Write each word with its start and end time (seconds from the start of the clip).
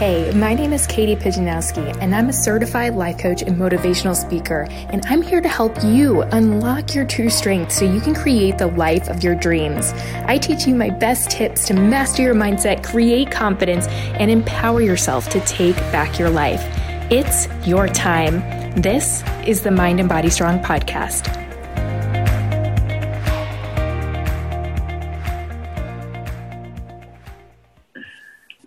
Hey, 0.00 0.32
my 0.32 0.54
name 0.54 0.72
is 0.72 0.86
Katie 0.86 1.14
Pijanowski, 1.14 1.94
and 2.00 2.14
I'm 2.14 2.30
a 2.30 2.32
certified 2.32 2.94
life 2.94 3.18
coach 3.18 3.42
and 3.42 3.54
motivational 3.58 4.16
speaker. 4.16 4.66
And 4.70 5.04
I'm 5.04 5.20
here 5.20 5.42
to 5.42 5.48
help 5.48 5.76
you 5.84 6.22
unlock 6.22 6.94
your 6.94 7.04
true 7.04 7.28
strength 7.28 7.70
so 7.70 7.84
you 7.84 8.00
can 8.00 8.14
create 8.14 8.56
the 8.56 8.68
life 8.68 9.10
of 9.10 9.22
your 9.22 9.34
dreams. 9.34 9.92
I 10.24 10.38
teach 10.38 10.66
you 10.66 10.74
my 10.74 10.88
best 10.88 11.30
tips 11.30 11.66
to 11.66 11.74
master 11.74 12.22
your 12.22 12.34
mindset, 12.34 12.82
create 12.82 13.30
confidence, 13.30 13.88
and 13.88 14.30
empower 14.30 14.80
yourself 14.80 15.28
to 15.28 15.40
take 15.40 15.76
back 15.92 16.18
your 16.18 16.30
life. 16.30 16.62
It's 17.12 17.46
your 17.66 17.86
time. 17.86 18.40
This 18.80 19.22
is 19.46 19.60
the 19.60 19.70
Mind 19.70 20.00
and 20.00 20.08
Body 20.08 20.30
Strong 20.30 20.60
podcast. 20.60 21.49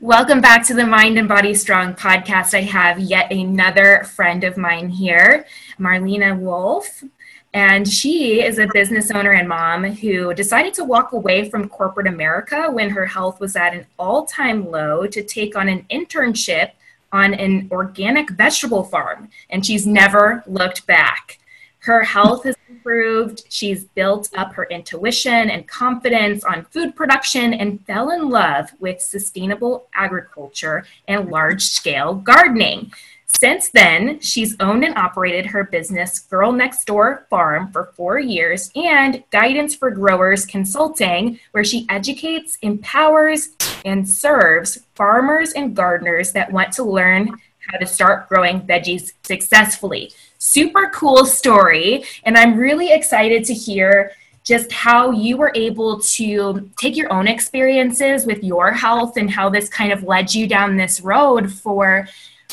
Welcome 0.04 0.41
back 0.41 0.67
to 0.67 0.73
the 0.73 0.85
Mind 0.85 1.17
and 1.17 1.30
Body 1.30 1.53
Strong 1.53 1.93
podcast. 1.93 2.53
I 2.53 2.59
have 2.59 2.99
yet 2.99 3.31
another 3.31 4.03
friend 4.03 4.43
of 4.43 4.57
mine 4.57 4.89
here, 4.89 5.45
Marlena 5.79 6.38
Wolf. 6.38 7.05
And 7.53 7.88
she 7.88 8.43
is 8.43 8.59
a 8.59 8.67
business 8.73 9.12
owner 9.12 9.31
and 9.31 9.48
mom 9.48 9.85
who 9.85 10.34
decided 10.34 10.73
to 10.73 10.84
walk 10.84 11.13
away 11.13 11.49
from 11.49 11.70
corporate 11.70 12.07
America 12.07 12.70
when 12.70 12.89
her 12.89 13.05
health 13.05 13.39
was 13.39 13.55
at 13.55 13.73
an 13.73 13.85
all 13.98 14.26
time 14.26 14.70
low 14.70 15.07
to 15.07 15.23
take 15.23 15.55
on 15.55 15.70
an 15.70 15.85
internship 15.89 16.71
on 17.13 17.34
an 17.34 17.70
organic 17.71 18.29
vegetable 18.31 18.84
farm. 18.84 19.29
And 19.49 19.65
she's 19.65 19.88
never 19.88 20.43
looked 20.45 20.85
back. 20.85 21.40
Her 21.79 22.04
health 22.04 22.43
has 22.43 22.57
improved. 22.83 23.43
She's 23.49 23.85
built 23.85 24.29
up 24.35 24.53
her 24.53 24.65
intuition 24.65 25.49
and 25.49 25.67
confidence 25.67 26.43
on 26.43 26.65
food 26.65 26.95
production 26.95 27.53
and 27.53 27.85
fell 27.85 28.11
in 28.11 28.29
love 28.29 28.71
with 28.79 29.01
sustainable 29.01 29.87
agriculture 29.95 30.85
and 31.07 31.29
large 31.29 31.63
scale 31.63 32.15
gardening. 32.15 32.91
Since 33.40 33.70
then, 33.70 34.20
she's 34.20 34.55
owned 34.59 34.84
and 34.84 34.95
operated 34.95 35.48
her 35.48 35.63
business, 35.63 36.20
Girl 36.20 36.51
Next 36.51 36.85
Door 36.85 37.25
Farm, 37.29 37.71
for 37.71 37.91
four 37.95 38.20
years 38.20 38.70
and 38.75 39.23
Guidance 39.31 39.75
for 39.75 39.90
Growers 39.90 40.45
Consulting, 40.45 41.40
where 41.51 41.63
she 41.63 41.87
educates, 41.90 42.57
empowers, 42.62 43.49
and 43.85 44.07
serves 44.07 44.79
farmers 44.93 45.53
and 45.53 45.75
gardeners 45.75 46.31
that 46.34 46.51
want 46.51 46.73
to 46.73 46.84
learn 46.84 47.29
how 47.71 47.77
to 47.77 47.87
start 47.87 48.29
growing 48.29 48.62
veggies 48.62 49.13
successfully 49.23 50.12
super 50.44 50.90
cool 50.90 51.26
story. 51.26 52.04
And 52.24 52.38
I'm 52.38 52.58
really 52.58 52.91
excited 52.91 53.46
to 53.46 53.54
hear 53.54 54.12
just 54.44 54.72
how 54.74 55.12
you 55.12 55.38
were 55.38 55.54
able 55.55 56.02
to 56.02 56.70
take 56.77 56.98
your 56.98 57.12
own 57.13 57.27
experiences 57.27 58.26
with 58.26 58.44
your 58.44 58.71
health 58.74 59.16
and 59.16 59.32
how 59.32 59.49
this 59.49 59.70
kind 59.70 59.94
of 59.94 60.04
led 60.04 60.34
you 60.34 60.48
down 60.48 60.76
this 60.76 60.99
road 60.99 61.49
for 61.52 62.08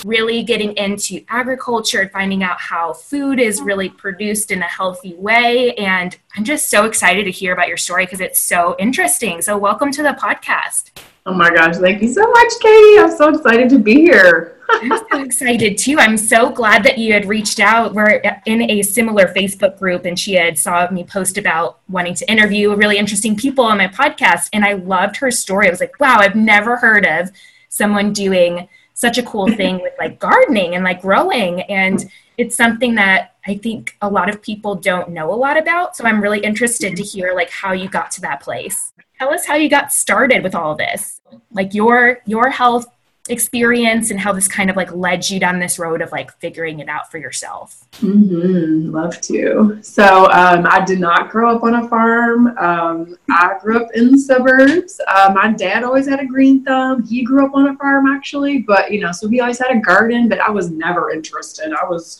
really 0.05 0.45
getting 0.45 0.73
into 0.77 1.23
agriculture 1.29 2.01
and 2.01 2.11
finding 2.13 2.45
out 2.45 2.61
how 2.61 2.93
food 2.93 3.41
is 3.41 3.61
really 3.61 3.89
produced 3.89 4.53
in 4.53 4.63
a 4.63 4.67
healthy 4.67 5.15
way. 5.15 5.75
And 5.75 6.17
I'm 6.37 6.45
just 6.45 6.71
so 6.71 6.85
excited 6.85 7.25
to 7.25 7.31
hear 7.33 7.53
about 7.53 7.69
your 7.69 7.77
story 7.77 8.07
because 8.07 8.21
it's 8.21 8.41
so 8.41 8.77
interesting. 8.79 9.43
So, 9.43 9.59
welcome 9.59 9.91
to 9.93 10.03
the 10.03 10.11
podcast. 10.11 10.91
Oh 11.27 11.35
my 11.35 11.51
gosh, 11.51 11.77
thank 11.77 12.01
you 12.01 12.13
so 12.13 12.29
much, 12.31 12.53
Katie. 12.61 12.99
I'm 12.99 13.15
so 13.15 13.29
excited 13.29 13.69
to 13.71 13.79
be 13.79 13.95
here. 13.95 14.57
I'm 14.71 14.99
so 15.11 15.23
excited 15.23 15.77
too. 15.77 15.97
I'm 15.99 16.17
so 16.17 16.51
glad 16.51 16.83
that 16.85 16.97
you 16.97 17.13
had 17.13 17.27
reached 17.27 17.61
out. 17.61 17.93
We're 17.93 18.23
in 18.47 18.63
a 18.71 18.83
similar 18.83 19.27
Facebook 19.27 19.79
group, 19.79 20.07
and 20.07 20.19
she 20.19 20.35
had 20.35 20.59
saw 20.59 20.89
me 20.91 21.05
post 21.05 21.37
about 21.37 21.81
wanting 21.89 22.15
to 22.15 22.31
interview 22.31 22.75
really 22.75 22.97
interesting 22.97 23.37
people 23.37 23.65
on 23.65 23.79
my 23.79 23.89
podcast, 23.89 24.49
and 24.53 24.65
I 24.65 24.75
loved 24.75 25.17
her 25.17 25.31
story. 25.31 25.67
I 25.67 25.71
was 25.71 25.81
like, 25.81 25.99
wow, 26.01 26.19
I've 26.21 26.37
never 26.37 26.77
heard 26.77 27.05
of 27.05 27.31
someone 27.69 28.13
doing 28.13 28.69
such 28.95 29.19
a 29.19 29.23
cool 29.23 29.49
thing 29.49 29.81
with 29.81 29.93
like 29.99 30.19
gardening 30.19 30.75
and 30.75 30.85
like 30.85 31.03
growing, 31.03 31.63
and 31.63 32.11
it's 32.39 32.57
something 32.57 32.95
that 32.95 33.35
I 33.47 33.57
think 33.57 33.97
a 34.01 34.09
lot 34.09 34.31
of 34.31 34.41
people 34.41 34.75
don't 34.75 35.11
know 35.11 35.33
a 35.33 35.37
lot 35.37 35.59
about. 35.59 35.97
So 35.97 36.05
I'm 36.05 36.23
really 36.23 36.41
interested 36.41 36.97
to 36.97 37.03
hear 37.03 37.35
like 37.35 37.51
how 37.51 37.73
you 37.73 37.89
got 37.89 38.11
to 38.13 38.21
that 38.23 38.41
place. 38.41 38.93
Tell 39.21 39.35
us 39.35 39.45
how 39.45 39.57
you 39.57 39.69
got 39.69 39.93
started 39.93 40.43
with 40.43 40.55
all 40.55 40.75
this, 40.75 41.21
like 41.53 41.75
your 41.75 42.21
your 42.25 42.49
health 42.49 42.87
experience 43.29 44.11
and 44.11 44.19
how 44.19 44.33
this 44.33 44.49
kind 44.49 44.71
of 44.71 44.77
like 44.77 44.91
led 44.95 45.29
you 45.29 45.39
down 45.39 45.59
this 45.59 45.79
road 45.79 46.01
of 46.01 46.11
like 46.11 46.33
figuring 46.39 46.81
it 46.81 46.89
out 46.89 47.11
for 47.11 47.19
yourself. 47.19 47.85
Mm-hmm. 47.99 48.91
Love 48.91 49.21
to. 49.21 49.79
So 49.83 50.25
um, 50.31 50.67
I 50.67 50.83
did 50.87 51.01
not 51.01 51.29
grow 51.29 51.55
up 51.55 51.63
on 51.65 51.75
a 51.75 51.89
farm. 51.91 52.57
Um, 52.57 53.15
I 53.29 53.59
grew 53.61 53.85
up 53.85 53.89
in 53.93 54.11
the 54.13 54.19
suburbs. 54.19 54.99
Uh, 55.07 55.33
my 55.35 55.53
dad 55.53 55.85
always 55.85 56.09
had 56.09 56.21
a 56.21 56.27
green 56.27 56.65
thumb. 56.65 57.03
He 57.07 57.23
grew 57.23 57.45
up 57.45 57.55
on 57.55 57.69
a 57.69 57.77
farm 57.77 58.07
actually, 58.07 58.61
but 58.61 58.91
you 58.91 59.01
know, 59.01 59.13
so 59.13 59.29
he 59.29 59.43
always 59.43 59.59
had 59.59 59.71
a 59.71 59.81
garden, 59.81 60.31
but 60.31 60.41
I 60.41 60.49
was 60.49 60.71
never 60.71 61.11
interested. 61.11 61.75
I 61.75 61.85
was 61.85 62.19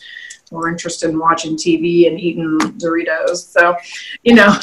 more 0.51 0.67
interested 0.67 1.09
in 1.09 1.19
watching 1.19 1.55
TV 1.55 2.07
and 2.07 2.19
eating 2.19 2.57
Doritos. 2.77 3.51
So, 3.51 3.75
you 4.23 4.35
know, 4.35 4.53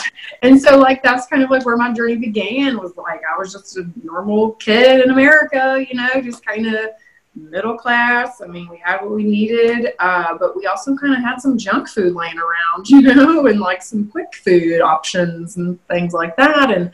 and 0.43 0.61
so 0.61 0.79
like 0.79 1.03
that's 1.03 1.27
kind 1.27 1.43
of 1.43 1.51
like 1.51 1.65
where 1.65 1.77
my 1.77 1.93
journey 1.93 2.17
began 2.17 2.79
was 2.79 2.97
like 2.97 3.21
I 3.33 3.39
was 3.39 3.53
just 3.53 3.77
a 3.77 3.91
normal 4.03 4.53
kid 4.53 5.03
in 5.03 5.11
America, 5.11 5.85
you 5.89 5.97
know, 5.97 6.21
just 6.21 6.45
kind 6.45 6.67
of 6.67 6.91
middle 7.35 7.77
class. 7.77 8.41
I 8.41 8.47
mean, 8.47 8.69
we 8.69 8.79
had 8.79 9.01
what 9.01 9.13
we 9.13 9.25
needed, 9.25 9.93
uh, 9.99 10.37
but 10.39 10.57
we 10.57 10.67
also 10.67 10.97
kind 10.97 11.15
of 11.15 11.21
had 11.21 11.41
some 11.41 11.57
junk 11.57 11.89
food 11.89 12.15
laying 12.15 12.39
around, 12.39 12.89
you 12.89 13.03
know, 13.03 13.47
and 13.47 13.61
like 13.61 13.83
some 13.83 14.09
quick 14.09 14.35
food 14.35 14.81
options 14.81 15.57
and 15.57 15.85
things 15.87 16.13
like 16.13 16.37
that. 16.37 16.71
And, 16.71 16.91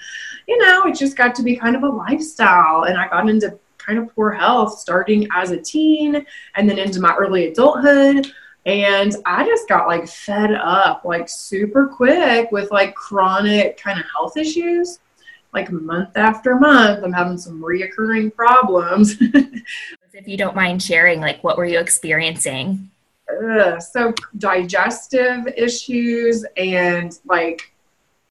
you 0.46 0.58
know, 0.58 0.84
it 0.84 0.96
just 0.96 1.16
got 1.16 1.34
to 1.36 1.42
be 1.42 1.56
kind 1.56 1.76
of 1.76 1.82
a 1.82 1.88
lifestyle. 1.88 2.84
And 2.84 2.98
I 2.98 3.08
got 3.08 3.28
into 3.28 3.58
kind 3.78 3.98
of 3.98 4.14
poor 4.14 4.30
health 4.32 4.78
starting 4.78 5.28
as 5.34 5.50
a 5.50 5.60
teen 5.60 6.24
and 6.54 6.68
then 6.68 6.78
into 6.78 7.00
my 7.00 7.14
early 7.14 7.48
adulthood. 7.48 8.32
And 8.66 9.14
I 9.26 9.46
just 9.46 9.68
got 9.68 9.86
like 9.86 10.08
fed 10.08 10.52
up 10.52 11.04
like 11.04 11.28
super 11.28 11.86
quick 11.86 12.50
with 12.50 12.70
like 12.70 12.94
chronic 12.94 13.76
kind 13.76 14.00
of 14.00 14.06
health 14.14 14.36
issues. 14.36 15.00
Like 15.52 15.70
month 15.70 16.16
after 16.16 16.56
month, 16.56 17.04
I'm 17.04 17.12
having 17.12 17.38
some 17.38 17.62
reoccurring 17.62 18.34
problems. 18.34 19.16
if 20.12 20.26
you 20.26 20.36
don't 20.36 20.56
mind 20.56 20.82
sharing, 20.82 21.20
like 21.20 21.44
what 21.44 21.56
were 21.56 21.64
you 21.64 21.78
experiencing? 21.78 22.90
Uh, 23.30 23.78
so 23.78 24.12
digestive 24.38 25.46
issues 25.56 26.44
and 26.56 27.18
like 27.26 27.72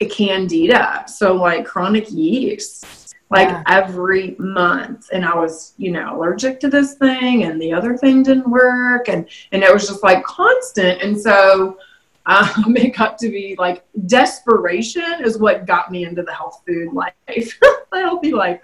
candida. 0.05 1.05
So 1.07 1.35
like 1.35 1.65
chronic 1.65 2.11
yeast 2.11 3.02
like 3.33 3.49
yeah. 3.49 3.63
every 3.67 4.35
month 4.37 5.09
and 5.11 5.25
i 5.25 5.35
was 5.35 5.73
you 5.77 5.91
know 5.91 6.15
allergic 6.15 6.59
to 6.59 6.67
this 6.69 6.93
thing 6.93 7.43
and 7.43 7.59
the 7.59 7.73
other 7.73 7.97
thing 7.97 8.21
didn't 8.21 8.47
work 8.47 9.09
and 9.09 9.27
and 9.51 9.63
it 9.63 9.73
was 9.73 9.87
just 9.87 10.03
like 10.03 10.23
constant 10.23 11.01
and 11.01 11.19
so 11.19 11.77
um, 12.25 12.47
it 12.77 12.95
got 12.95 13.17
to 13.17 13.29
be 13.29 13.55
like 13.57 13.83
desperation 14.05 15.17
is 15.21 15.39
what 15.39 15.65
got 15.65 15.91
me 15.91 16.05
into 16.05 16.21
the 16.21 16.33
health 16.33 16.61
food 16.65 16.93
life 16.93 17.17
the 17.91 17.99
healthy 17.99 18.31
life 18.31 18.61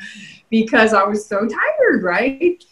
because 0.52 0.94
i 0.94 1.04
was 1.04 1.26
so 1.26 1.48
tired 1.48 2.04
right 2.04 2.64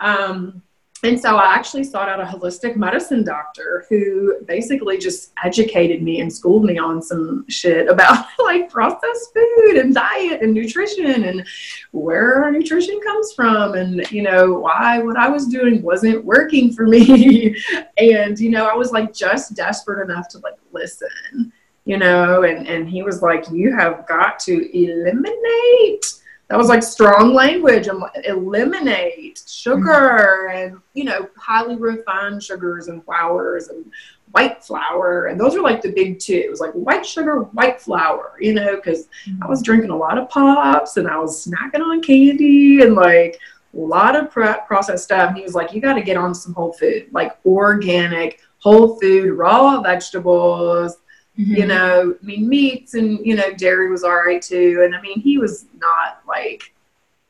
um, 0.00 0.62
and 1.06 1.20
so 1.20 1.36
I 1.36 1.54
actually 1.54 1.84
sought 1.84 2.08
out 2.08 2.20
a 2.20 2.24
holistic 2.24 2.74
medicine 2.74 3.22
doctor 3.22 3.86
who 3.88 4.42
basically 4.44 4.98
just 4.98 5.32
educated 5.44 6.02
me 6.02 6.20
and 6.20 6.32
schooled 6.32 6.64
me 6.64 6.78
on 6.78 7.00
some 7.00 7.44
shit 7.48 7.88
about 7.88 8.26
like 8.40 8.68
processed 8.68 9.32
food 9.32 9.76
and 9.76 9.94
diet 9.94 10.42
and 10.42 10.52
nutrition 10.52 11.22
and 11.24 11.46
where 11.92 12.42
our 12.42 12.50
nutrition 12.50 12.98
comes 13.04 13.32
from 13.34 13.74
and 13.74 14.10
you 14.10 14.22
know 14.22 14.54
why 14.54 14.98
what 14.98 15.16
I 15.16 15.28
was 15.28 15.46
doing 15.46 15.80
wasn't 15.80 16.24
working 16.24 16.72
for 16.72 16.88
me. 16.88 17.56
and 17.98 18.38
you 18.38 18.50
know, 18.50 18.66
I 18.66 18.74
was 18.74 18.90
like 18.90 19.14
just 19.14 19.54
desperate 19.54 20.02
enough 20.02 20.28
to 20.30 20.38
like 20.38 20.58
listen, 20.72 21.52
you 21.84 21.98
know, 21.98 22.42
and 22.42 22.66
and 22.66 22.88
he 22.88 23.04
was 23.04 23.22
like 23.22 23.44
you 23.52 23.72
have 23.72 24.08
got 24.08 24.40
to 24.40 24.76
eliminate 24.76 26.16
that 26.48 26.58
was 26.58 26.68
like 26.68 26.82
strong 26.82 27.34
language 27.34 27.88
and 27.88 28.02
eliminate 28.24 29.42
sugar 29.46 30.48
mm-hmm. 30.48 30.56
and 30.56 30.80
you 30.94 31.04
know 31.04 31.28
highly 31.36 31.76
refined 31.76 32.42
sugars 32.42 32.88
and 32.88 33.04
flours 33.04 33.68
and 33.68 33.84
white 34.32 34.62
flour 34.62 35.26
and 35.26 35.40
those 35.40 35.54
are 35.54 35.62
like 35.62 35.80
the 35.80 35.92
big 35.92 36.18
two 36.18 36.34
it 36.34 36.50
was 36.50 36.60
like 36.60 36.72
white 36.72 37.06
sugar 37.06 37.40
white 37.40 37.80
flour 37.80 38.36
you 38.40 38.52
know 38.52 38.76
because 38.76 39.08
mm-hmm. 39.26 39.42
i 39.42 39.46
was 39.46 39.62
drinking 39.62 39.90
a 39.90 39.96
lot 39.96 40.18
of 40.18 40.28
pops 40.28 40.96
and 40.96 41.08
i 41.08 41.18
was 41.18 41.46
snacking 41.46 41.80
on 41.80 42.02
candy 42.02 42.82
and 42.82 42.94
like 42.94 43.38
a 43.74 43.78
lot 43.78 44.16
of 44.16 44.30
processed 44.30 45.04
stuff 45.04 45.28
and 45.28 45.36
he 45.36 45.42
was 45.42 45.54
like 45.54 45.72
you 45.72 45.80
got 45.80 45.94
to 45.94 46.02
get 46.02 46.16
on 46.16 46.34
some 46.34 46.54
whole 46.54 46.72
food 46.72 47.06
like 47.12 47.36
organic 47.46 48.40
whole 48.58 48.98
food 49.00 49.32
raw 49.32 49.80
vegetables 49.80 50.96
Mm-hmm. 51.38 51.54
You 51.54 51.66
know, 51.66 52.16
I 52.20 52.24
mean, 52.24 52.48
meats 52.48 52.94
and, 52.94 53.24
you 53.24 53.36
know, 53.36 53.52
dairy 53.52 53.90
was 53.90 54.04
all 54.04 54.16
right 54.16 54.40
too. 54.40 54.82
And 54.84 54.94
I 54.94 55.00
mean, 55.00 55.20
he 55.20 55.38
was 55.38 55.66
not 55.78 56.22
like 56.26 56.72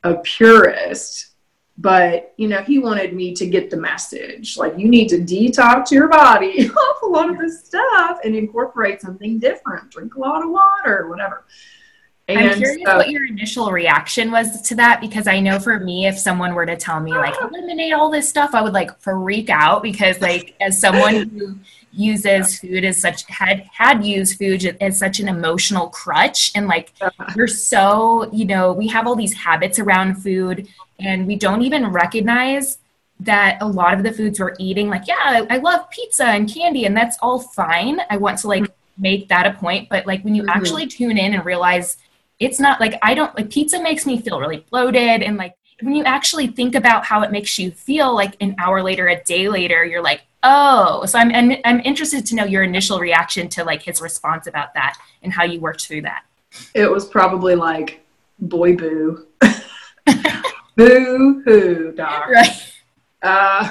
a 0.04 0.14
purist, 0.14 1.28
but, 1.78 2.32
you 2.36 2.46
know, 2.46 2.62
he 2.62 2.78
wanted 2.78 3.14
me 3.14 3.34
to 3.34 3.46
get 3.46 3.68
the 3.68 3.76
message. 3.76 4.56
Like, 4.56 4.78
you 4.78 4.88
need 4.88 5.08
to 5.08 5.18
detox 5.18 5.90
your 5.90 6.08
body 6.08 6.70
off 6.70 7.02
a 7.02 7.06
lot 7.06 7.30
of 7.30 7.38
this 7.38 7.64
stuff 7.64 8.20
and 8.24 8.36
incorporate 8.36 9.00
something 9.00 9.38
different, 9.40 9.90
drink 9.90 10.14
a 10.14 10.20
lot 10.20 10.42
of 10.42 10.50
water, 10.50 11.08
whatever. 11.08 11.44
And 12.28 12.40
I'm 12.40 12.58
curious 12.58 12.84
so, 12.84 12.96
what 12.96 13.10
your 13.10 13.24
initial 13.24 13.70
reaction 13.70 14.32
was 14.32 14.60
to 14.62 14.74
that 14.76 15.00
because 15.00 15.28
I 15.28 15.38
know 15.38 15.60
for 15.60 15.78
me, 15.78 16.06
if 16.06 16.18
someone 16.18 16.54
were 16.54 16.66
to 16.66 16.76
tell 16.76 16.98
me 16.98 17.12
like 17.12 17.34
eliminate 17.40 17.92
all 17.92 18.10
this 18.10 18.28
stuff, 18.28 18.50
I 18.52 18.62
would 18.62 18.72
like 18.72 18.98
freak 18.98 19.48
out 19.48 19.80
because 19.80 20.20
like 20.20 20.56
as 20.60 20.80
someone 20.80 21.28
who 21.28 21.56
uses 21.96 22.58
food 22.58 22.84
as 22.84 23.00
such 23.00 23.24
had 23.24 23.68
had 23.72 24.04
used 24.04 24.38
food 24.38 24.76
as 24.80 24.98
such 24.98 25.18
an 25.18 25.28
emotional 25.28 25.88
crutch 25.88 26.52
and 26.54 26.68
like 26.68 26.92
we're 27.34 27.46
so 27.46 28.30
you 28.32 28.44
know 28.44 28.72
we 28.72 28.86
have 28.86 29.06
all 29.06 29.16
these 29.16 29.34
habits 29.34 29.78
around 29.78 30.16
food 30.16 30.68
and 31.00 31.26
we 31.26 31.36
don't 31.36 31.62
even 31.62 31.86
recognize 31.86 32.78
that 33.18 33.56
a 33.62 33.66
lot 33.66 33.94
of 33.94 34.02
the 34.02 34.12
foods 34.12 34.38
we're 34.38 34.54
eating 34.58 34.88
like 34.88 35.06
yeah 35.08 35.46
i 35.48 35.56
love 35.58 35.88
pizza 35.90 36.26
and 36.26 36.52
candy 36.52 36.84
and 36.84 36.96
that's 36.96 37.16
all 37.22 37.38
fine 37.38 37.98
i 38.10 38.16
want 38.16 38.38
to 38.38 38.46
like 38.46 38.62
mm-hmm. 38.62 39.02
make 39.02 39.28
that 39.28 39.46
a 39.46 39.52
point 39.52 39.88
but 39.88 40.06
like 40.06 40.22
when 40.22 40.34
you 40.34 40.42
mm-hmm. 40.42 40.50
actually 40.50 40.86
tune 40.86 41.16
in 41.16 41.32
and 41.32 41.44
realize 41.44 41.96
it's 42.40 42.60
not 42.60 42.78
like 42.78 42.98
i 43.02 43.14
don't 43.14 43.34
like 43.36 43.50
pizza 43.50 43.80
makes 43.80 44.04
me 44.04 44.20
feel 44.20 44.38
really 44.38 44.64
bloated 44.70 45.22
and 45.22 45.38
like 45.38 45.56
when 45.82 45.94
you 45.94 46.04
actually 46.04 46.46
think 46.46 46.74
about 46.74 47.04
how 47.04 47.22
it 47.22 47.30
makes 47.30 47.58
you 47.58 47.70
feel 47.70 48.14
like 48.14 48.36
an 48.40 48.54
hour 48.58 48.82
later 48.82 49.08
a 49.08 49.22
day 49.24 49.48
later 49.48 49.84
you're 49.84 50.02
like 50.02 50.22
oh. 50.42 51.04
So 51.06 51.18
i'm 51.18 51.34
i'm, 51.34 51.58
I'm 51.64 51.80
interested 51.80 52.24
to 52.26 52.34
know 52.34 52.44
your 52.44 52.62
initial 52.62 52.98
reaction 52.98 53.48
to 53.50 53.64
like 53.64 53.82
his 53.82 54.00
response 54.00 54.46
about 54.46 54.74
that 54.74 54.98
and 55.22 55.32
how 55.32 55.44
you 55.44 55.60
worked 55.60 55.86
through 55.86 56.02
that. 56.02 56.24
It 56.74 56.90
was 56.90 57.06
probably 57.06 57.54
like 57.54 58.04
boy 58.38 58.76
boo. 58.76 59.26
Boo 60.76 61.42
hoo 61.44 61.92
doc. 61.92 62.28
Right. 62.30 62.72
Uh, 63.22 63.70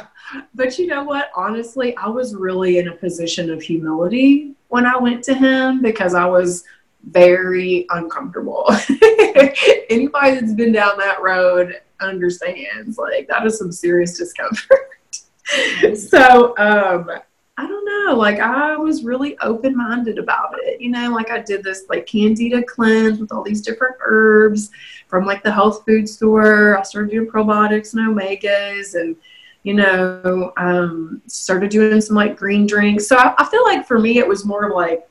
but 0.56 0.78
you 0.80 0.88
know 0.88 1.04
what? 1.04 1.30
Honestly 1.36 1.96
i 1.98 2.08
was 2.08 2.36
really 2.36 2.78
in 2.78 2.88
a 2.88 2.96
position 2.96 3.50
of 3.52 3.62
humility 3.62 4.54
when 4.70 4.86
i 4.86 4.98
went 4.98 5.24
to 5.24 5.34
him 5.34 5.82
because 5.82 6.14
i 6.14 6.26
was 6.26 6.64
very 7.12 7.86
uncomfortable 7.92 8.66
anybody 9.90 10.40
that's 10.40 10.54
been 10.54 10.72
down 10.72 10.98
that 10.98 11.22
road 11.22 11.82
understands 12.02 12.98
like 12.98 13.28
that 13.28 13.46
is 13.46 13.58
some 13.58 13.72
serious 13.72 14.18
discomfort 14.18 14.90
so 15.96 16.58
um 16.58 17.10
I 17.58 17.68
don't 17.68 17.86
know, 17.86 18.16
like 18.16 18.40
I 18.40 18.76
was 18.76 19.06
really 19.06 19.38
open 19.40 19.78
minded 19.78 20.18
about 20.20 20.56
it. 20.64 20.82
You 20.82 20.90
know, 20.90 21.14
like 21.14 21.32
I 21.32 21.40
did 21.40 21.64
this 21.64 21.86
like 21.88 22.06
candida 22.06 22.62
cleanse 22.62 23.18
with 23.18 23.32
all 23.32 23.44
these 23.44 23.62
different 23.62 23.96
herbs 24.02 24.72
from 25.08 25.26
like 25.26 25.42
the 25.42 25.54
health 25.54 25.86
food 25.86 26.10
store. 26.10 26.78
I 26.78 26.84
started 26.84 27.12
doing 27.12 27.30
probiotics 27.30 27.94
and 27.94 28.10
omegas 28.10 28.96
and 28.96 29.16
you 29.64 29.74
know, 29.74 30.54
um, 30.58 31.22
started 31.26 31.72
doing 31.72 32.00
some 32.02 32.16
like 32.16 32.38
green 32.38 32.68
drinks. 32.68 33.08
So 33.08 33.16
I, 33.16 33.34
I 33.38 33.46
feel 33.46 33.64
like 33.64 33.88
for 33.88 34.00
me 34.00 34.20
it 34.20 34.28
was 34.28 34.46
more 34.46 34.72
like 34.72 35.08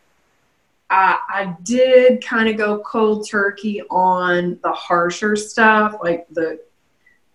I, 0.94 1.18
I 1.28 1.56
did 1.64 2.24
kind 2.24 2.48
of 2.48 2.56
go 2.56 2.78
cold 2.78 3.28
turkey 3.28 3.82
on 3.90 4.60
the 4.62 4.70
harsher 4.70 5.34
stuff, 5.34 5.96
like 6.02 6.26
the 6.30 6.60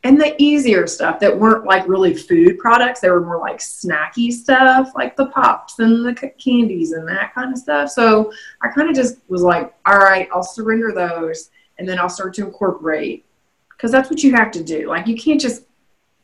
and 0.06 0.20
the 0.20 0.34
easier 0.42 0.88
stuff 0.88 1.20
that 1.20 1.38
weren't 1.38 1.66
like 1.66 1.86
really 1.86 2.14
food 2.14 2.58
products. 2.58 3.02
They 3.02 3.10
were 3.10 3.20
more 3.20 3.38
like 3.38 3.58
snacky 3.58 4.32
stuff 4.32 4.94
like 4.96 5.18
the 5.18 5.26
pops 5.26 5.80
and 5.80 6.06
the 6.06 6.14
candies 6.14 6.94
and 6.94 7.06
that 7.10 7.36
kind 7.36 7.52
of 7.52 7.60
stuff. 7.60 7.90
So 7.90 8.32
i 8.62 8.70
kind 8.70 8.90
of 8.90 8.96
just 8.96 9.18
was 9.28 9.42
like 9.42 9.74
all 9.86 9.98
right 9.98 10.30
i'll 10.34 10.42
surrender 10.42 10.94
those 10.94 11.50
and 11.78 11.88
then 11.88 12.00
i'll 12.00 12.08
start 12.08 12.34
to 12.36 12.46
incorporate. 12.46 13.26
Because 13.72 13.92
that's 13.92 14.10
what 14.10 14.24
you 14.24 14.34
have 14.36 14.52
to 14.52 14.64
do. 14.64 14.88
Like 14.88 15.06
you 15.06 15.18
can't 15.18 15.40
just 15.40 15.64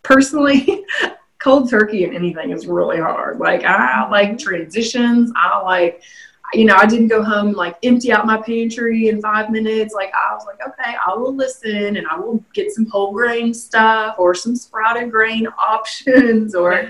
personally 0.04 0.86
cold 1.40 1.70
turkey 1.70 2.06
and 2.06 2.16
anything 2.16 2.52
is 2.52 2.66
really 2.66 2.98
hard. 2.98 3.40
Like 3.40 3.66
i 3.66 4.10
like 4.10 4.38
transitions. 4.38 5.34
I 5.36 5.62
like 5.64 6.02
you 6.54 6.66
know, 6.66 6.76
I 6.76 6.86
didn't 6.86 7.08
go 7.08 7.24
home 7.24 7.52
like 7.54 7.78
empty 7.84 8.12
out 8.12 8.26
my 8.26 8.42
pantry 8.42 9.10
in 9.10 9.22
five 9.22 9.50
minutes. 9.50 9.94
Like 9.94 10.12
I 10.14 10.34
was 10.34 10.46
like, 10.46 10.66
okay, 10.68 10.96
I 11.06 11.14
will 11.16 11.34
listen 11.34 11.98
and 11.98 12.08
I 12.08 12.18
will 12.18 12.44
get 12.54 12.72
some 12.72 12.86
whole 12.88 13.14
grain 13.14 13.54
stuff 13.54 14.16
or 14.18 14.34
some 14.34 14.56
sprouted 14.56 15.12
grain 15.12 15.48
options 15.60 16.56
or, 16.56 16.90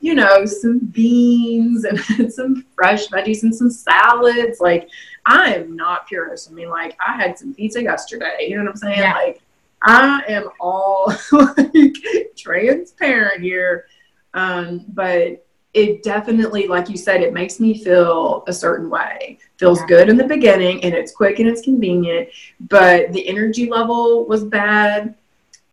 you 0.00 0.14
know, 0.14 0.44
some 0.46 0.78
beans 0.78 1.84
and 1.84 2.32
some 2.32 2.64
fresh 2.74 3.08
veggies 3.08 3.42
and 3.42 3.54
some 3.54 3.70
salads. 3.70 4.60
Like 4.60 4.88
I 5.26 5.54
am 5.54 5.76
not 5.76 6.06
purist. 6.08 6.50
I 6.50 6.54
mean, 6.54 6.70
like 6.70 6.96
I 7.06 7.16
had 7.16 7.38
some 7.38 7.54
pizza 7.54 7.82
yesterday. 7.82 8.46
You 8.48 8.56
know 8.56 8.64
what 8.64 8.70
I'm 8.70 8.76
saying? 8.76 8.98
Yeah. 8.98 9.14
Like 9.14 9.40
I 9.82 10.22
am 10.28 10.48
all 10.60 11.12
like 11.32 11.96
transparent 12.36 13.42
here. 13.42 13.86
Um, 14.32 14.84
but 14.88 15.43
it 15.74 16.04
definitely, 16.04 16.68
like 16.68 16.88
you 16.88 16.96
said, 16.96 17.20
it 17.20 17.32
makes 17.32 17.58
me 17.58 17.76
feel 17.76 18.44
a 18.46 18.52
certain 18.52 18.88
way. 18.88 19.38
Feels 19.56 19.80
yeah. 19.80 19.86
good 19.86 20.08
in 20.08 20.16
the 20.16 20.24
beginning 20.24 20.82
and 20.84 20.94
it's 20.94 21.12
quick 21.12 21.40
and 21.40 21.48
it's 21.48 21.62
convenient, 21.62 22.28
but 22.60 23.12
the 23.12 23.26
energy 23.28 23.68
level 23.68 24.24
was 24.26 24.44
bad. 24.44 25.16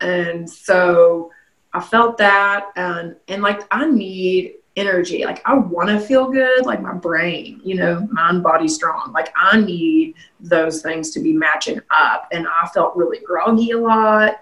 And 0.02 0.50
so 0.50 1.32
I 1.74 1.80
felt 1.80 2.18
that 2.18 2.72
and 2.76 3.16
and 3.28 3.44
like 3.44 3.62
I 3.72 3.86
need 3.86 4.56
energy. 4.76 5.24
Like 5.24 5.48
I 5.48 5.54
want 5.54 5.90
to 5.90 6.00
feel 6.00 6.32
good, 6.32 6.66
like 6.66 6.82
my 6.82 6.94
brain, 6.94 7.62
you 7.64 7.76
know, 7.76 8.08
mind, 8.12 8.42
body, 8.42 8.68
strong. 8.68 9.12
Like 9.14 9.32
I 9.36 9.62
need 9.62 10.16
those 10.40 10.82
things 10.82 11.12
to 11.12 11.20
be 11.20 11.32
matching 11.32 11.80
up. 11.92 12.28
And 12.32 12.48
I 12.48 12.68
felt 12.74 12.96
really 12.96 13.20
groggy 13.20 13.72
a 13.72 13.78
lot 13.78 14.40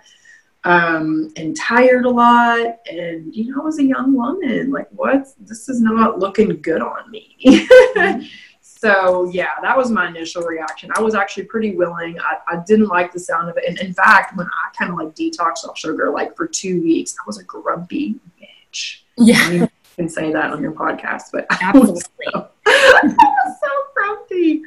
um, 0.66 1.32
and 1.36 1.56
tired 1.56 2.06
a 2.06 2.10
lot. 2.10 2.80
And, 2.92 3.34
you 3.34 3.52
know, 3.52 3.62
I 3.62 3.64
was 3.64 3.80
a 3.80 3.84
young 3.84 4.14
woman. 4.14 4.72
Like, 4.72 4.88
what? 4.92 5.28
This 5.40 5.70
is 5.70 5.82
not 5.82 6.20
looking 6.20 6.62
good 6.62 6.82
on 6.82 7.10
me. 7.10 7.38
so, 8.62 9.30
yeah, 9.32 9.52
that 9.62 9.78
was 9.78 9.90
my 9.92 10.08
initial 10.08 10.44
reaction. 10.44 10.92
I 10.96 11.02
was 11.02 11.16
actually 11.16 11.44
pretty 11.44 11.76
willing. 11.76 12.20
I, 12.20 12.38
I 12.48 12.64
didn't 12.68 12.88
like 12.88 13.14
the 13.14 13.20
sound 13.20 13.50
of 13.50 13.58
it. 13.58 13.66
And 13.68 13.80
in 13.80 13.94
fact, 13.94 14.36
when 14.36 14.48
I 14.48 14.76
kind 14.78 14.92
of 14.92 14.98
like 14.98 15.16
detoxed 15.16 15.68
off 15.68 15.78
sugar, 15.78 16.10
like 16.10 16.36
for 16.36 16.48
two 16.48 16.82
weeks, 16.82 17.16
I 17.20 17.24
was 17.26 17.38
a 17.38 17.44
grumpy 17.44 18.16
bitch. 18.42 19.02
Yeah. 19.18 19.50
You 19.50 19.70
can 19.96 20.10
say 20.10 20.32
that 20.32 20.52
on 20.52 20.62
your 20.62 20.74
podcast, 20.74 21.24
but 21.32 21.46
absolutely. 21.50 21.88
I 21.88 21.90
was 21.90 22.04
so, 22.34 22.50
I 22.68 23.16
was 23.46 23.58
so 23.62 23.70
grumpy 23.94 24.62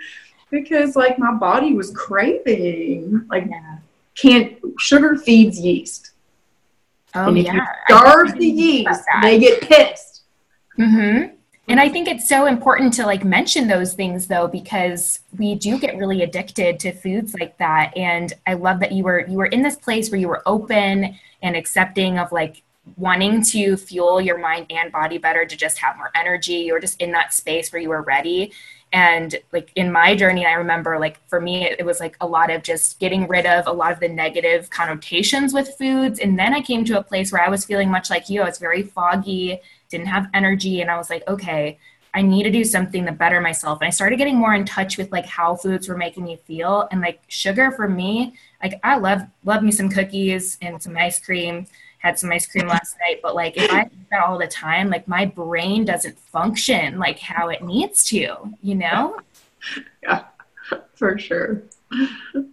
because 0.51 0.97
like 0.97 1.19
my 1.19 1.33
body 1.33 1.73
was 1.73 1.91
craving 1.93 3.27
like 3.31 3.47
yeah 3.49 3.79
can't 4.15 4.59
sugar 4.79 5.17
feeds 5.17 5.59
yeast. 5.59 6.11
Oh 7.15 7.29
and 7.29 7.39
if 7.39 7.47
yeah. 7.47 7.55
you 7.55 7.63
starve 7.89 8.39
the 8.39 8.47
yeast, 8.47 9.03
they 9.23 9.39
get 9.39 9.61
pissed. 9.63 10.23
Mm-hmm. 10.79 11.35
And 11.69 11.79
I 11.79 11.89
think 11.89 12.09
it's 12.09 12.29
so 12.29 12.47
important 12.47 12.93
to 12.95 13.07
like 13.07 13.25
mention 13.25 13.69
those 13.69 13.95
things 13.95 14.27
though, 14.27 14.49
because 14.49 15.21
we 15.39 15.55
do 15.55 15.79
get 15.79 15.97
really 15.97 16.23
addicted 16.23 16.81
to 16.81 16.93
foods 16.93 17.35
like 17.35 17.57
that. 17.59 17.97
And 17.97 18.33
I 18.47 18.55
love 18.55 18.81
that 18.81 18.93
you 18.93 19.05
were 19.05 19.27
you 19.27 19.37
were 19.37 19.47
in 19.47 19.63
this 19.63 19.77
place 19.77 20.11
where 20.11 20.21
you 20.21 20.29
were 20.29 20.43
open 20.47 21.17
and 21.43 21.57
accepting 21.57 22.19
of 22.19 22.33
like 22.33 22.63
wanting 22.97 23.43
to 23.43 23.77
fuel 23.77 24.21
your 24.21 24.39
mind 24.39 24.67
and 24.71 24.91
body 24.91 25.19
better 25.19 25.45
to 25.45 25.57
just 25.57 25.79
have 25.79 25.97
more 25.97 26.11
energy 26.15 26.71
or 26.71 26.81
just 26.81 27.01
in 27.01 27.13
that 27.13 27.33
space 27.33 27.73
where 27.73 27.81
you 27.81 27.89
were 27.89 28.03
ready 28.03 28.53
and 28.93 29.37
like 29.53 29.73
in 29.75 29.91
my 29.91 30.15
journey 30.15 30.45
i 30.45 30.53
remember 30.53 30.99
like 30.99 31.19
for 31.29 31.41
me 31.41 31.65
it, 31.65 31.81
it, 31.81 31.87
was 31.87 31.99
like 31.99 32.17
a 32.21 32.27
lot 32.27 32.51
of 32.51 32.63
just 32.63 32.99
getting 33.01 33.27
rid 33.27 33.47
of 33.47 33.67
a 33.67 33.73
lot 33.73 33.93
of 33.93 34.01
the 34.01 34.09
negative 34.09 34.69
connotations 34.71 35.55
with 35.55 35.77
foods. 35.79 36.19
And 36.19 36.39
then 36.39 36.55
i 36.55 36.61
came 36.61 36.85
to 36.85 36.99
a 36.99 37.03
place 37.03 37.33
where 37.33 37.43
i 37.43 37.49
was 37.49 37.65
feeling 37.65 37.91
much 37.91 38.11
like 38.11 38.29
you. 38.29 38.43
I 38.43 38.47
was 38.47 38.59
very 38.59 38.83
foggy 38.83 39.61
didn't 39.89 40.07
have 40.07 40.29
energy 40.35 40.81
and 40.81 40.91
i 40.91 40.97
was 40.97 41.11
like 41.11 41.27
okay 41.29 41.79
i 42.15 42.23
need 42.23 42.43
to 42.43 42.51
do 42.51 42.65
something 42.65 43.07
to 43.07 43.13
better 43.13 43.41
myself. 43.41 43.81
And 43.81 43.89
i 43.89 43.91
started 43.91 44.17
getting 44.17 44.37
more 44.37 44.55
in 44.55 44.65
touch 44.65 44.99
with 44.99 45.11
like 45.11 45.27
how 45.27 45.57
foods 45.57 45.89
were 45.89 45.97
making 45.97 46.25
me 46.25 46.39
feel. 46.45 46.89
And 46.91 47.01
like 47.01 47.21
sugar 47.29 47.71
for 47.71 47.89
me 47.89 48.35
like 48.63 48.79
i 48.85 48.97
love 48.97 49.23
love 49.45 49.63
me 49.63 49.73
some 49.73 49.89
cookies 49.89 50.59
and 50.61 50.83
some 50.83 50.97
ice 50.97 51.19
cream 51.19 51.67
had 52.03 52.19
some 52.19 52.33
ice 52.33 52.47
cream 52.47 52.67
last 52.67 52.97
night, 52.99 53.21
but 53.23 53.35
like 53.35 53.57
if 53.57 53.71
I 53.71 53.83
eat 53.85 54.11
that 54.11 54.25
all 54.25 54.37
the 54.37 54.49
time, 54.49 54.91
like 54.91 55.07
my 55.07 55.25
brain 55.25 55.85
doesn't 55.85 56.19
function 56.19 56.99
like 56.99 57.19
how 57.21 57.49
it 57.49 57.63
needs 57.63 58.05
to, 58.07 58.37
you 58.61 58.75
know? 58.75 59.19
Yeah, 60.03 60.25
for 60.95 61.17
sure. 61.17 61.63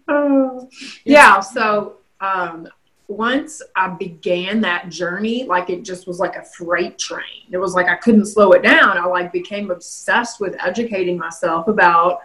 Oh. 0.07 0.69
Yeah, 1.03 1.39
so 1.39 1.97
um, 2.21 2.67
once 3.07 3.63
I 3.75 3.87
began 3.87 4.61
that 4.61 4.89
journey, 4.89 5.45
like 5.45 5.71
it 5.71 5.83
just 5.83 6.05
was 6.05 6.19
like 6.19 6.35
a 6.35 6.43
freight 6.43 6.99
train. 6.99 7.47
It 7.49 7.57
was 7.57 7.73
like 7.73 7.87
I 7.87 7.95
couldn't 7.95 8.27
slow 8.27 8.51
it 8.51 8.61
down. 8.61 8.99
I 8.99 9.05
like 9.05 9.33
became 9.33 9.71
obsessed 9.71 10.39
with 10.39 10.55
educating 10.63 11.17
myself 11.17 11.67
about 11.67 12.19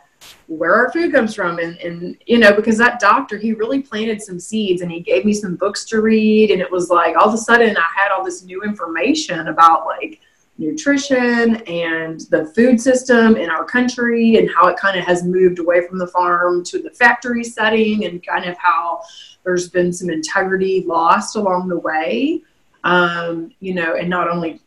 where 0.46 0.74
our 0.74 0.92
food 0.92 1.12
comes 1.12 1.34
from. 1.34 1.58
And, 1.58 1.76
and 1.78 2.16
you 2.26 2.38
know 2.38 2.52
because 2.52 2.78
that 2.78 3.00
doctor 3.00 3.38
he 3.38 3.52
really 3.52 3.80
planted 3.80 4.22
some 4.22 4.38
seeds 4.38 4.82
and 4.82 4.90
he 4.90 5.00
gave 5.00 5.24
me 5.24 5.32
some 5.32 5.56
books 5.56 5.84
to 5.86 6.00
read. 6.00 6.50
And 6.50 6.60
it 6.60 6.70
was 6.70 6.90
like 6.90 7.16
all 7.16 7.28
of 7.28 7.34
a 7.34 7.38
sudden 7.38 7.76
i 7.76 7.86
had 7.96 8.12
all 8.12 8.24
this 8.24 8.44
new 8.44 8.62
information 8.62 9.48
about 9.48 9.86
like 9.86 10.20
nutrition 10.56 11.56
and 11.66 12.20
the 12.30 12.46
food 12.54 12.80
system 12.80 13.36
in 13.36 13.50
our 13.50 13.64
country 13.64 14.36
and 14.36 14.48
how 14.54 14.68
it 14.68 14.76
kind 14.76 14.96
of 14.96 15.04
has 15.04 15.24
moved 15.24 15.58
away 15.58 15.86
from 15.86 15.98
the 15.98 16.06
farm 16.06 16.62
to 16.62 16.80
the 16.80 16.90
factory 16.90 17.42
setting 17.42 18.04
and 18.04 18.24
kind 18.24 18.44
of 18.44 18.56
how 18.58 19.00
there's 19.42 19.68
been 19.68 19.92
some 19.92 20.10
integrity 20.10 20.84
lost 20.86 21.36
along 21.36 21.68
the 21.68 21.78
way. 21.78 22.42
Um, 22.84 23.50
you 23.60 23.72
know 23.72 23.96
and 23.96 24.10
not 24.10 24.28
only 24.28 24.60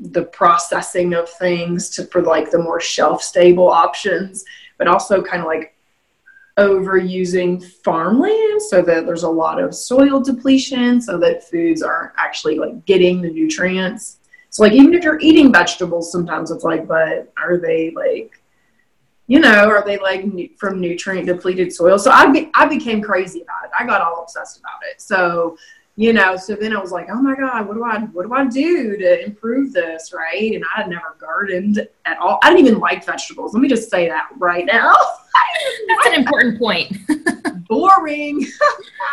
the 0.00 0.24
processing 0.24 1.14
of 1.14 1.28
things 1.28 1.90
to 1.90 2.04
for 2.06 2.22
like 2.22 2.50
the 2.50 2.58
more 2.58 2.80
shelf 2.80 3.22
stable 3.22 3.68
options, 3.68 4.44
but 4.78 4.88
also 4.88 5.22
kind 5.22 5.40
of 5.40 5.46
like 5.46 5.74
overusing 6.58 7.62
farmland 7.82 8.62
so 8.62 8.80
that 8.80 9.04
there's 9.04 9.24
a 9.24 9.28
lot 9.28 9.60
of 9.60 9.74
soil 9.74 10.20
depletion 10.20 11.00
so 11.00 11.18
that 11.18 11.48
foods 11.48 11.82
aren't 11.82 12.12
actually 12.16 12.58
like 12.58 12.84
getting 12.86 13.20
the 13.20 13.30
nutrients. 13.30 14.18
So 14.50 14.62
like 14.62 14.72
even 14.72 14.94
if 14.94 15.04
you're 15.04 15.20
eating 15.20 15.52
vegetables 15.52 16.10
sometimes 16.10 16.50
it's 16.50 16.64
like 16.64 16.88
but 16.88 17.32
are 17.36 17.58
they 17.58 17.90
like 17.90 18.40
you 19.26 19.38
know 19.38 19.68
are 19.68 19.84
they 19.84 19.98
like 19.98 20.24
from 20.56 20.80
nutrient 20.80 21.26
depleted 21.26 21.72
soil? 21.72 21.98
So 21.98 22.10
i 22.10 22.26
be, 22.30 22.50
i 22.54 22.66
became 22.66 23.02
crazy 23.02 23.42
about 23.42 23.64
it. 23.64 23.70
I 23.78 23.84
got 23.84 24.00
all 24.00 24.22
obsessed 24.22 24.58
about 24.58 24.80
it. 24.90 25.02
So 25.02 25.58
you 25.96 26.12
know 26.12 26.36
so 26.36 26.54
then 26.54 26.76
i 26.76 26.80
was 26.80 26.92
like 26.92 27.08
oh 27.10 27.20
my 27.20 27.34
god 27.34 27.66
what 27.66 27.74
do 27.74 27.82
i 27.82 27.98
what 27.98 28.26
do 28.26 28.34
i 28.34 28.44
do 28.46 28.96
to 28.96 29.24
improve 29.24 29.72
this? 29.72 30.12
Right? 30.12 30.52
And 30.52 30.64
i 30.64 30.80
had 30.80 30.88
never 30.88 31.16
gardened 31.18 31.86
at 32.04 32.18
all. 32.18 32.38
I 32.42 32.50
didn't 32.50 32.66
even 32.66 32.78
like 32.78 33.04
vegetables. 33.04 33.54
Let 33.54 33.60
me 33.60 33.68
just 33.68 33.90
say 33.90 34.08
that 34.08 34.28
right 34.38 34.64
now. 34.64 34.94
That's 35.88 36.06
an 36.06 36.14
important 36.14 36.58
point. 36.58 36.96
Boring. 37.68 38.46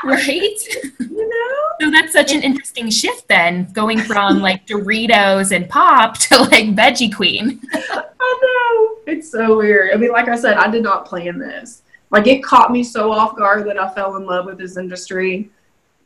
Right? 0.06 0.60
You 1.00 1.30
know? 1.30 1.56
So 1.80 1.90
that's 1.90 2.12
such 2.12 2.34
an 2.34 2.44
interesting 2.44 2.90
shift 2.90 3.30
then 3.30 3.72
going 3.72 4.00
from 4.00 4.40
like 4.42 4.68
doritos 4.68 5.56
and 5.56 5.70
pop 5.70 6.18
to 6.18 6.40
like 6.40 6.76
veggie 6.76 7.14
queen. 7.16 7.62
I 7.74 8.04
know. 8.42 8.98
It's 9.08 9.32
so 9.32 9.56
weird. 9.56 9.94
I 9.94 9.96
mean 9.96 10.12
like 10.12 10.28
i 10.28 10.36
said 10.36 10.58
i 10.58 10.70
did 10.70 10.84
not 10.84 11.06
plan 11.06 11.40
this. 11.40 11.84
Like 12.12 12.28
it 12.28 12.44
caught 12.44 12.70
me 12.70 12.84
so 12.84 13.14
off 13.14 13.38
guard 13.38 13.66
that 13.68 13.78
i 13.78 13.94
fell 13.94 14.18
in 14.18 14.26
love 14.26 14.46
with 14.46 14.58
this 14.58 14.76
industry 14.76 15.50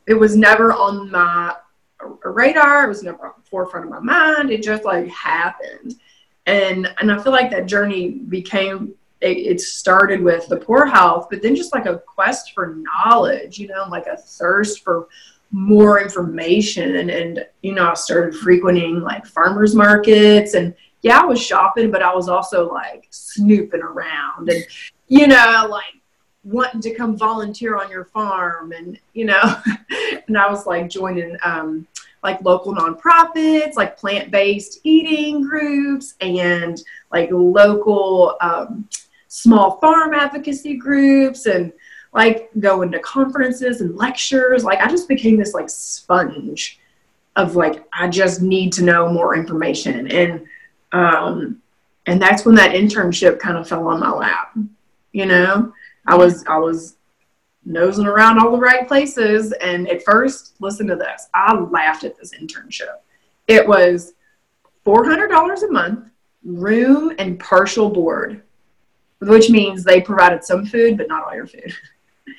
it 0.08 0.14
was 0.14 0.36
never 0.36 0.74
on 0.74 1.12
my 1.12 1.56
radar. 2.24 2.86
It 2.86 2.90
was 2.90 3.04
never 3.04 3.28
on 3.28 3.34
the 3.38 3.50
forefront 3.50 3.86
of 3.86 3.92
my 3.92 4.00
mind. 4.00 4.50
It 4.50 4.64
just 4.64 4.86
like 4.86 5.08
happened. 5.10 5.96
And, 6.46 6.94
and 7.00 7.12
I 7.12 7.22
feel 7.22 7.34
like 7.34 7.52
that 7.52 7.66
journey 7.66 8.10
became, 8.10 8.94
it, 9.20 9.38
it 9.38 9.62
started 9.62 10.22
with 10.22 10.48
the 10.48 10.58
poor 10.58 10.86
health, 10.86 11.28
but 11.30 11.42
then 11.42 11.56
just 11.56 11.74
like 11.74 11.86
a 11.86 12.00
quest 12.00 12.54
for 12.54 12.78
knowledge, 12.78 13.60
you 13.60 13.68
know, 13.68 13.86
like 13.90 14.08
a 14.08 14.16
thirst 14.16 14.84
for 14.84 15.10
more 15.52 16.02
information. 16.02 16.98
And, 16.98 17.10
and, 17.10 17.46
you 17.62 17.74
know, 17.74 17.90
I 17.90 17.94
started 17.96 18.40
frequenting 18.40 19.02
like 19.02 19.26
farmers 19.26 19.76
markets 19.76 20.54
and 20.54 20.74
yeah, 21.02 21.20
I 21.20 21.26
was 21.26 21.42
shopping, 21.42 21.92
but 21.92 22.02
I 22.02 22.16
was 22.16 22.30
also 22.30 22.72
like 22.72 23.08
snooping 23.10 23.82
around 23.82 24.50
and, 24.50 24.66
you 25.08 25.28
know, 25.28 25.68
like 25.70 25.97
wanting 26.48 26.82
to 26.82 26.94
come 26.94 27.18
volunteer 27.18 27.78
on 27.78 27.92
your 27.92 28.06
farm 28.06 28.72
and 28.72 28.98
you 29.14 29.26
know 29.26 29.42
and 30.28 30.38
i 30.38 30.50
was 30.50 30.66
like 30.66 30.90
joining 30.90 31.36
um, 31.44 31.86
like 32.24 32.42
local 32.42 32.74
nonprofits 32.74 33.76
like 33.76 33.98
plant-based 33.98 34.80
eating 34.84 35.42
groups 35.42 36.16
and 36.22 36.82
like 37.12 37.30
local 37.32 38.38
um, 38.42 38.88
small 39.28 39.78
farm 39.80 40.14
advocacy 40.14 40.76
groups 40.76 41.46
and 41.46 41.74
like 42.14 42.50
going 42.60 42.92
to 42.92 43.00
conferences 43.00 43.82
and 43.82 43.96
lectures. 43.96 44.64
Like 44.64 44.80
i 44.80 44.90
just 44.90 45.08
became 45.08 45.38
this 45.38 45.54
like 45.54 45.70
sponge 45.70 46.80
of 47.36 47.56
like 47.56 47.86
i 47.94 48.08
just 48.08 48.42
need 48.42 48.74
to 48.74 48.84
know 48.84 49.12
more 49.12 49.36
information. 49.36 50.10
And 50.12 50.48
um 50.92 51.62
and 52.06 52.22
that's 52.22 52.46
when 52.46 52.56
that 52.56 52.72
internship 52.72 53.38
kind 53.40 53.58
of 53.58 53.68
fell 53.68 53.88
on 53.88 54.00
my 54.00 54.10
lap 54.10 54.56
you 55.12 55.26
know 55.26 55.74
I 56.08 56.16
was 56.16 56.46
I 56.48 56.58
was 56.58 56.98
nosing 57.68 58.06
around 58.08 58.40
all 58.40 58.52
the 58.52 58.58
right 58.58 58.88
places. 58.88 59.52
And 59.62 59.88
at 59.90 60.04
first, 60.04 60.56
listen 60.60 60.88
to 60.88 60.96
this. 60.96 61.28
I 61.34 61.54
laughed 61.54 62.06
at 62.06 62.18
this 62.18 62.32
internship. 62.34 62.96
It 63.48 63.68
was 63.68 64.14
four 64.84 65.06
hundred 65.06 65.28
dollars 65.28 65.64
a 65.64 65.72
month, 65.72 66.10
room 66.44 67.14
and 67.20 67.40
partial 67.40 67.90
board, 67.90 68.42
which 69.20 69.50
means 69.50 69.84
they 69.84 70.02
provided 70.02 70.44
some 70.44 70.66
food, 70.66 70.98
but 70.98 71.08
not 71.08 71.26
all 71.26 71.36
your 71.36 71.48
food. 71.48 71.74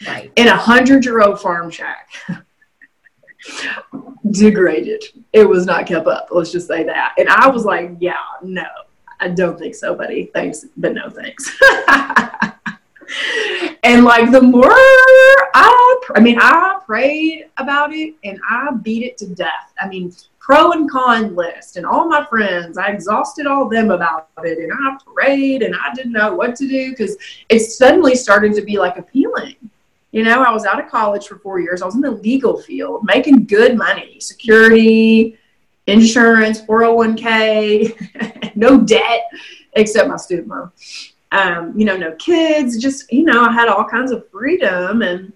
Right. 0.07 0.33
In 0.37 0.49
a 0.49 0.57
hundred 0.57 1.05
year 1.05 1.21
old 1.23 1.41
farm 1.41 1.71
shack. 1.71 2.11
Degraded. 4.31 5.05
It 5.33 5.49
was 5.49 5.65
not 5.65 5.87
kept 5.87 6.07
up. 6.07 6.29
Let's 6.31 6.53
just 6.53 6.69
say 6.69 6.85
that. 6.85 7.15
And 7.19 7.29
I 7.29 7.49
was 7.49 7.65
like, 7.65 7.93
yeah, 7.99 8.15
no, 8.43 8.67
I 9.21 9.29
don't 9.29 9.59
think 9.59 9.75
so, 9.75 9.95
buddy. 9.95 10.31
Thanks, 10.35 10.67
but 10.77 10.93
no 10.93 11.09
thanks. 11.09 11.51
and 13.83 14.05
like 14.05 14.31
the 14.31 14.43
more 14.43 14.71
I, 14.71 16.01
I 16.15 16.21
mean, 16.21 16.39
I 16.41 16.79
prayed 16.85 17.47
about 17.57 17.93
it 17.93 18.15
and 18.25 18.39
I 18.49 18.71
beat 18.83 19.05
it 19.05 19.19
to 19.19 19.27
death. 19.27 19.73
I 19.81 19.89
mean, 19.89 20.15
pro 20.39 20.73
and 20.73 20.91
con 20.91 21.35
list 21.35 21.77
and 21.77 21.85
all 21.85 22.09
my 22.09 22.25
friends, 22.27 22.79
I 22.79 22.87
exhausted 22.87 23.47
all 23.47 23.69
them 23.69 23.91
about 23.91 24.29
it 24.45 24.59
and 24.59 24.73
I 24.73 24.97
prayed 25.13 25.63
and 25.63 25.75
I 25.75 25.95
didn't 25.95 26.13
know 26.13 26.35
what 26.35 26.57
to 26.57 26.69
do 26.69 26.91
because 26.91 27.17
it 27.49 27.61
suddenly 27.61 28.15
started 28.15 28.55
to 28.55 28.63
be 28.63 28.79
like 28.79 28.99
appealing. 28.99 29.57
You 30.13 30.25
know, 30.25 30.43
I 30.43 30.51
was 30.53 30.65
out 30.65 30.83
of 30.83 30.91
college 30.91 31.27
for 31.27 31.39
four 31.39 31.61
years. 31.61 31.83
I 31.83 31.85
was 31.85 31.95
in 31.95 32.01
the 32.01 32.11
legal 32.11 32.61
field, 32.63 33.05
making 33.05 33.45
good 33.45 33.77
money, 33.77 34.19
security, 34.21 35.37
insurance, 35.87 36.63
401k, 36.63 38.57
no 38.57 38.81
debt 38.81 39.25
except 39.75 40.09
my 40.09 40.17
student 40.17 40.49
loan 40.49 40.71
um, 41.33 41.79
you 41.79 41.85
know, 41.85 41.97
no 41.97 42.13
kids, 42.13 42.79
just, 42.79 43.13
you 43.13 43.25
know, 43.25 43.45
I 43.45 43.53
had 43.53 43.69
all 43.69 43.85
kinds 43.85 44.13
of 44.13 44.29
freedom 44.31 45.03
and, 45.03 45.33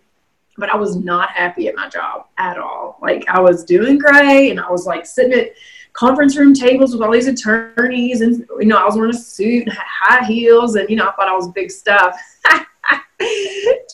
but 0.56 0.70
I 0.70 0.76
was 0.76 0.96
not 0.96 1.30
happy 1.30 1.68
at 1.68 1.75
my 1.75 1.88
job 1.88 2.26
at 2.38 2.58
all. 2.58 2.99
Like 3.02 3.25
I 3.28 3.40
was 3.40 3.64
doing 3.64 3.99
great 3.99 4.50
and 4.50 4.61
I 4.61 4.70
was 4.70 4.87
like 4.87 5.06
sitting 5.06 5.32
at 5.32 5.52
conference 5.92 6.37
room 6.37 6.54
tables 6.54 6.92
with 6.92 7.02
all 7.02 7.12
these 7.12 7.26
attorneys 7.26 8.20
and, 8.20 8.46
you 8.58 8.66
know, 8.66 8.76
I 8.76 8.84
was 8.84 8.96
wearing 8.96 9.14
a 9.14 9.18
suit 9.18 9.64
and 9.66 9.72
high 9.72 10.25
heels 10.25 10.76
and, 10.76 10.88
you 10.88 10.96
know, 10.96 11.08
I 11.08 11.12
thought 11.12 11.28
I 11.28 11.34
was 11.37 11.49
big 11.49 11.70
stuff. 11.70 12.16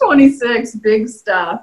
26, 0.01 0.77
big 0.77 1.09
stuff. 1.09 1.63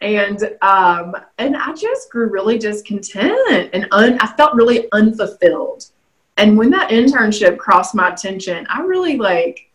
And 0.00 0.56
um, 0.62 1.16
and 1.38 1.56
I 1.56 1.72
just 1.74 2.10
grew 2.10 2.28
really 2.30 2.56
discontent 2.56 3.70
and 3.72 3.88
un, 3.90 4.16
I 4.20 4.28
felt 4.28 4.54
really 4.54 4.86
unfulfilled 4.92 5.86
and 6.38 6.56
when 6.56 6.70
that 6.70 6.90
internship 6.90 7.58
crossed 7.58 7.96
my 7.96 8.10
attention, 8.10 8.64
I 8.70 8.80
really 8.82 9.16
like, 9.16 9.70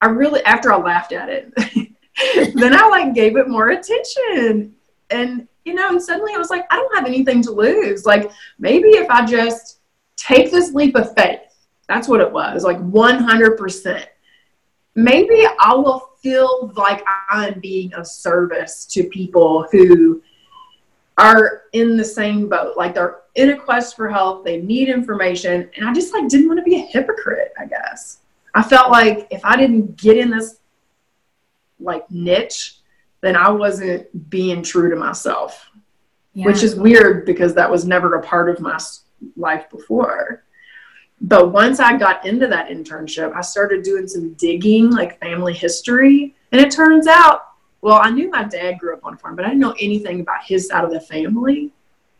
I 0.00 0.06
really, 0.06 0.42
after 0.44 0.72
I 0.72 0.78
laughed 0.78 1.12
at 1.12 1.28
it, 1.28 1.52
then 2.54 2.74
I 2.74 2.88
like 2.88 3.14
gave 3.14 3.36
it 3.36 3.48
more 3.48 3.68
attention. 3.68 4.74
And, 5.10 5.46
you 5.66 5.74
know, 5.74 5.90
and 5.90 6.02
suddenly 6.02 6.32
I 6.34 6.38
was 6.38 6.48
like, 6.48 6.66
I 6.70 6.76
don't 6.76 6.96
have 6.96 7.06
anything 7.06 7.42
to 7.42 7.50
lose. 7.50 8.06
Like, 8.06 8.30
maybe 8.58 8.88
if 8.88 9.10
I 9.10 9.26
just 9.26 9.80
take 10.16 10.50
this 10.50 10.72
leap 10.72 10.96
of 10.96 11.14
faith, 11.14 11.40
that's 11.86 12.08
what 12.08 12.22
it 12.22 12.32
was, 12.32 12.64
like 12.64 12.78
100%. 12.78 14.04
Maybe 14.94 15.46
I 15.60 15.74
will 15.74 16.12
feel 16.22 16.72
like 16.76 17.04
I'm 17.30 17.60
being 17.60 17.92
of 17.92 18.06
service 18.06 18.86
to 18.86 19.04
people 19.04 19.68
who 19.70 20.22
are 21.18 21.62
in 21.72 21.96
the 21.96 22.04
same 22.04 22.48
boat. 22.48 22.76
Like 22.76 22.94
they're 22.94 23.20
in 23.34 23.50
a 23.50 23.56
quest 23.56 23.96
for 23.96 24.08
help, 24.08 24.44
they 24.44 24.60
need 24.60 24.88
information, 24.88 25.70
and 25.76 25.88
I 25.88 25.92
just 25.92 26.12
like 26.12 26.28
didn't 26.28 26.48
want 26.48 26.58
to 26.58 26.64
be 26.64 26.76
a 26.76 26.86
hypocrite, 26.86 27.52
I 27.58 27.66
guess. 27.66 28.18
I 28.54 28.62
felt 28.62 28.90
like 28.90 29.28
if 29.30 29.44
I 29.44 29.56
didn't 29.56 29.96
get 29.96 30.16
in 30.16 30.30
this 30.30 30.60
like 31.78 32.10
niche, 32.10 32.78
then 33.20 33.36
I 33.36 33.50
wasn't 33.50 34.30
being 34.30 34.62
true 34.62 34.90
to 34.90 34.96
myself. 34.96 35.68
Yeah. 36.32 36.46
Which 36.46 36.62
is 36.62 36.74
weird 36.74 37.24
because 37.24 37.54
that 37.54 37.70
was 37.70 37.86
never 37.86 38.14
a 38.14 38.22
part 38.22 38.50
of 38.50 38.60
my 38.60 38.78
life 39.36 39.70
before. 39.70 40.44
But 41.20 41.50
once 41.50 41.80
I 41.80 41.96
got 41.96 42.26
into 42.26 42.46
that 42.48 42.68
internship, 42.68 43.34
I 43.34 43.40
started 43.40 43.82
doing 43.82 44.06
some 44.06 44.34
digging, 44.34 44.90
like 44.90 45.18
family 45.18 45.54
history. 45.54 46.34
And 46.52 46.60
it 46.60 46.70
turns 46.70 47.06
out 47.06 47.55
well, 47.86 48.00
I 48.02 48.10
knew 48.10 48.28
my 48.28 48.42
dad 48.42 48.80
grew 48.80 48.94
up 48.94 49.04
on 49.04 49.14
a 49.14 49.16
farm, 49.16 49.36
but 49.36 49.44
I 49.44 49.48
didn't 49.50 49.60
know 49.60 49.76
anything 49.78 50.18
about 50.18 50.42
his 50.42 50.66
side 50.66 50.82
of 50.82 50.90
the 50.90 51.00
family. 51.00 51.70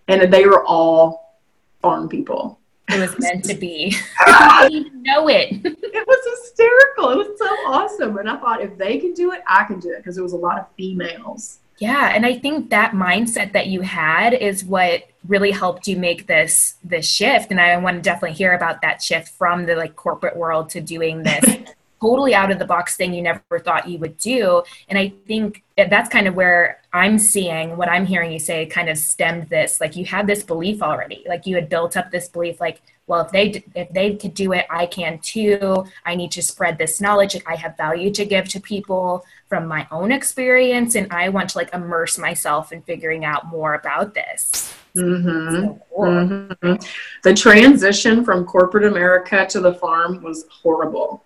And 0.06 0.32
they 0.32 0.46
were 0.46 0.64
all 0.64 1.40
farm 1.82 2.08
people. 2.08 2.60
It 2.88 3.00
was 3.00 3.18
meant 3.18 3.44
to 3.46 3.54
be. 3.54 3.96
I 4.20 4.68
didn't 4.70 4.86
even 4.86 5.02
know 5.02 5.28
it. 5.28 5.48
it 5.64 6.06
was 6.06 6.40
hysterical. 6.40 7.10
It 7.10 7.16
was 7.16 7.36
so 7.36 7.46
awesome. 7.66 8.16
And 8.16 8.30
I 8.30 8.36
thought 8.36 8.62
if 8.62 8.78
they 8.78 8.98
can 8.98 9.12
do 9.12 9.32
it, 9.32 9.42
I 9.48 9.64
can 9.64 9.80
do 9.80 9.90
it 9.90 9.96
because 9.96 10.14
there 10.14 10.22
was 10.22 10.34
a 10.34 10.36
lot 10.36 10.60
of 10.60 10.66
females. 10.76 11.58
Yeah, 11.78 12.12
and 12.14 12.24
I 12.24 12.38
think 12.38 12.70
that 12.70 12.92
mindset 12.92 13.52
that 13.52 13.66
you 13.66 13.80
had 13.80 14.34
is 14.34 14.64
what 14.64 15.08
really 15.26 15.50
helped 15.50 15.88
you 15.88 15.96
make 15.96 16.28
this 16.28 16.76
this 16.84 17.08
shift. 17.08 17.50
And 17.50 17.60
I 17.60 17.76
want 17.78 17.96
to 17.96 18.02
definitely 18.02 18.36
hear 18.36 18.54
about 18.54 18.82
that 18.82 19.02
shift 19.02 19.30
from 19.30 19.66
the 19.66 19.74
like 19.74 19.96
corporate 19.96 20.36
world 20.36 20.70
to 20.70 20.80
doing 20.80 21.24
this 21.24 21.44
totally 22.00 22.34
out 22.34 22.50
of 22.50 22.58
the 22.58 22.64
box 22.64 22.96
thing 22.96 23.14
you 23.14 23.22
never 23.22 23.58
thought 23.58 23.88
you 23.88 23.98
would 23.98 24.18
do. 24.18 24.62
And 24.88 24.98
I 24.98 25.12
think 25.26 25.62
that's 25.76 26.08
kind 26.08 26.26
of 26.26 26.34
where 26.34 26.80
I'm 26.92 27.18
seeing 27.18 27.76
what 27.76 27.88
I'm 27.88 28.06
hearing 28.06 28.32
you 28.32 28.38
say 28.38 28.66
kind 28.66 28.88
of 28.88 28.98
stemmed 28.98 29.48
this. 29.48 29.80
Like 29.80 29.96
you 29.96 30.04
had 30.04 30.26
this 30.26 30.42
belief 30.42 30.82
already, 30.82 31.24
like 31.28 31.46
you 31.46 31.54
had 31.54 31.68
built 31.68 31.96
up 31.96 32.10
this 32.10 32.28
belief, 32.28 32.60
like, 32.60 32.80
well, 33.06 33.24
if 33.24 33.30
they 33.30 33.62
if 33.74 33.88
they 33.92 34.16
could 34.16 34.34
do 34.34 34.52
it, 34.52 34.66
I 34.68 34.86
can 34.86 35.18
too. 35.18 35.84
I 36.04 36.16
need 36.16 36.32
to 36.32 36.42
spread 36.42 36.76
this 36.76 37.00
knowledge. 37.00 37.34
Like 37.34 37.48
I 37.48 37.54
have 37.54 37.76
value 37.76 38.10
to 38.12 38.24
give 38.24 38.48
to 38.48 38.60
people 38.60 39.24
from 39.48 39.68
my 39.68 39.86
own 39.92 40.10
experience, 40.10 40.96
and 40.96 41.12
I 41.12 41.28
want 41.28 41.50
to 41.50 41.58
like 41.58 41.72
immerse 41.72 42.18
myself 42.18 42.72
in 42.72 42.82
figuring 42.82 43.24
out 43.24 43.46
more 43.46 43.74
about 43.74 44.12
this. 44.12 44.74
Mm-hmm. 44.96 45.54
So 45.54 45.80
cool. 45.94 46.04
mm-hmm. 46.04 46.74
The 47.22 47.34
transition 47.34 48.24
from 48.24 48.44
corporate 48.44 48.86
America 48.86 49.46
to 49.50 49.60
the 49.60 49.74
farm 49.74 50.22
was 50.22 50.46
horrible 50.50 51.22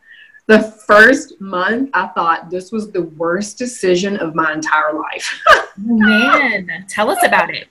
the 0.50 0.62
first 0.62 1.40
month, 1.40 1.90
I 1.94 2.08
thought 2.08 2.50
this 2.50 2.72
was 2.72 2.90
the 2.90 3.02
worst 3.02 3.56
decision 3.56 4.16
of 4.16 4.34
my 4.34 4.52
entire 4.52 4.92
life. 4.92 5.40
Oh, 5.82 5.96
man, 5.96 6.84
tell 6.90 7.08
us 7.10 7.24
about 7.24 7.54
it. 7.54 7.68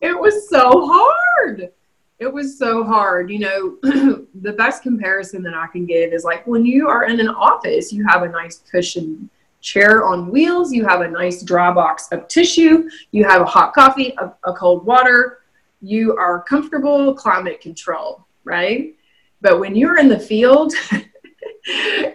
It 0.00 0.16
was 0.16 0.48
so 0.48 0.86
hard. 0.86 1.72
It 2.20 2.32
was 2.32 2.56
so 2.56 2.84
hard. 2.84 3.30
You 3.30 3.40
know, 3.40 3.76
the 4.42 4.52
best 4.52 4.84
comparison 4.84 5.42
that 5.42 5.54
I 5.54 5.66
can 5.66 5.84
give 5.84 6.12
is 6.12 6.22
like 6.22 6.46
when 6.46 6.64
you 6.64 6.88
are 6.88 7.06
in 7.06 7.18
an 7.18 7.28
office, 7.28 7.92
you 7.92 8.06
have 8.06 8.22
a 8.22 8.28
nice 8.28 8.58
cushion 8.70 9.28
chair 9.60 10.06
on 10.06 10.30
wheels, 10.30 10.72
you 10.72 10.86
have 10.86 11.00
a 11.00 11.08
nice 11.08 11.42
dry 11.42 11.72
box 11.72 12.06
of 12.12 12.28
tissue, 12.28 12.88
you 13.10 13.24
have 13.24 13.40
a 13.42 13.46
hot 13.46 13.72
coffee, 13.72 14.14
a, 14.18 14.32
a 14.44 14.52
cold 14.52 14.86
water, 14.86 15.40
you 15.80 16.16
are 16.16 16.44
comfortable, 16.44 17.12
climate 17.12 17.60
control, 17.60 18.24
right? 18.44 18.94
But 19.40 19.58
when 19.58 19.74
you're 19.74 19.98
in 19.98 20.08
the 20.08 20.20
field, 20.20 20.74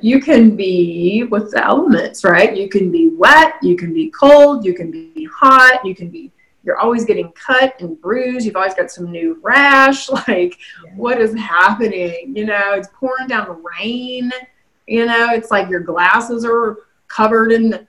you 0.03 0.19
can 0.19 0.53
be 0.53 1.23
with 1.23 1.51
the 1.51 1.63
elements, 1.63 2.25
right? 2.25 2.57
You 2.57 2.67
can 2.67 2.91
be 2.91 3.07
wet, 3.09 3.53
you 3.61 3.77
can 3.77 3.93
be 3.93 4.09
cold, 4.09 4.65
you 4.65 4.73
can 4.73 4.91
be 4.91 5.25
hot, 5.33 5.79
you 5.85 5.95
can 5.95 6.09
be 6.09 6.29
you're 6.65 6.77
always 6.77 7.05
getting 7.05 7.31
cut 7.31 7.75
and 7.79 7.99
bruised. 7.99 8.45
You've 8.45 8.55
always 8.55 8.73
got 8.73 8.91
some 8.91 9.11
new 9.11 9.39
rash. 9.41 10.09
Like, 10.27 10.57
yeah. 10.85 10.91
what 10.95 11.19
is 11.19 11.33
happening? 11.35 12.33
You 12.35 12.45
know, 12.45 12.73
it's 12.73 12.89
pouring 12.93 13.27
down 13.27 13.47
the 13.47 13.61
rain. 13.79 14.31
You 14.87 15.05
know, 15.05 15.31
it's 15.31 15.51
like 15.51 15.69
your 15.69 15.81
glasses 15.81 16.45
are 16.45 16.79
covered 17.07 17.51
in 17.51 17.87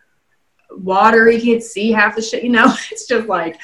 water. 0.70 1.30
You 1.30 1.40
can't 1.40 1.62
see 1.62 1.90
half 1.90 2.16
the 2.16 2.22
shit. 2.22 2.44
You 2.44 2.50
know, 2.50 2.66
it's 2.92 3.06
just 3.06 3.28
like, 3.28 3.56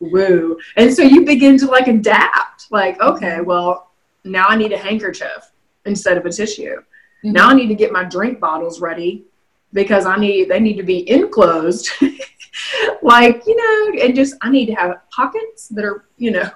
woo. 0.00 0.58
And 0.76 0.94
so 0.94 1.02
you 1.02 1.24
begin 1.24 1.58
to 1.58 1.66
like 1.66 1.88
adapt. 1.88 2.70
Like, 2.70 3.00
okay, 3.00 3.36
mm-hmm. 3.36 3.44
well, 3.44 3.92
now 4.24 4.46
I 4.48 4.56
need 4.56 4.72
a 4.72 4.78
handkerchief 4.78 5.52
instead 5.84 6.16
of 6.16 6.26
a 6.26 6.30
tissue. 6.30 6.82
Mm-hmm. 7.24 7.32
Now 7.32 7.48
I 7.48 7.54
need 7.54 7.68
to 7.68 7.74
get 7.74 7.92
my 7.92 8.04
drink 8.04 8.40
bottles 8.40 8.80
ready 8.80 9.24
because 9.72 10.06
I 10.06 10.16
need 10.16 10.48
they 10.48 10.60
need 10.60 10.76
to 10.76 10.82
be 10.82 11.08
enclosed. 11.10 11.90
like, 13.02 13.42
you 13.46 13.56
know, 13.56 14.02
and 14.04 14.14
just 14.14 14.36
I 14.40 14.50
need 14.50 14.66
to 14.66 14.74
have 14.74 15.08
pockets 15.10 15.68
that 15.68 15.84
are, 15.84 16.04
you 16.16 16.30
know, 16.30 16.48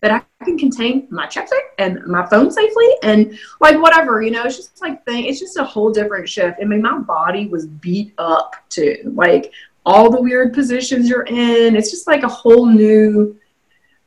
that 0.00 0.10
I 0.12 0.44
can 0.44 0.58
contain 0.58 1.06
my 1.10 1.26
checkbook 1.26 1.62
and 1.78 2.02
my 2.06 2.26
phone 2.26 2.50
safely 2.50 2.88
and 3.02 3.38
like 3.60 3.80
whatever, 3.80 4.22
you 4.22 4.30
know, 4.30 4.44
it's 4.44 4.56
just 4.56 4.80
like 4.80 5.04
thing 5.04 5.26
it's 5.26 5.38
just 5.38 5.58
a 5.58 5.64
whole 5.64 5.92
different 5.92 6.28
shift. 6.28 6.58
I 6.60 6.64
mean 6.64 6.82
my 6.82 6.98
body 6.98 7.46
was 7.46 7.66
beat 7.66 8.14
up 8.18 8.56
too. 8.68 8.96
Like 9.14 9.52
all 9.84 10.10
the 10.10 10.20
weird 10.20 10.54
positions 10.54 11.08
you're 11.08 11.24
in. 11.24 11.76
It's 11.76 11.90
just 11.90 12.06
like 12.06 12.22
a 12.22 12.28
whole 12.28 12.66
new 12.66 13.36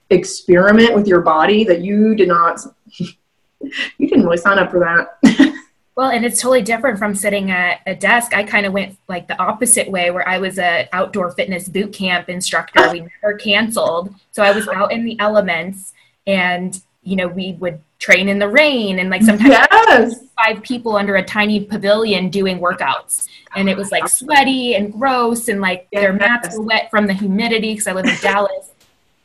experiment 0.10 0.94
with 0.94 1.08
your 1.08 1.22
body 1.22 1.64
that 1.64 1.82
you 1.82 2.16
did 2.16 2.28
not 2.28 2.60
you 2.98 4.08
didn't 4.08 4.24
really 4.24 4.38
sign 4.38 4.60
up 4.60 4.72
for 4.72 4.80
that. 4.80 5.53
Well, 5.96 6.10
and 6.10 6.26
it's 6.26 6.42
totally 6.42 6.64
different 6.64 6.98
from 6.98 7.14
sitting 7.14 7.52
at 7.52 7.82
a 7.86 7.94
desk. 7.94 8.34
I 8.34 8.44
kind 8.44 8.66
of 8.66 8.74
went 8.74 8.98
like 9.08 9.28
the 9.28 9.40
opposite 9.40 9.90
way 9.92 10.10
where 10.10 10.28
I 10.28 10.40
was 10.40 10.58
a 10.58 10.90
outdoor 10.92 11.32
fitness 11.32 11.68
boot 11.68 11.94
camp 11.94 12.30
instructor. 12.30 12.80
Oh. 12.80 12.92
We 12.92 13.02
never 13.02 13.38
canceled. 13.38 14.14
So 14.32 14.42
I 14.42 14.52
was 14.52 14.68
out 14.68 14.92
in 14.92 15.06
the 15.06 15.20
elements 15.20 15.94
and 16.26 16.82
you 17.04 17.16
know, 17.16 17.28
we 17.28 17.54
would 17.54 17.80
train 18.00 18.28
in 18.30 18.40
the 18.40 18.48
rain 18.48 19.00
and 19.00 19.10
like 19.10 19.22
sometimes 19.22 19.50
yes. 19.50 20.20
five 20.36 20.62
people 20.64 20.96
under 20.96 21.16
a 21.16 21.24
tiny 21.24 21.64
pavilion 21.64 22.30
doing 22.30 22.60
workouts. 22.60 23.28
And 23.56 23.70
it 23.70 23.78
was 23.78 23.92
like 23.92 24.08
sweaty 24.08 24.76
and 24.76 24.92
gross 24.92 25.48
and 25.48 25.62
like 25.62 25.88
yes. 25.92 26.02
their 26.02 26.14
mats 26.14 26.58
were 26.58 26.64
wet 26.64 26.90
from 26.90 27.08
the 27.08 27.14
humidity 27.14 27.74
because 27.74 27.88
I 27.88 27.94
live 27.94 28.06
in 28.06 28.16
Dallas. 28.22 28.72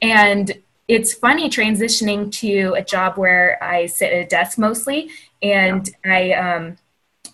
And 0.03 0.53
it's 0.87 1.13
funny 1.13 1.51
transitioning 1.51 2.33
to 2.33 2.75
a 2.77 2.83
job 2.83 3.17
where 3.17 3.63
I 3.63 3.87
sit 3.87 4.13
at 4.13 4.25
a 4.25 4.29
desk 4.29 4.59
mostly 4.59 5.11
and 5.43 5.89
yeah. 6.05 6.13
I 6.13 6.33
um, 6.33 6.77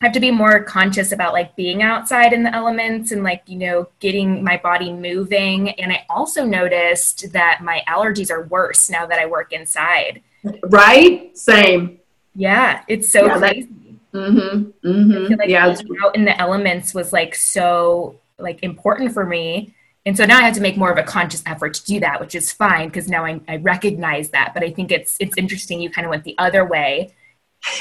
have 0.00 0.12
to 0.12 0.20
be 0.20 0.30
more 0.30 0.62
conscious 0.62 1.12
about 1.12 1.32
like 1.32 1.56
being 1.56 1.82
outside 1.82 2.32
in 2.32 2.42
the 2.42 2.54
elements 2.54 3.12
and 3.12 3.23
like 3.23 3.42
you 3.46 3.58
know 3.58 3.88
getting 4.00 4.42
my 4.42 4.56
body 4.56 4.92
moving. 4.92 5.70
And 5.70 5.92
I 5.92 6.04
also 6.11 6.44
noticed 6.44 7.32
that 7.32 7.62
my 7.62 7.82
allergies 7.88 8.30
are 8.30 8.44
worse 8.44 8.90
now 8.90 9.06
that 9.06 9.18
I 9.18 9.26
work 9.26 9.52
inside. 9.52 10.23
Right? 10.64 11.36
Same. 11.36 12.00
Yeah, 12.34 12.82
it's 12.88 13.10
so 13.10 13.26
yeah, 13.26 13.38
crazy. 13.38 13.69
That, 14.12 14.19
mm-hmm, 14.19 14.88
mm-hmm. 14.88 15.34
like 15.34 15.49
yeah, 15.49 15.75
out 16.04 16.17
in 16.17 16.25
the 16.25 16.38
elements 16.40 16.95
was 16.95 17.12
like 17.12 17.34
so 17.34 18.21
like 18.38 18.62
important 18.62 19.12
for 19.12 19.25
me 19.25 19.75
and 20.06 20.17
so 20.17 20.26
now 20.26 20.38
I 20.38 20.43
have 20.43 20.54
to 20.54 20.60
make 20.60 20.76
more 20.76 20.93
of 20.93 20.99
a 20.99 21.02
conscious 21.02 21.43
effort 21.47 21.75
to 21.75 21.84
do 21.84 22.00
that, 22.00 22.21
which 22.21 22.34
is 22.34 22.52
fine 22.52 22.88
because 22.88 23.08
now 23.08 23.25
I, 23.25 23.40
I 23.49 23.56
recognize 23.56 24.30
that. 24.30 24.52
But 24.52 24.62
I 24.62 24.71
think 24.71 24.93
it's 24.93 25.17
it's 25.19 25.36
interesting 25.38 25.80
you 25.80 25.90
kind 25.90 26.04
of 26.04 26.10
went 26.10 26.25
the 26.25 26.36
other 26.36 26.64
way 26.64 27.14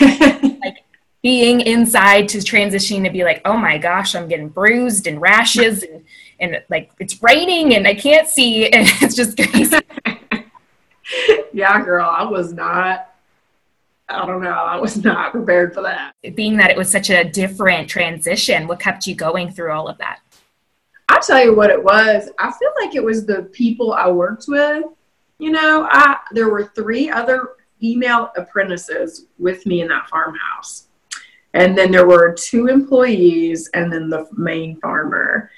like 0.01 0.83
being 1.21 1.61
inside 1.61 2.27
to 2.29 2.39
transitioning 2.39 3.05
to 3.05 3.09
be 3.09 3.23
like, 3.23 3.41
oh 3.45 3.57
my 3.57 3.77
gosh, 3.77 4.15
I'm 4.15 4.27
getting 4.27 4.49
bruised 4.49 5.07
and 5.07 5.21
rashes 5.21 5.83
and, 5.83 6.03
and 6.39 6.63
like 6.69 6.91
it's 6.99 7.21
raining 7.23 7.75
and 7.75 7.87
I 7.87 7.95
can't 7.95 8.27
see 8.27 8.67
and 8.69 8.87
it's 9.01 9.15
just 9.15 9.37
crazy. 9.37 9.77
yeah, 11.53 11.83
girl, 11.83 12.07
I 12.09 12.23
was 12.23 12.53
not 12.53 13.09
I 14.09 14.25
don't 14.25 14.43
know. 14.43 14.51
I 14.51 14.77
was 14.79 15.01
not 15.03 15.31
prepared 15.31 15.73
for 15.73 15.81
that. 15.81 16.13
Being 16.35 16.57
that 16.57 16.69
it 16.69 16.77
was 16.77 16.91
such 16.91 17.09
a 17.09 17.23
different 17.23 17.89
transition, 17.89 18.67
what 18.67 18.79
kept 18.79 19.07
you 19.07 19.15
going 19.15 19.51
through 19.51 19.71
all 19.71 19.87
of 19.87 19.97
that? 19.99 20.19
I'll 21.09 21.21
tell 21.21 21.43
you 21.43 21.55
what 21.55 21.69
it 21.69 21.81
was. 21.81 22.29
I 22.37 22.51
feel 22.51 22.71
like 22.81 22.95
it 22.95 23.03
was 23.03 23.25
the 23.25 23.43
people 23.53 23.93
I 23.93 24.09
worked 24.11 24.45
with. 24.47 24.85
You 25.39 25.51
know, 25.51 25.87
I 25.89 26.17
there 26.31 26.49
were 26.49 26.71
three 26.75 27.09
other 27.09 27.55
female 27.83 28.31
apprentices 28.37 29.25
with 29.39 29.65
me 29.65 29.81
in 29.81 29.89
that 29.89 30.07
farmhouse. 30.07 30.87
And 31.53 31.77
then 31.77 31.91
there 31.91 32.07
were 32.07 32.33
two 32.33 32.67
employees 32.67 33.69
and 33.73 33.91
then 33.91 34.09
the 34.09 34.25
main 34.31 34.79
farmer. 34.79 35.51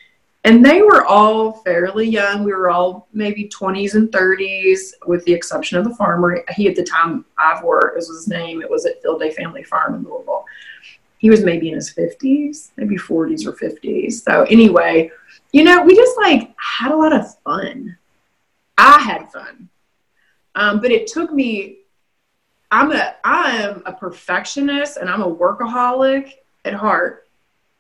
And 0.43 0.65
they 0.65 0.81
were 0.81 1.05
all 1.05 1.51
fairly 1.63 2.09
young. 2.09 2.43
We 2.43 2.51
were 2.51 2.71
all 2.71 3.07
maybe 3.13 3.47
20s 3.49 3.93
and 3.93 4.11
30s, 4.11 4.93
with 5.05 5.23
the 5.25 5.33
exception 5.33 5.77
of 5.77 5.83
the 5.83 5.93
farmer. 5.93 6.43
He, 6.55 6.67
at 6.67 6.75
the 6.75 6.83
time 6.83 7.25
I've 7.37 7.63
worked, 7.63 7.95
was 7.95 8.07
his 8.07 8.27
name. 8.27 8.63
It 8.63 8.71
was 8.71 8.87
at 8.87 9.03
Field 9.03 9.19
Day 9.19 9.29
Family 9.29 9.63
Farm 9.63 9.93
in 9.93 10.03
Louisville. 10.03 10.45
He 11.19 11.29
was 11.29 11.43
maybe 11.43 11.69
in 11.69 11.75
his 11.75 11.93
50s, 11.93 12.71
maybe 12.75 12.97
40s 12.97 13.45
or 13.45 13.53
50s. 13.53 14.13
So, 14.13 14.43
anyway, 14.49 15.11
you 15.51 15.63
know, 15.63 15.83
we 15.83 15.95
just 15.95 16.17
like 16.17 16.55
had 16.57 16.91
a 16.91 16.97
lot 16.97 17.13
of 17.13 17.37
fun. 17.43 17.95
I 18.79 18.99
had 18.99 19.31
fun. 19.31 19.69
Um, 20.55 20.81
but 20.81 20.91
it 20.91 21.05
took 21.05 21.31
me 21.31 21.79
I'm 22.71 22.91
a 22.91 23.15
I 23.23 23.57
am 23.61 23.83
a 23.85 23.93
perfectionist 23.93 24.97
and 24.97 25.09
I'm 25.09 25.21
a 25.21 25.35
workaholic 25.35 26.33
at 26.65 26.73
heart. 26.73 27.27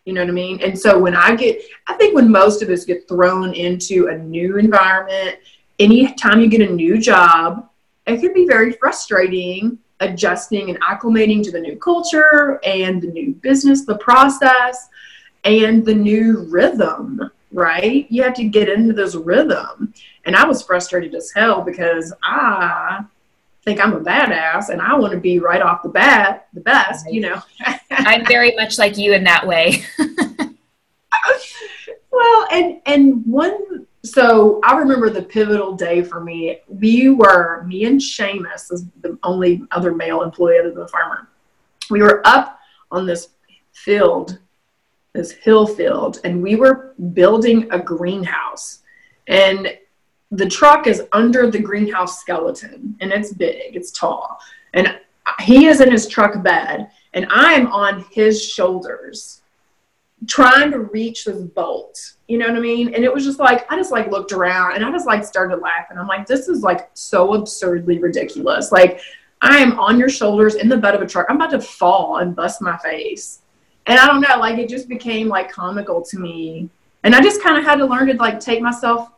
You 0.05 0.13
know 0.13 0.21
what 0.21 0.29
I 0.29 0.33
mean? 0.33 0.61
And 0.61 0.77
so 0.77 0.97
when 0.97 1.15
I 1.15 1.35
get 1.35 1.61
I 1.87 1.93
think 1.95 2.15
when 2.15 2.31
most 2.31 2.61
of 2.61 2.69
us 2.69 2.85
get 2.85 3.07
thrown 3.07 3.53
into 3.53 4.07
a 4.07 4.17
new 4.17 4.57
environment, 4.57 5.39
anytime 5.79 6.39
you 6.39 6.47
get 6.47 6.61
a 6.61 6.73
new 6.73 6.97
job, 6.97 7.69
it 8.05 8.21
can 8.21 8.33
be 8.33 8.45
very 8.45 8.73
frustrating 8.73 9.79
adjusting 9.99 10.69
and 10.69 10.81
acclimating 10.81 11.43
to 11.43 11.51
the 11.51 11.59
new 11.59 11.77
culture 11.77 12.59
and 12.65 13.01
the 13.01 13.07
new 13.07 13.33
business, 13.33 13.85
the 13.85 13.97
process, 13.97 14.89
and 15.43 15.85
the 15.85 15.93
new 15.93 16.45
rhythm, 16.49 17.21
right? 17.51 18.05
You 18.09 18.23
have 18.23 18.33
to 18.35 18.45
get 18.45 18.69
into 18.69 18.93
this 18.93 19.15
rhythm. 19.15 19.93
And 20.25 20.35
I 20.35 20.45
was 20.45 20.61
frustrated 20.61 21.15
as 21.15 21.31
hell 21.31 21.61
because 21.61 22.13
I 22.23 23.05
think 23.65 23.83
I'm 23.83 23.93
a 23.93 23.99
badass 23.99 24.69
and 24.69 24.81
I 24.81 24.95
want 24.95 25.11
to 25.13 25.19
be 25.19 25.39
right 25.39 25.61
off 25.61 25.83
the 25.83 25.89
bat 25.89 26.47
the 26.53 26.61
best, 26.61 27.11
you 27.11 27.21
know. 27.21 27.41
I'm 27.89 28.25
very 28.25 28.55
much 28.55 28.77
like 28.77 28.97
you 28.97 29.13
in 29.13 29.23
that 29.23 29.45
way. 29.45 29.83
well, 32.11 32.47
and 32.51 32.79
and 32.85 33.25
one 33.25 33.87
so 34.03 34.59
I 34.63 34.77
remember 34.77 35.09
the 35.09 35.23
pivotal 35.23 35.75
day 35.75 36.03
for 36.03 36.23
me. 36.23 36.59
We 36.67 37.09
were 37.09 37.63
me 37.63 37.85
and 37.85 37.99
Seamus 37.99 38.71
is 38.71 38.85
the 39.01 39.17
only 39.23 39.63
other 39.71 39.93
male 39.93 40.21
employee 40.21 40.59
other 40.59 40.69
than 40.69 40.81
the 40.81 40.87
farmer. 40.87 41.27
We 41.89 42.03
were 42.03 42.21
up 42.25 42.59
on 42.91 43.07
this 43.07 43.29
field, 43.73 44.37
this 45.13 45.31
hill 45.31 45.65
field, 45.65 46.19
and 46.23 46.41
we 46.41 46.55
were 46.55 46.93
building 47.13 47.67
a 47.71 47.79
greenhouse. 47.79 48.83
And 49.27 49.75
the 50.31 50.47
truck 50.47 50.87
is 50.87 51.03
under 51.11 51.49
the 51.49 51.59
greenhouse 51.59 52.19
skeleton 52.19 52.95
and 52.99 53.11
it's 53.11 53.33
big, 53.33 53.75
it's 53.75 53.91
tall. 53.91 54.39
And 54.73 54.99
he 55.39 55.67
is 55.67 55.81
in 55.81 55.91
his 55.91 56.07
truck 56.07 56.41
bed 56.43 56.89
and 57.13 57.27
I'm 57.29 57.67
on 57.67 58.05
his 58.11 58.43
shoulders 58.43 59.41
trying 60.27 60.71
to 60.71 60.79
reach 60.79 61.25
this 61.25 61.41
bolt. 61.41 62.13
You 62.27 62.37
know 62.37 62.47
what 62.47 62.57
I 62.57 62.59
mean? 62.59 62.93
And 62.93 63.03
it 63.03 63.13
was 63.13 63.23
just 63.23 63.39
like 63.39 63.71
I 63.71 63.75
just 63.75 63.91
like 63.91 64.11
looked 64.11 64.31
around 64.31 64.75
and 64.75 64.83
I 64.83 64.91
just 64.91 65.05
like 65.05 65.23
started 65.23 65.57
laughing. 65.57 65.97
I'm 65.97 66.07
like, 66.07 66.25
this 66.25 66.47
is 66.47 66.61
like 66.61 66.89
so 66.93 67.35
absurdly 67.35 67.99
ridiculous. 67.99 68.71
Like 68.71 69.01
I 69.41 69.57
am 69.57 69.79
on 69.79 69.99
your 69.99 70.09
shoulders 70.09 70.55
in 70.55 70.69
the 70.69 70.77
bed 70.77 70.95
of 70.95 71.01
a 71.01 71.07
truck. 71.07 71.27
I'm 71.29 71.35
about 71.35 71.51
to 71.51 71.61
fall 71.61 72.17
and 72.17 72.35
bust 72.35 72.61
my 72.61 72.77
face. 72.77 73.41
And 73.87 73.99
I 73.99 74.07
don't 74.07 74.21
know, 74.21 74.37
like 74.39 74.57
it 74.57 74.67
just 74.67 74.89
became 74.89 75.27
like 75.27 75.51
comical 75.51 76.01
to 76.01 76.17
me. 76.17 76.69
And 77.03 77.13
I 77.13 77.21
just 77.21 77.43
kind 77.43 77.57
of 77.57 77.63
had 77.63 77.75
to 77.75 77.85
learn 77.85 78.07
to 78.07 78.13
like 78.15 78.39
take 78.39 78.61
myself 78.61 79.09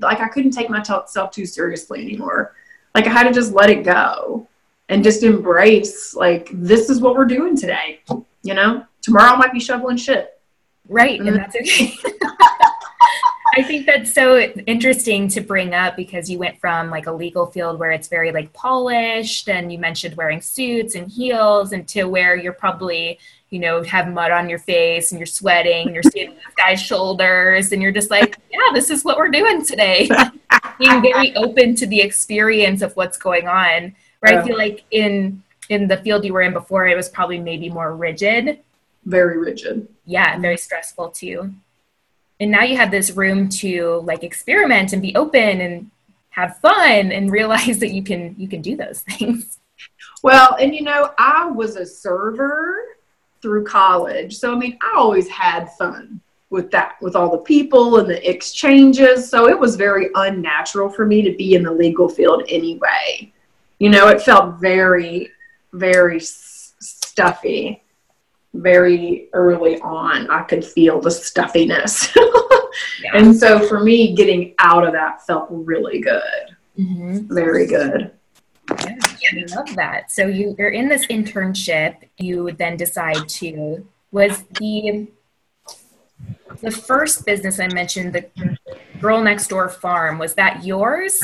like 0.00 0.20
I 0.20 0.28
couldn't 0.28 0.52
take 0.52 0.70
myself 0.70 1.30
too 1.30 1.46
seriously 1.46 2.02
anymore. 2.02 2.54
Like 2.94 3.06
I 3.06 3.10
had 3.10 3.24
to 3.24 3.32
just 3.32 3.52
let 3.52 3.70
it 3.70 3.84
go 3.84 4.48
and 4.88 5.02
just 5.02 5.22
embrace 5.22 6.14
like 6.14 6.50
this 6.52 6.90
is 6.90 7.00
what 7.00 7.16
we're 7.16 7.24
doing 7.24 7.56
today, 7.56 8.00
you 8.42 8.54
know? 8.54 8.86
tomorrow 9.04 9.34
I 9.34 9.36
might 9.36 9.52
be 9.52 9.60
shoveling 9.60 9.96
shit. 9.96 10.40
Right, 10.88 11.18
mm-hmm. 11.18 11.28
and 11.28 11.36
that's 11.36 11.56
okay. 11.56 11.94
I 13.56 13.62
think 13.62 13.86
that's 13.86 14.12
so 14.12 14.40
interesting 14.40 15.28
to 15.28 15.40
bring 15.40 15.74
up 15.74 15.94
because 15.94 16.28
you 16.28 16.38
went 16.38 16.58
from 16.58 16.90
like 16.90 17.06
a 17.06 17.12
legal 17.12 17.46
field 17.46 17.78
where 17.78 17.92
it's 17.92 18.08
very 18.08 18.32
like 18.32 18.52
polished 18.52 19.48
and 19.48 19.72
you 19.72 19.78
mentioned 19.78 20.16
wearing 20.16 20.40
suits 20.40 20.96
and 20.96 21.08
heels 21.08 21.72
and 21.72 21.86
to 21.88 22.04
where 22.04 22.34
you're 22.34 22.52
probably, 22.52 23.20
you 23.54 23.60
know, 23.60 23.82
have 23.84 24.12
mud 24.12 24.30
on 24.30 24.48
your 24.48 24.58
face 24.58 25.12
and 25.12 25.18
you're 25.18 25.26
sweating 25.26 25.86
and 25.86 25.94
you're 25.94 26.02
seeing 26.02 26.30
this 26.34 26.54
guy's 26.56 26.82
shoulders 26.82 27.72
and 27.72 27.80
you're 27.80 27.92
just 27.92 28.10
like, 28.10 28.36
yeah, 28.50 28.72
this 28.74 28.90
is 28.90 29.04
what 29.04 29.16
we're 29.16 29.30
doing 29.30 29.64
today. 29.64 30.08
Being 30.78 31.00
very 31.00 31.34
open 31.36 31.74
to 31.76 31.86
the 31.86 32.00
experience 32.00 32.82
of 32.82 32.94
what's 32.96 33.16
going 33.16 33.48
on. 33.48 33.94
Yeah. 34.22 34.40
I 34.40 34.46
feel 34.46 34.58
like 34.58 34.84
in 34.90 35.42
in 35.70 35.88
the 35.88 35.96
field 35.98 36.24
you 36.24 36.32
were 36.32 36.42
in 36.42 36.52
before, 36.52 36.86
it 36.86 36.96
was 36.96 37.08
probably 37.08 37.38
maybe 37.38 37.70
more 37.70 37.96
rigid. 37.96 38.58
Very 39.06 39.38
rigid. 39.38 39.88
Yeah, 40.04 40.38
very 40.38 40.58
stressful 40.58 41.10
too 41.10 41.54
and 42.40 42.50
now 42.50 42.62
you 42.62 42.76
have 42.76 42.90
this 42.90 43.12
room 43.12 43.48
to 43.48 44.02
like 44.04 44.22
experiment 44.22 44.92
and 44.92 45.00
be 45.00 45.14
open 45.14 45.60
and 45.60 45.90
have 46.30 46.58
fun 46.58 47.12
and 47.12 47.30
realize 47.30 47.78
that 47.80 47.90
you 47.90 48.02
can 48.02 48.34
you 48.38 48.48
can 48.48 48.62
do 48.62 48.76
those 48.76 49.00
things 49.02 49.58
well 50.22 50.56
and 50.60 50.74
you 50.74 50.82
know 50.82 51.12
i 51.18 51.46
was 51.46 51.76
a 51.76 51.86
server 51.86 52.84
through 53.44 53.62
college 53.62 54.34
so 54.34 54.54
i 54.54 54.56
mean 54.56 54.78
i 54.80 54.96
always 54.96 55.28
had 55.28 55.70
fun 55.72 56.18
with 56.48 56.70
that 56.70 56.94
with 57.02 57.14
all 57.14 57.30
the 57.30 57.38
people 57.38 57.98
and 57.98 58.08
the 58.08 58.30
exchanges 58.30 59.28
so 59.28 59.48
it 59.48 59.58
was 59.58 59.76
very 59.76 60.08
unnatural 60.14 60.88
for 60.88 61.04
me 61.04 61.20
to 61.20 61.36
be 61.36 61.54
in 61.54 61.62
the 61.62 61.70
legal 61.70 62.08
field 62.08 62.42
anyway 62.48 63.30
you 63.80 63.90
know 63.90 64.08
it 64.08 64.22
felt 64.22 64.58
very 64.58 65.30
very 65.74 66.18
stuffy 66.20 67.84
very 68.54 69.28
early 69.32 69.80
on, 69.80 70.30
I 70.30 70.42
could 70.42 70.64
feel 70.64 71.00
the 71.00 71.10
stuffiness. 71.10 72.14
yeah. 73.02 73.10
And 73.14 73.36
so 73.36 73.66
for 73.66 73.80
me, 73.80 74.14
getting 74.14 74.54
out 74.58 74.86
of 74.86 74.92
that 74.92 75.26
felt 75.26 75.48
really 75.50 76.00
good. 76.00 76.22
Mm-hmm. 76.78 77.34
Very 77.34 77.66
good. 77.66 78.12
Yeah, 78.70 78.96
I 79.32 79.54
love 79.54 79.74
that. 79.76 80.10
So 80.10 80.26
you, 80.26 80.54
you're 80.58 80.70
in 80.70 80.88
this 80.88 81.06
internship. 81.06 81.96
You 82.18 82.52
then 82.52 82.76
decide 82.76 83.28
to 83.28 83.86
was 84.10 84.44
the 84.60 85.08
the 86.60 86.70
first 86.70 87.26
business 87.26 87.58
I 87.58 87.68
mentioned, 87.68 88.12
the 88.12 88.58
Girl 89.00 89.22
Next 89.22 89.48
Door 89.48 89.70
Farm. 89.70 90.18
Was 90.18 90.34
that 90.34 90.64
yours? 90.64 91.20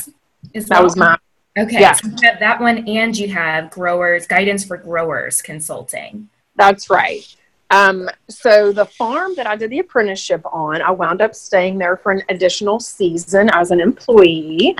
Is 0.53 0.67
that, 0.67 0.77
that 0.77 0.85
was 0.85 0.97
mine. 0.97 1.19
Okay, 1.59 1.81
yeah. 1.81 1.93
so 1.93 2.09
you 2.09 2.17
have 2.25 2.41
that 2.41 2.61
one, 2.61 2.89
and 2.89 3.17
you 3.17 3.29
have 3.29 3.71
growers 3.71 4.27
guidance 4.27 4.65
for 4.65 4.77
growers 4.77 5.41
consulting. 5.43 6.29
That's 6.57 6.91
right. 6.91 7.25
Um, 7.71 8.09
so 8.29 8.73
the 8.73 8.85
farm 8.85 9.35
that 9.37 9.47
I 9.47 9.57
did 9.57 9.71
the 9.71 9.79
apprenticeship 9.79 10.43
on, 10.53 10.83
I 10.83 10.91
wound 10.91 11.23
up 11.23 11.35
staying 11.35 11.79
there 11.79 11.97
for 11.97 12.13
an 12.13 12.23
additional 12.29 12.81
season 12.81 13.49
as 13.53 13.71
an 13.71 13.81
employee. 13.81 14.77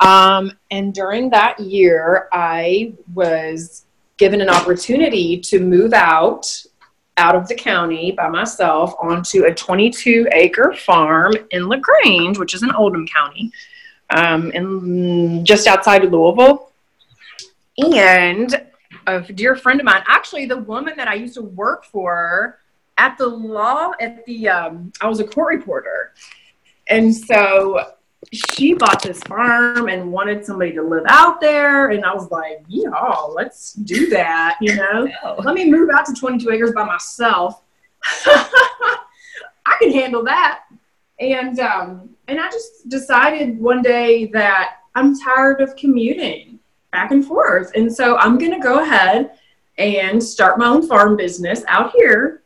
Um, 0.00 0.52
and 0.70 0.92
during 0.92 1.30
that 1.30 1.58
year, 1.58 2.28
I 2.32 2.92
was 3.14 3.86
given 4.18 4.40
an 4.40 4.48
opportunity 4.48 5.38
to 5.38 5.60
move 5.60 5.92
out 5.92 6.46
out 7.18 7.34
of 7.34 7.48
the 7.48 7.54
county 7.54 8.12
by 8.12 8.28
myself 8.28 8.94
onto 9.00 9.44
a 9.44 9.54
22 9.54 10.28
acre 10.32 10.74
farm 10.74 11.32
in 11.50 11.68
LaGrange, 11.68 12.38
which 12.38 12.52
is 12.54 12.62
in 12.62 12.70
Oldham 12.72 13.06
County, 13.06 13.50
um, 14.10 14.50
in 14.52 15.44
just 15.44 15.66
outside 15.66 16.04
of 16.04 16.12
Louisville. 16.12 16.72
And 17.78 18.66
a 19.06 19.20
dear 19.20 19.56
friend 19.56 19.80
of 19.80 19.86
mine, 19.86 20.02
actually 20.06 20.46
the 20.46 20.58
woman 20.58 20.94
that 20.96 21.08
I 21.08 21.14
used 21.14 21.34
to 21.34 21.42
work 21.42 21.84
for 21.84 22.58
at 22.98 23.16
the 23.18 23.26
law 23.26 23.92
at 24.00 24.24
the 24.26 24.48
um, 24.48 24.92
I 25.00 25.08
was 25.08 25.20
a 25.20 25.24
court 25.24 25.54
reporter, 25.54 26.12
and 26.88 27.14
so 27.14 27.92
she 28.32 28.74
bought 28.74 29.02
this 29.02 29.20
farm 29.22 29.88
and 29.88 30.12
wanted 30.12 30.44
somebody 30.44 30.72
to 30.72 30.82
live 30.82 31.04
out 31.08 31.40
there, 31.40 31.90
and 31.90 32.04
I 32.04 32.14
was 32.14 32.30
like, 32.30 32.64
yeah, 32.68 32.90
let's 32.90 33.74
do 33.74 34.08
that. 34.10 34.58
You 34.60 34.76
know, 34.76 35.08
let 35.44 35.54
me 35.54 35.70
move 35.70 35.90
out 35.92 36.06
to 36.06 36.14
22 36.14 36.50
acres 36.50 36.72
by 36.72 36.84
myself. 36.84 37.62
I 38.26 39.76
can 39.80 39.92
handle 39.92 40.24
that. 40.24 40.64
And 41.18 41.58
um, 41.60 42.10
and 42.28 42.40
I 42.40 42.50
just 42.50 42.88
decided 42.88 43.58
one 43.58 43.82
day 43.82 44.26
that 44.26 44.78
I'm 44.94 45.18
tired 45.18 45.60
of 45.60 45.76
commuting 45.76 46.58
back 46.92 47.10
and 47.10 47.24
forth. 47.24 47.72
And 47.74 47.92
so 47.92 48.16
I'm 48.16 48.38
going 48.38 48.52
to 48.52 48.60
go 48.60 48.82
ahead 48.82 49.32
and 49.78 50.22
start 50.22 50.58
my 50.58 50.66
own 50.66 50.86
farm 50.86 51.16
business 51.16 51.62
out 51.68 51.92
here. 51.92 52.42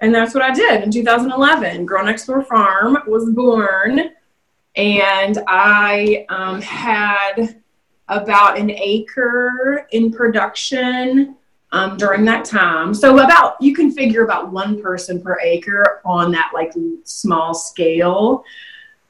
And 0.00 0.14
that's 0.14 0.34
what 0.34 0.42
I 0.42 0.52
did 0.52 0.82
in 0.82 0.90
2011. 0.90 1.86
Girl 1.86 2.04
Next 2.04 2.26
Door 2.26 2.44
Farm 2.44 2.98
was 3.06 3.30
born. 3.30 4.10
And 4.76 5.38
I 5.46 6.24
um, 6.28 6.60
had 6.62 7.60
about 8.08 8.58
an 8.58 8.70
acre 8.70 9.86
in 9.92 10.12
production 10.12 11.36
um, 11.72 11.96
during 11.96 12.24
that 12.26 12.44
time. 12.44 12.94
So 12.94 13.18
about 13.18 13.56
you 13.60 13.74
can 13.74 13.90
figure 13.90 14.24
about 14.24 14.52
one 14.52 14.80
person 14.82 15.22
per 15.22 15.38
acre 15.40 16.02
on 16.04 16.30
that 16.32 16.50
like 16.54 16.72
small 17.04 17.54
scale 17.54 18.44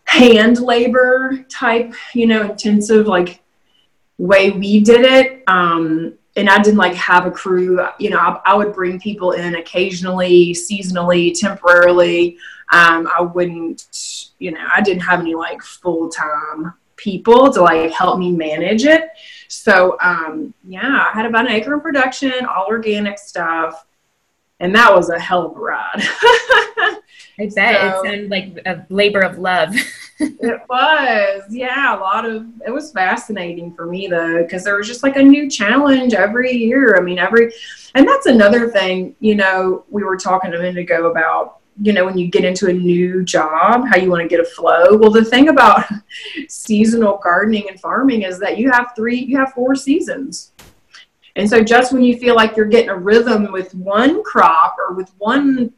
hand 0.04 0.60
labor 0.60 1.44
type, 1.48 1.94
you 2.14 2.26
know, 2.26 2.50
intensive 2.50 3.06
like 3.06 3.40
way 4.18 4.50
we 4.50 4.80
did 4.80 5.02
it. 5.02 5.42
Um, 5.46 6.14
and 6.36 6.48
I 6.48 6.62
didn't 6.62 6.78
like 6.78 6.94
have 6.94 7.26
a 7.26 7.30
crew. 7.30 7.84
You 7.98 8.10
know, 8.10 8.18
I, 8.18 8.40
I 8.44 8.54
would 8.54 8.72
bring 8.72 9.00
people 9.00 9.32
in 9.32 9.56
occasionally, 9.56 10.52
seasonally, 10.52 11.38
temporarily. 11.38 12.38
Um, 12.72 13.08
I 13.16 13.20
wouldn't, 13.20 14.30
you 14.38 14.52
know, 14.52 14.66
I 14.74 14.80
didn't 14.80 15.02
have 15.02 15.20
any 15.20 15.34
like 15.34 15.62
full 15.62 16.08
time 16.08 16.74
people 16.96 17.52
to 17.52 17.62
like 17.62 17.90
help 17.92 18.18
me 18.18 18.32
manage 18.32 18.84
it. 18.84 19.08
So, 19.48 19.98
um, 20.00 20.54
yeah, 20.64 21.08
I 21.08 21.12
had 21.12 21.26
about 21.26 21.46
an 21.46 21.52
acre 21.52 21.74
in 21.74 21.80
production, 21.80 22.46
all 22.46 22.66
organic 22.66 23.18
stuff 23.18 23.84
and 24.62 24.74
that 24.76 24.94
was 24.94 25.10
a 25.10 25.18
hell 25.18 25.46
of 25.46 25.56
a 25.56 25.60
ride. 25.60 25.90
I 25.98 27.00
bet 27.38 27.52
so, 27.52 27.60
it 27.60 28.04
sounded 28.04 28.30
like 28.30 28.58
a 28.64 28.86
labor 28.88 29.20
of 29.20 29.38
love. 29.38 29.74
it 30.22 30.60
was, 30.68 31.42
yeah, 31.50 31.96
a 31.96 31.98
lot 31.98 32.24
of. 32.24 32.46
It 32.66 32.70
was 32.70 32.92
fascinating 32.92 33.74
for 33.74 33.86
me 33.86 34.06
though, 34.06 34.42
because 34.42 34.64
there 34.64 34.76
was 34.76 34.86
just 34.86 35.02
like 35.02 35.16
a 35.16 35.22
new 35.22 35.50
challenge 35.50 36.14
every 36.14 36.52
year. 36.52 36.96
I 36.96 37.00
mean, 37.00 37.18
every, 37.18 37.52
and 37.94 38.06
that's 38.06 38.26
another 38.26 38.70
thing. 38.70 39.14
You 39.20 39.34
know, 39.34 39.84
we 39.90 40.04
were 40.04 40.16
talking 40.16 40.52
a 40.54 40.58
minute 40.58 40.78
ago 40.78 41.10
about 41.10 41.58
you 41.80 41.92
know 41.92 42.04
when 42.04 42.18
you 42.18 42.28
get 42.28 42.44
into 42.44 42.68
a 42.68 42.72
new 42.72 43.24
job 43.24 43.86
how 43.88 43.96
you 43.96 44.10
want 44.10 44.20
to 44.20 44.28
get 44.28 44.38
a 44.38 44.44
flow 44.44 44.94
well 44.94 45.10
the 45.10 45.24
thing 45.24 45.48
about 45.48 45.82
seasonal 46.46 47.18
gardening 47.24 47.66
and 47.70 47.80
farming 47.80 48.24
is 48.24 48.38
that 48.38 48.58
you 48.58 48.70
have 48.70 48.92
three 48.94 49.18
you 49.18 49.38
have 49.38 49.54
four 49.54 49.74
seasons 49.74 50.52
and 51.36 51.48
so 51.48 51.62
just 51.62 51.92
when 51.92 52.02
you 52.02 52.18
feel 52.18 52.34
like 52.34 52.56
you're 52.56 52.66
getting 52.66 52.90
a 52.90 52.96
rhythm 52.96 53.50
with 53.52 53.74
one 53.74 54.22
crop 54.22 54.76
or 54.78 54.94
with 54.94 55.10
one 55.16 55.72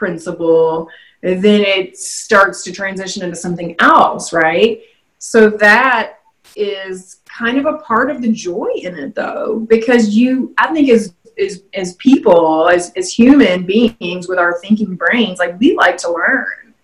principle, 0.00 0.88
then 1.22 1.62
it 1.62 1.98
starts 1.98 2.62
to 2.64 2.72
transition 2.72 3.22
into 3.22 3.36
something 3.36 3.76
else, 3.78 4.32
right? 4.32 4.80
So 5.18 5.50
that 5.50 6.20
is 6.56 7.20
kind 7.26 7.58
of 7.58 7.66
a 7.66 7.78
part 7.78 8.10
of 8.10 8.22
the 8.22 8.32
joy 8.32 8.70
in 8.76 8.96
it 8.96 9.14
though, 9.14 9.66
because 9.68 10.14
you 10.14 10.54
I 10.58 10.72
think 10.72 10.88
as 10.88 11.14
as 11.38 11.62
as 11.74 11.94
people, 11.94 12.68
as 12.68 12.92
as 12.96 13.12
human 13.12 13.66
beings 13.66 14.28
with 14.28 14.38
our 14.38 14.58
thinking 14.60 14.96
brains, 14.96 15.38
like 15.38 15.58
we 15.60 15.74
like 15.74 15.96
to 15.98 16.12
learn. 16.12 16.74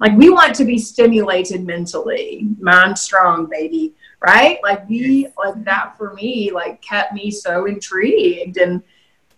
Like 0.00 0.16
we 0.16 0.28
want 0.28 0.54
to 0.56 0.64
be 0.64 0.76
stimulated 0.76 1.64
mentally. 1.64 2.48
Mind 2.58 2.98
strong, 2.98 3.46
baby 3.46 3.94
right? 4.24 4.58
Like 4.62 4.88
we 4.88 5.28
like 5.36 5.62
that 5.64 5.96
for 5.96 6.14
me 6.14 6.50
like 6.52 6.80
kept 6.80 7.12
me 7.12 7.30
so 7.30 7.66
intrigued 7.66 8.56
and 8.56 8.82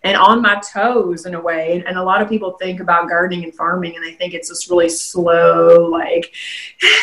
and 0.07 0.17
on 0.17 0.41
my 0.41 0.61
toes 0.61 1.27
in 1.27 1.35
a 1.35 1.41
way. 1.41 1.83
And, 1.85 1.97
a 1.97 2.03
lot 2.03 2.23
of 2.23 2.29
people 2.29 2.53
think 2.53 2.81
about 2.81 3.09
gardening 3.09 3.43
and 3.43 3.55
farming 3.55 3.97
and 3.97 4.05
they 4.05 4.13
think 4.13 4.35
it's 4.35 4.49
this 4.51 4.71
really 4.71 4.89
slow, 4.89 5.89
like, 5.91 6.33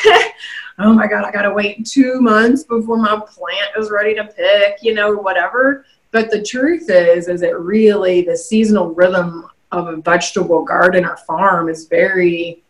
oh 0.80 0.94
my 0.94 1.08
God, 1.08 1.26
I 1.26 1.32
gotta 1.32 1.52
wait 1.52 1.86
two 1.86 2.22
months 2.22 2.64
before 2.64 2.98
my 2.98 3.20
plant 3.28 3.72
is 3.78 3.92
ready 3.92 4.16
to 4.16 4.24
pick, 4.24 4.78
you 4.82 4.94
know, 4.94 5.14
whatever. 5.14 5.86
But 6.12 6.30
the 6.30 6.44
truth 6.44 6.90
is, 6.90 7.28
is 7.28 7.42
it 7.42 7.58
really 7.58 8.22
the 8.22 8.38
seasonal 8.38 8.94
rhythm 8.94 9.48
of 9.72 9.88
a 9.88 9.98
vegetable 9.98 10.64
garden 10.64 11.04
or 11.04 11.18
farm 11.18 11.68
is 11.68 11.88
very 11.88 12.64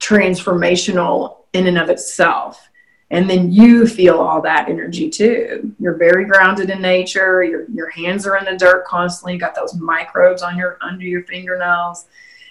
transformational 0.00 1.36
in 1.52 1.68
and 1.68 1.78
of 1.78 1.88
itself 1.88 2.68
and 3.10 3.30
then 3.30 3.52
you 3.52 3.86
feel 3.86 4.18
all 4.18 4.40
that 4.40 4.68
energy 4.68 5.08
too 5.08 5.72
you're 5.78 5.96
very 5.96 6.24
grounded 6.24 6.70
in 6.70 6.80
nature 6.80 7.44
your, 7.44 7.68
your 7.70 7.90
hands 7.90 8.26
are 8.26 8.36
in 8.36 8.44
the 8.44 8.56
dirt 8.56 8.84
constantly 8.84 9.34
you 9.34 9.38
got 9.38 9.54
those 9.54 9.74
microbes 9.74 10.42
on 10.42 10.56
your 10.56 10.76
under 10.80 11.04
your 11.04 11.22
fingernails 11.24 12.06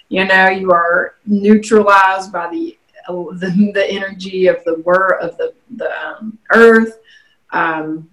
you 0.08 0.24
know 0.24 0.48
you 0.48 0.72
are 0.72 1.16
neutralized 1.26 2.32
by 2.32 2.48
the 2.50 2.78
the, 3.08 3.70
the 3.72 3.86
energy 3.88 4.46
of 4.46 4.62
the 4.64 4.80
word 4.80 5.18
of 5.20 5.36
the 5.36 5.54
the 5.76 5.90
um, 6.04 6.38
earth 6.52 6.98
um, 7.52 8.08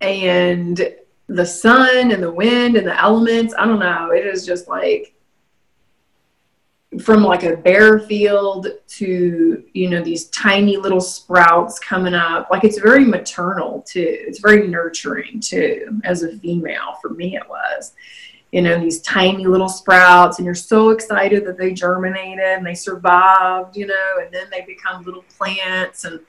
and 0.00 0.94
the 1.28 1.46
sun 1.46 2.12
and 2.12 2.22
the 2.22 2.32
wind 2.32 2.76
and 2.76 2.86
the 2.86 3.00
elements. 3.00 3.54
I 3.56 3.64
don't 3.64 3.78
know. 3.78 4.10
It 4.10 4.26
is 4.26 4.44
just 4.44 4.68
like 4.68 5.14
from 7.00 7.22
like 7.22 7.42
a 7.42 7.56
bare 7.56 8.00
field 8.00 8.66
to 8.86 9.64
you 9.72 9.88
know 9.88 10.02
these 10.02 10.26
tiny 10.26 10.76
little 10.76 11.00
sprouts 11.00 11.78
coming 11.78 12.14
up. 12.14 12.48
Like 12.50 12.64
it's 12.64 12.78
very 12.78 13.04
maternal 13.04 13.82
too 13.86 14.18
it's 14.26 14.40
very 14.40 14.68
nurturing 14.68 15.40
too 15.40 16.00
as 16.04 16.22
a 16.22 16.36
female 16.38 16.96
for 17.00 17.10
me 17.10 17.36
it 17.36 17.48
was. 17.48 17.92
You 18.50 18.60
know 18.60 18.78
these 18.78 19.00
tiny 19.00 19.46
little 19.46 19.68
sprouts 19.68 20.38
and 20.38 20.44
you're 20.44 20.54
so 20.54 20.90
excited 20.90 21.46
that 21.46 21.56
they 21.56 21.72
germinated 21.72 22.44
and 22.44 22.66
they 22.66 22.74
survived 22.74 23.76
you 23.76 23.86
know 23.86 24.18
and 24.20 24.32
then 24.32 24.48
they 24.50 24.60
become 24.62 25.02
little 25.04 25.24
plants 25.38 26.04
and 26.04 26.20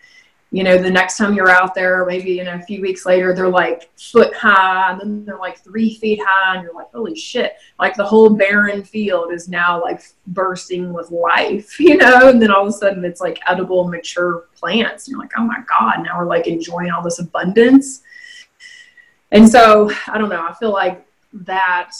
you 0.54 0.63
know, 0.63 0.78
the 0.78 0.92
next 0.92 1.18
time 1.18 1.34
you're 1.34 1.50
out 1.50 1.74
there, 1.74 2.06
maybe 2.06 2.34
you 2.34 2.44
know, 2.44 2.54
a 2.54 2.62
few 2.62 2.80
weeks 2.80 3.08
later, 3.08 3.34
they're 3.34 3.50
like 3.50 3.89
foot 3.98 4.36
high 4.36 4.92
and 4.92 5.02
then 5.02 5.26
they're 5.26 5.39
like 5.39 5.58
three 5.58 5.96
feet 5.96 6.22
high, 6.24 6.54
and 6.54 6.63
you're 6.63 6.76
like, 6.76 6.92
holy 6.94 7.16
shit. 7.16 7.56
Like 7.80 7.96
the 7.96 8.06
whole 8.06 8.30
barren 8.30 8.84
field 8.84 9.34
is 9.34 9.50
now 9.50 9.82
like 9.82 10.04
bursting 10.28 10.94
with 10.94 11.10
life, 11.10 11.80
you 11.80 11.98
know, 11.98 12.30
and 12.30 12.39
then 12.39 12.52
all 12.52 12.62
of 12.62 12.68
a 12.68 12.72
sudden 12.72 13.04
it's 13.04 13.20
like 13.20 13.39
edible, 13.48 13.88
mature 13.88 14.46
plants. 14.56 15.08
And 15.08 15.13
you're 15.13 15.22
like, 15.22 15.32
oh 15.36 15.44
my 15.44 15.58
God, 15.68 16.04
now 16.04 16.20
we're 16.20 16.28
like 16.28 16.46
enjoying 16.46 16.92
all 16.92 17.02
this 17.02 17.18
abundance. 17.18 18.04
And 19.32 19.50
so 19.50 19.92
I 20.08 20.20
don't 20.20 20.30
know, 20.30 20.46
I 20.48 20.54
feel 20.54 20.72
like 20.72 21.04
that 21.34 21.94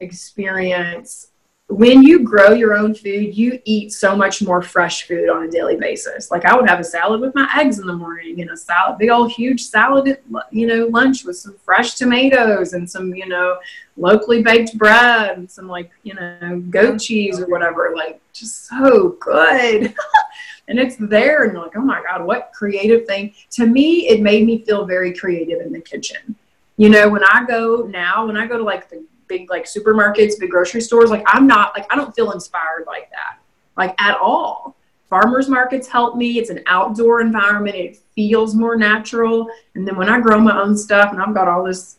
experience 0.00 1.28
when 1.70 2.02
you 2.02 2.24
grow 2.24 2.52
your 2.52 2.74
own 2.74 2.94
food, 2.94 3.36
you 3.36 3.60
eat 3.64 3.92
so 3.92 4.16
much 4.16 4.42
more 4.42 4.60
fresh 4.60 5.06
food 5.06 5.28
on 5.28 5.44
a 5.44 5.50
daily 5.50 5.76
basis. 5.76 6.30
Like 6.30 6.44
I 6.44 6.56
would 6.56 6.68
have 6.68 6.80
a 6.80 6.84
salad 6.84 7.20
with 7.20 7.32
my 7.34 7.48
eggs 7.56 7.78
in 7.78 7.86
the 7.86 7.94
morning 7.94 8.40
and 8.40 8.50
a 8.50 8.56
salad, 8.56 8.98
big 8.98 9.10
old 9.10 9.30
huge 9.30 9.62
salad, 9.62 10.18
you 10.50 10.66
know, 10.66 10.86
lunch 10.86 11.24
with 11.24 11.36
some 11.36 11.56
fresh 11.64 11.94
tomatoes 11.94 12.72
and 12.72 12.90
some, 12.90 13.14
you 13.14 13.28
know, 13.28 13.58
locally 13.96 14.42
baked 14.42 14.76
bread 14.78 15.38
and 15.38 15.48
some 15.48 15.68
like, 15.68 15.92
you 16.02 16.14
know, 16.14 16.60
goat 16.70 16.98
cheese 16.98 17.38
or 17.38 17.46
whatever. 17.46 17.92
Like 17.94 18.20
just 18.32 18.66
so 18.66 19.10
good. 19.20 19.94
and 20.68 20.78
it's 20.78 20.96
there 20.96 21.44
and 21.44 21.52
you're 21.52 21.62
like, 21.62 21.76
oh 21.76 21.82
my 21.82 22.02
God, 22.02 22.26
what 22.26 22.50
creative 22.52 23.06
thing. 23.06 23.32
To 23.50 23.66
me, 23.66 24.08
it 24.08 24.20
made 24.20 24.44
me 24.44 24.64
feel 24.64 24.86
very 24.86 25.14
creative 25.14 25.60
in 25.60 25.72
the 25.72 25.80
kitchen. 25.80 26.34
You 26.76 26.88
know, 26.88 27.08
when 27.08 27.22
I 27.22 27.44
go 27.46 27.82
now, 27.82 28.26
when 28.26 28.36
I 28.36 28.46
go 28.46 28.58
to 28.58 28.64
like 28.64 28.90
the 28.90 29.04
big 29.30 29.48
like 29.48 29.64
supermarkets, 29.64 30.38
big 30.38 30.50
grocery 30.50 30.82
stores, 30.82 31.08
like 31.08 31.24
I'm 31.26 31.46
not 31.46 31.72
like 31.74 31.86
I 31.90 31.96
don't 31.96 32.14
feel 32.14 32.32
inspired 32.32 32.84
like 32.86 33.08
that, 33.10 33.38
like 33.78 33.94
at 33.98 34.18
all. 34.18 34.76
Farmers 35.08 35.48
markets 35.48 35.88
help 35.88 36.16
me. 36.16 36.38
It's 36.38 36.50
an 36.50 36.62
outdoor 36.66 37.20
environment. 37.20 37.74
It 37.74 37.96
feels 38.14 38.54
more 38.54 38.76
natural. 38.76 39.48
And 39.74 39.86
then 39.86 39.96
when 39.96 40.08
I 40.08 40.20
grow 40.20 40.38
my 40.38 40.56
own 40.60 40.76
stuff 40.76 41.12
and 41.12 41.20
I've 41.20 41.34
got 41.34 41.48
all 41.48 41.64
this 41.64 41.96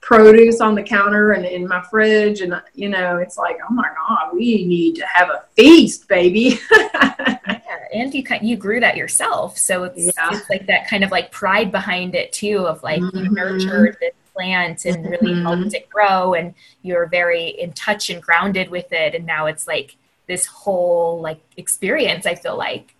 produce 0.00 0.60
on 0.60 0.74
the 0.74 0.82
counter 0.82 1.32
and 1.32 1.44
in 1.44 1.68
my 1.68 1.82
fridge 1.90 2.40
and 2.40 2.60
you 2.74 2.88
know 2.88 3.18
it's 3.18 3.36
like 3.36 3.58
oh 3.68 3.72
my 3.74 3.86
god 3.94 4.30
we 4.32 4.64
need 4.64 4.96
to 4.96 5.04
have 5.06 5.28
a 5.28 5.44
feast 5.54 6.08
baby 6.08 6.58
yeah, 6.72 7.38
and 7.92 8.14
you 8.14 8.24
you 8.40 8.56
grew 8.56 8.80
that 8.80 8.96
yourself 8.96 9.58
so 9.58 9.84
it's, 9.84 9.98
yeah. 9.98 10.30
it's 10.32 10.48
like 10.48 10.66
that 10.66 10.88
kind 10.88 11.04
of 11.04 11.10
like 11.10 11.30
pride 11.30 11.70
behind 11.70 12.14
it 12.14 12.32
too 12.32 12.66
of 12.66 12.82
like 12.82 13.00
mm-hmm. 13.00 13.24
you 13.24 13.30
nurtured 13.30 13.94
this 14.00 14.14
plant 14.32 14.84
and 14.84 15.04
really 15.08 15.32
mm-hmm. 15.32 15.42
helped 15.42 15.74
it 15.74 15.88
grow 15.88 16.34
and 16.34 16.54
you're 16.82 17.06
very 17.06 17.48
in 17.48 17.72
touch 17.72 18.10
and 18.10 18.22
grounded 18.22 18.70
with 18.70 18.92
it 18.92 19.14
and 19.14 19.26
now 19.26 19.46
it's 19.46 19.66
like 19.66 19.96
this 20.26 20.46
whole 20.46 21.20
like 21.20 21.40
experience 21.56 22.26
i 22.26 22.34
feel 22.34 22.56
like 22.56 22.94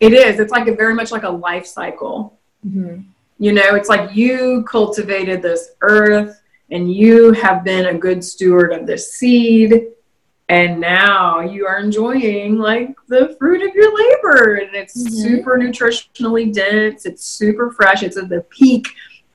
it 0.00 0.12
is 0.12 0.38
it's 0.38 0.52
like 0.52 0.68
a 0.68 0.74
very 0.74 0.94
much 0.94 1.10
like 1.10 1.24
a 1.24 1.30
life 1.30 1.66
cycle 1.66 2.38
mm-hmm. 2.66 3.00
you 3.38 3.52
know 3.52 3.74
it's 3.74 3.88
like 3.88 4.14
you 4.14 4.64
cultivated 4.68 5.42
this 5.42 5.70
earth 5.80 6.40
and 6.70 6.92
you 6.92 7.32
have 7.32 7.62
been 7.64 7.86
a 7.86 7.94
good 7.94 8.22
steward 8.22 8.72
of 8.72 8.86
this 8.86 9.12
seed 9.12 9.88
and 10.48 10.80
now 10.80 11.40
you 11.40 11.66
are 11.66 11.80
enjoying 11.80 12.56
like 12.56 12.94
the 13.08 13.34
fruit 13.38 13.68
of 13.68 13.74
your 13.74 13.96
labor 13.96 14.54
and 14.56 14.74
it's 14.74 14.96
mm-hmm. 14.96 15.14
super 15.14 15.58
nutritionally 15.58 16.52
dense 16.52 17.04
it's 17.04 17.24
super 17.24 17.70
fresh 17.70 18.02
it's 18.02 18.16
at 18.16 18.28
the 18.28 18.40
peak 18.42 18.86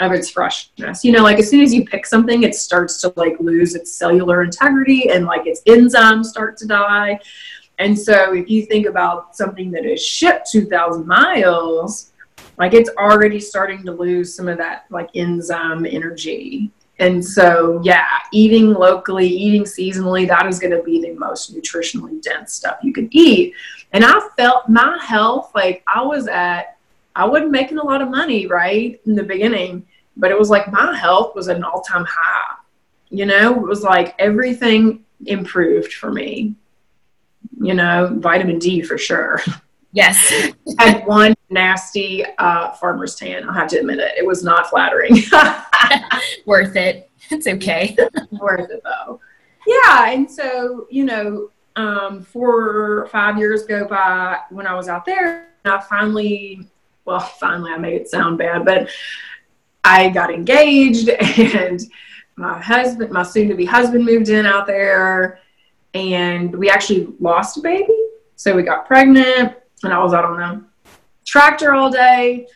of 0.03 0.11
its 0.11 0.29
freshness. 0.29 1.03
You 1.03 1.11
know, 1.11 1.23
like 1.23 1.39
as 1.39 1.49
soon 1.49 1.61
as 1.61 1.73
you 1.73 1.85
pick 1.85 2.05
something, 2.05 2.43
it 2.43 2.55
starts 2.55 2.99
to 3.01 3.13
like 3.15 3.39
lose 3.39 3.75
its 3.75 3.93
cellular 3.93 4.43
integrity 4.43 5.09
and 5.09 5.25
like 5.25 5.45
its 5.45 5.61
enzymes 5.63 6.25
start 6.25 6.57
to 6.57 6.67
die. 6.67 7.19
And 7.79 7.97
so 7.97 8.33
if 8.33 8.49
you 8.49 8.65
think 8.65 8.85
about 8.85 9.35
something 9.35 9.71
that 9.71 9.85
is 9.85 10.05
shipped 10.05 10.51
2,000 10.51 11.07
miles, 11.07 12.11
like 12.57 12.73
it's 12.73 12.91
already 12.97 13.39
starting 13.39 13.83
to 13.85 13.91
lose 13.91 14.35
some 14.35 14.47
of 14.47 14.57
that 14.59 14.85
like 14.91 15.09
enzyme 15.15 15.85
energy. 15.85 16.71
And 16.99 17.25
so, 17.25 17.81
yeah, 17.83 18.07
eating 18.31 18.73
locally, 18.73 19.27
eating 19.27 19.63
seasonally, 19.63 20.27
that 20.27 20.45
is 20.45 20.59
going 20.59 20.77
to 20.77 20.83
be 20.83 21.01
the 21.01 21.13
most 21.13 21.55
nutritionally 21.55 22.21
dense 22.21 22.53
stuff 22.53 22.77
you 22.83 22.93
can 22.93 23.09
eat. 23.11 23.55
And 23.93 24.05
I 24.05 24.19
felt 24.37 24.69
my 24.69 24.99
health, 25.01 25.51
like 25.55 25.83
I 25.87 26.03
was 26.03 26.27
at, 26.27 26.77
I 27.15 27.25
wasn't 27.25 27.49
making 27.49 27.79
a 27.79 27.83
lot 27.83 28.03
of 28.03 28.09
money, 28.09 28.45
right, 28.45 29.01
in 29.07 29.15
the 29.15 29.23
beginning 29.23 29.87
but 30.17 30.31
it 30.31 30.37
was 30.37 30.49
like 30.49 30.71
my 30.71 30.95
health 30.95 31.35
was 31.35 31.47
at 31.49 31.57
an 31.57 31.63
all 31.63 31.81
time 31.81 32.05
high. 32.07 32.55
You 33.09 33.25
know, 33.25 33.55
it 33.55 33.67
was 33.67 33.83
like 33.83 34.15
everything 34.19 35.03
improved 35.25 35.93
for 35.93 36.11
me. 36.11 36.55
You 37.59 37.73
know, 37.73 38.15
vitamin 38.19 38.59
D 38.59 38.81
for 38.81 38.97
sure. 38.97 39.41
Yes. 39.93 40.53
I 40.79 40.83
had 40.89 41.05
one 41.05 41.35
nasty 41.49 42.25
uh, 42.37 42.71
farmer's 42.73 43.15
tan. 43.15 43.47
I'll 43.47 43.53
have 43.53 43.69
to 43.69 43.79
admit 43.79 43.99
it. 43.99 44.13
It 44.17 44.25
was 44.25 44.43
not 44.43 44.69
flattering. 44.69 45.15
Worth 46.45 46.75
it. 46.75 47.09
It's 47.29 47.47
okay. 47.47 47.95
Worth 48.31 48.69
it 48.71 48.81
though. 48.83 49.19
Yeah. 49.67 50.11
And 50.11 50.29
so, 50.29 50.87
you 50.89 51.05
know, 51.05 51.49
um, 51.75 52.23
four 52.23 53.01
or 53.01 53.07
five 53.07 53.37
years 53.37 53.65
go 53.65 53.85
by 53.87 54.39
when 54.49 54.67
I 54.67 54.73
was 54.73 54.87
out 54.87 55.05
there, 55.05 55.47
I 55.65 55.79
finally, 55.81 56.67
well, 57.05 57.19
finally, 57.19 57.71
I 57.71 57.77
made 57.77 58.01
it 58.01 58.09
sound 58.09 58.37
bad, 58.37 58.65
but 58.65 58.89
I 59.83 60.09
got 60.09 60.33
engaged 60.33 61.09
and 61.37 61.81
my 62.35 62.59
husband, 62.59 63.11
my 63.11 63.23
soon 63.23 63.49
to 63.49 63.55
be 63.55 63.65
husband 63.65 64.05
moved 64.05 64.29
in 64.29 64.45
out 64.45 64.67
there 64.67 65.39
and 65.93 66.55
we 66.55 66.69
actually 66.69 67.07
lost 67.19 67.57
a 67.57 67.61
baby. 67.61 67.97
So 68.35 68.55
we 68.55 68.63
got 68.63 68.87
pregnant 68.87 69.55
and 69.83 69.93
I 69.93 70.01
was 70.01 70.13
out 70.13 70.25
on 70.25 70.39
the 70.39 70.97
tractor 71.25 71.73
all 71.73 71.91
day, 71.91 72.47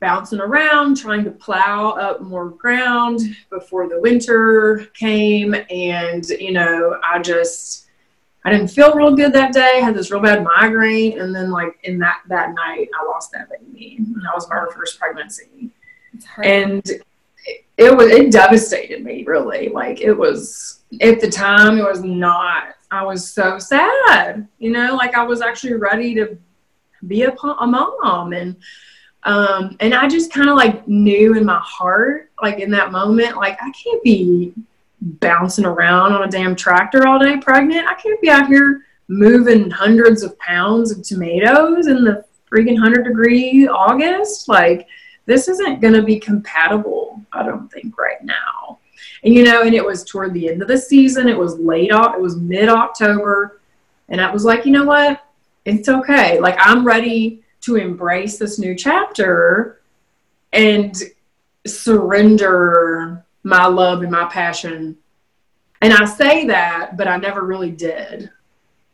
bouncing 0.00 0.40
around, 0.40 0.96
trying 0.96 1.24
to 1.24 1.30
plow 1.30 1.90
up 1.90 2.20
more 2.20 2.50
ground 2.50 3.20
before 3.50 3.88
the 3.88 4.00
winter 4.00 4.86
came. 4.94 5.54
And, 5.70 6.28
you 6.28 6.52
know, 6.52 7.00
I 7.02 7.20
just, 7.20 7.86
I 8.44 8.52
didn't 8.52 8.68
feel 8.68 8.94
real 8.94 9.16
good 9.16 9.32
that 9.32 9.52
day. 9.52 9.72
I 9.76 9.84
had 9.84 9.96
this 9.96 10.10
real 10.10 10.20
bad 10.20 10.44
migraine. 10.44 11.20
And 11.20 11.34
then 11.34 11.50
like 11.50 11.78
in 11.84 11.98
that, 12.00 12.20
that 12.28 12.54
night, 12.54 12.88
I 12.98 13.04
lost 13.06 13.32
that 13.32 13.48
baby. 13.48 13.96
And 13.98 14.14
that 14.16 14.34
was 14.34 14.48
my 14.48 14.66
first 14.72 14.98
pregnancy 14.98 15.72
and 16.42 16.88
it, 17.76 17.96
was 17.96 18.10
it 18.10 18.32
devastated 18.32 19.04
me 19.04 19.24
really. 19.24 19.68
Like 19.68 20.00
it 20.00 20.12
was 20.12 20.80
at 21.00 21.20
the 21.20 21.30
time 21.30 21.78
it 21.78 21.84
was 21.84 22.02
not 22.02 22.74
i 22.90 23.02
was 23.04 23.28
so 23.28 23.58
sad 23.58 24.46
you 24.58 24.70
know? 24.70 24.94
Like 24.94 25.14
i 25.14 25.22
was 25.22 25.40
actually 25.40 25.74
ready 25.74 26.14
to 26.14 26.38
be 27.06 27.22
a, 27.22 27.32
a 27.32 27.66
mom. 27.66 28.32
And 28.32 28.56
um 29.24 29.76
and 29.80 29.92
i 29.92 30.06
just 30.06 30.32
kind 30.32 30.48
of 30.48 30.56
like 30.56 30.86
knew 30.86 31.34
in 31.34 31.44
my 31.44 31.58
heart 31.58 32.30
like 32.40 32.60
in 32.60 32.70
that 32.70 32.92
moment 32.92 33.36
like 33.36 33.58
i 33.60 33.70
can't 33.72 34.02
be 34.04 34.54
bouncing 35.00 35.64
around 35.64 36.12
on 36.12 36.24
a 36.24 36.30
damn 36.30 36.56
tractor 36.56 37.06
all 37.06 37.18
day 37.18 37.36
pregnant. 37.38 37.86
I 37.86 37.94
can't 37.94 38.20
be 38.20 38.30
out 38.30 38.46
here 38.46 38.82
moving 39.08 39.70
hundreds 39.70 40.22
of 40.22 40.38
pounds 40.38 40.90
of 40.90 41.02
tomatoes 41.02 41.86
in 41.86 42.04
the 42.04 42.24
freaking 42.50 42.74
100 42.74 43.04
degree 43.04 43.68
august. 43.68 44.48
Like 44.48 44.88
this 45.26 45.48
isn't 45.48 45.80
going 45.80 45.94
to 45.94 46.02
be 46.02 46.18
compatible, 46.18 47.20
I 47.32 47.42
don't 47.42 47.70
think, 47.70 47.98
right 47.98 48.22
now. 48.22 48.78
And 49.22 49.34
you 49.34 49.44
know, 49.44 49.62
and 49.62 49.74
it 49.74 49.84
was 49.84 50.04
toward 50.04 50.32
the 50.32 50.48
end 50.48 50.62
of 50.62 50.68
the 50.68 50.78
season. 50.78 51.28
It 51.28 51.36
was 51.36 51.58
late, 51.58 51.90
it 51.90 52.20
was 52.20 52.36
mid 52.36 52.68
October. 52.68 53.60
And 54.08 54.20
I 54.20 54.32
was 54.32 54.44
like, 54.44 54.64
you 54.64 54.72
know 54.72 54.84
what? 54.84 55.22
It's 55.64 55.88
okay. 55.88 56.38
Like, 56.38 56.56
I'm 56.58 56.86
ready 56.86 57.42
to 57.62 57.76
embrace 57.76 58.38
this 58.38 58.58
new 58.58 58.76
chapter 58.76 59.80
and 60.52 60.96
surrender 61.66 63.24
my 63.42 63.66
love 63.66 64.02
and 64.02 64.12
my 64.12 64.26
passion. 64.26 64.96
And 65.82 65.92
I 65.92 66.04
say 66.04 66.46
that, 66.46 66.96
but 66.96 67.08
I 67.08 67.16
never 67.16 67.44
really 67.44 67.72
did. 67.72 68.30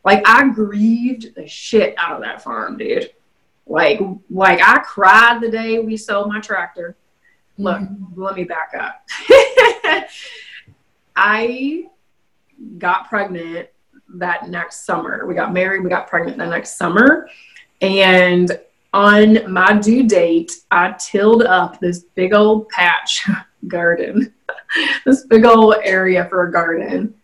Like, 0.05 0.23
I 0.27 0.49
grieved 0.49 1.35
the 1.35 1.47
shit 1.47 1.95
out 1.99 2.17
of 2.17 2.23
that 2.23 2.43
farm, 2.43 2.79
dude. 2.79 3.13
Like, 3.73 4.01
like 4.29 4.61
I 4.61 4.81
cried 4.81 5.41
the 5.41 5.51
day 5.51 5.79
we 5.79 5.97
sold 5.97 6.29
my 6.29 6.41
tractor. 6.41 6.95
Look, 7.57 7.81
mm-hmm. 7.81 8.23
let 8.23 8.35
me 8.35 8.45
back 8.45 8.73
up. 8.79 9.09
I 11.17 11.85
got 12.77 13.09
pregnant 13.09 13.69
that 14.17 14.51
next 14.51 14.85
summer. 14.85 15.27
We 15.27 15.35
got 15.35 15.55
married, 15.55 15.83
we 15.83 15.89
got 15.89 16.07
pregnant 16.07 16.37
that 16.37 16.51
next 16.51 16.77
summer. 16.77 17.31
And 17.81 18.61
on 18.93 19.51
my 19.51 19.79
due 19.79 20.07
date, 20.07 20.53
I 20.71 20.95
tilled 20.99 21.43
up 21.43 21.81
this 21.81 22.01
big 22.15 22.35
old 22.35 22.69
patch 22.69 23.27
garden 23.69 24.35
this 25.05 25.25
big 25.27 25.45
old 25.45 25.77
area 25.83 26.27
for 26.29 26.47
a 26.47 26.53
garden. 26.53 27.15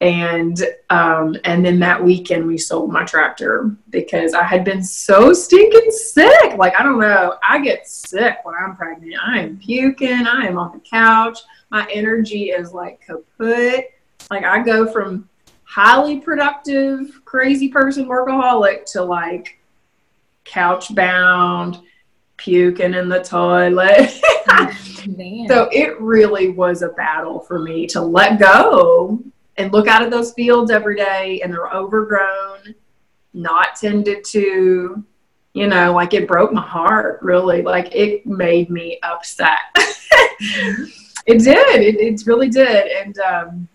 And 0.00 0.62
um, 0.90 1.36
and 1.44 1.64
then 1.64 1.80
that 1.80 2.02
weekend 2.02 2.46
we 2.46 2.56
sold 2.56 2.92
my 2.92 3.04
tractor 3.04 3.74
because 3.90 4.32
I 4.32 4.44
had 4.44 4.64
been 4.64 4.82
so 4.82 5.32
stinking 5.32 5.90
sick. 5.90 6.56
Like 6.56 6.78
I 6.78 6.84
don't 6.84 7.00
know, 7.00 7.36
I 7.46 7.60
get 7.60 7.88
sick 7.88 8.38
when 8.44 8.54
I'm 8.54 8.76
pregnant. 8.76 9.14
I 9.20 9.40
am 9.40 9.58
puking. 9.58 10.26
I 10.26 10.46
am 10.46 10.56
on 10.56 10.72
the 10.72 10.80
couch. 10.80 11.40
My 11.70 11.88
energy 11.92 12.50
is 12.50 12.72
like 12.72 13.04
kaput. 13.04 13.86
Like 14.30 14.44
I 14.44 14.62
go 14.62 14.86
from 14.86 15.28
highly 15.64 16.20
productive, 16.20 17.24
crazy 17.24 17.68
person 17.68 18.06
workaholic 18.06 18.84
to 18.92 19.02
like 19.02 19.58
couch 20.44 20.94
bound, 20.94 21.80
puking 22.36 22.94
in 22.94 23.08
the 23.08 23.22
toilet. 23.22 24.10
so 25.48 25.68
it 25.72 26.00
really 26.00 26.50
was 26.50 26.82
a 26.82 26.88
battle 26.90 27.40
for 27.40 27.58
me 27.58 27.86
to 27.88 28.00
let 28.00 28.38
go 28.38 29.22
and 29.58 29.72
look 29.72 29.88
out 29.88 30.02
at 30.02 30.10
those 30.10 30.32
fields 30.32 30.70
every 30.70 30.96
day 30.96 31.40
and 31.42 31.52
they're 31.52 31.68
overgrown, 31.68 32.74
not 33.34 33.76
tended 33.76 34.24
to, 34.24 35.04
you 35.52 35.66
know, 35.66 35.92
like 35.92 36.14
it 36.14 36.28
broke 36.28 36.52
my 36.52 36.62
heart 36.62 37.20
really. 37.22 37.62
Like 37.62 37.94
it 37.94 38.24
made 38.24 38.70
me 38.70 38.98
upset. 39.02 39.58
it 39.74 41.42
did. 41.42 41.82
It, 41.82 42.00
it 42.00 42.26
really 42.26 42.48
did. 42.48 42.86
And 42.86 43.18
um, 43.18 43.68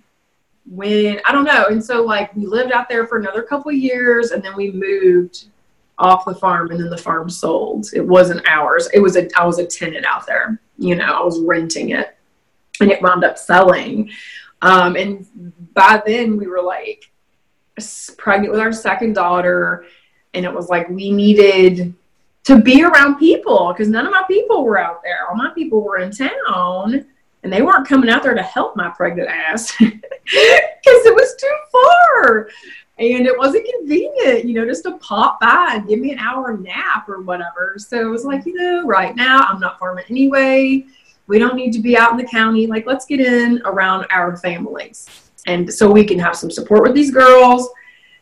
when 0.65 1.19
I 1.25 1.31
don't 1.31 1.43
know, 1.43 1.65
and 1.69 1.83
so 1.83 2.03
like 2.03 2.35
we 2.35 2.45
lived 2.45 2.71
out 2.71 2.89
there 2.89 3.05
for 3.05 3.17
another 3.17 3.43
couple 3.43 3.71
years, 3.71 4.31
and 4.31 4.43
then 4.43 4.55
we 4.55 4.71
moved 4.71 5.47
off 5.97 6.25
the 6.25 6.33
farm, 6.33 6.71
and 6.71 6.79
then 6.79 6.89
the 6.89 6.97
farm 6.97 7.29
sold. 7.29 7.87
It 7.93 8.05
wasn't 8.05 8.47
ours. 8.47 8.89
It 8.93 8.99
was 8.99 9.15
a 9.15 9.27
I 9.37 9.45
was 9.45 9.59
a 9.59 9.65
tenant 9.65 10.05
out 10.05 10.25
there. 10.25 10.59
You 10.77 10.95
know, 10.95 11.05
I 11.05 11.23
was 11.23 11.39
renting 11.41 11.89
it, 11.89 12.17
and 12.79 12.91
it 12.91 13.01
wound 13.01 13.23
up 13.23 13.37
selling. 13.37 14.09
Um, 14.63 14.95
and 14.95 15.27
by 15.73 16.01
then 16.05 16.37
we 16.37 16.47
were 16.47 16.61
like 16.61 17.11
pregnant 18.17 18.51
with 18.51 18.61
our 18.61 18.71
second 18.71 19.13
daughter, 19.13 19.85
and 20.33 20.45
it 20.45 20.53
was 20.53 20.69
like 20.69 20.89
we 20.89 21.11
needed 21.11 21.93
to 22.45 22.61
be 22.61 22.83
around 22.83 23.17
people 23.17 23.71
because 23.71 23.89
none 23.89 24.05
of 24.05 24.11
my 24.11 24.23
people 24.27 24.63
were 24.63 24.79
out 24.79 25.03
there. 25.03 25.27
All 25.29 25.35
my 25.35 25.51
people 25.53 25.81
were 25.81 25.99
in 25.99 26.11
town 26.11 27.05
and 27.43 27.51
they 27.51 27.61
weren't 27.61 27.87
coming 27.87 28.09
out 28.09 28.23
there 28.23 28.33
to 28.33 28.41
help 28.41 28.75
my 28.75 28.89
pregnant 28.89 29.29
ass 29.29 29.75
because 29.79 30.01
it 30.85 31.15
was 31.15 31.35
too 31.39 31.57
far 31.71 32.49
and 32.99 33.25
it 33.25 33.37
wasn't 33.37 33.67
convenient, 33.79 34.45
you 34.45 34.53
know, 34.53 34.65
just 34.65 34.83
to 34.83 34.97
pop 34.99 35.39
by 35.39 35.73
and 35.73 35.87
give 35.87 35.99
me 35.99 36.11
an 36.11 36.19
hour 36.19 36.57
nap 36.57 37.07
or 37.09 37.21
whatever. 37.21 37.75
So 37.77 37.99
it 37.99 38.09
was 38.09 38.23
like, 38.23 38.45
you 38.45 38.53
know, 38.53 38.85
right 38.85 39.15
now 39.15 39.39
I'm 39.39 39.59
not 39.59 39.79
farming 39.79 40.05
anyway. 40.09 40.85
We 41.27 41.39
don't 41.39 41.55
need 41.55 41.71
to 41.73 41.79
be 41.79 41.97
out 41.97 42.11
in 42.11 42.17
the 42.17 42.25
county. 42.25 42.67
Like, 42.67 42.85
let's 42.85 43.05
get 43.05 43.19
in 43.19 43.61
around 43.65 44.05
our 44.09 44.37
families. 44.37 45.31
And 45.47 45.71
so 45.73 45.91
we 45.91 46.05
can 46.05 46.19
have 46.19 46.35
some 46.35 46.51
support 46.51 46.83
with 46.83 46.93
these 46.93 47.11
girls, 47.11 47.69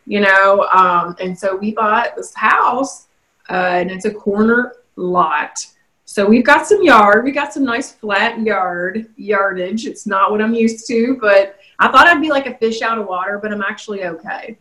you 0.06 0.20
know. 0.20 0.68
Um, 0.72 1.16
and 1.20 1.38
so 1.38 1.56
we 1.56 1.72
bought 1.72 2.16
this 2.16 2.34
house, 2.34 3.06
uh, 3.50 3.54
and 3.54 3.90
it's 3.90 4.04
a 4.04 4.10
corner 4.10 4.76
lot 4.96 5.66
so 6.12 6.26
we've 6.26 6.44
got 6.44 6.66
some 6.66 6.82
yard. 6.82 7.24
We 7.24 7.32
got 7.32 7.54
some 7.54 7.64
nice 7.64 7.92
flat 7.92 8.38
yard 8.38 9.06
yardage. 9.16 9.86
It's 9.86 10.06
not 10.06 10.30
what 10.30 10.42
I'm 10.42 10.52
used 10.52 10.86
to, 10.88 11.16
but 11.18 11.56
I 11.78 11.90
thought 11.90 12.06
I'd 12.06 12.20
be 12.20 12.28
like 12.28 12.46
a 12.46 12.54
fish 12.58 12.82
out 12.82 12.98
of 12.98 13.06
water, 13.06 13.38
but 13.40 13.50
I'm 13.50 13.62
actually 13.62 14.04
okay. 14.04 14.58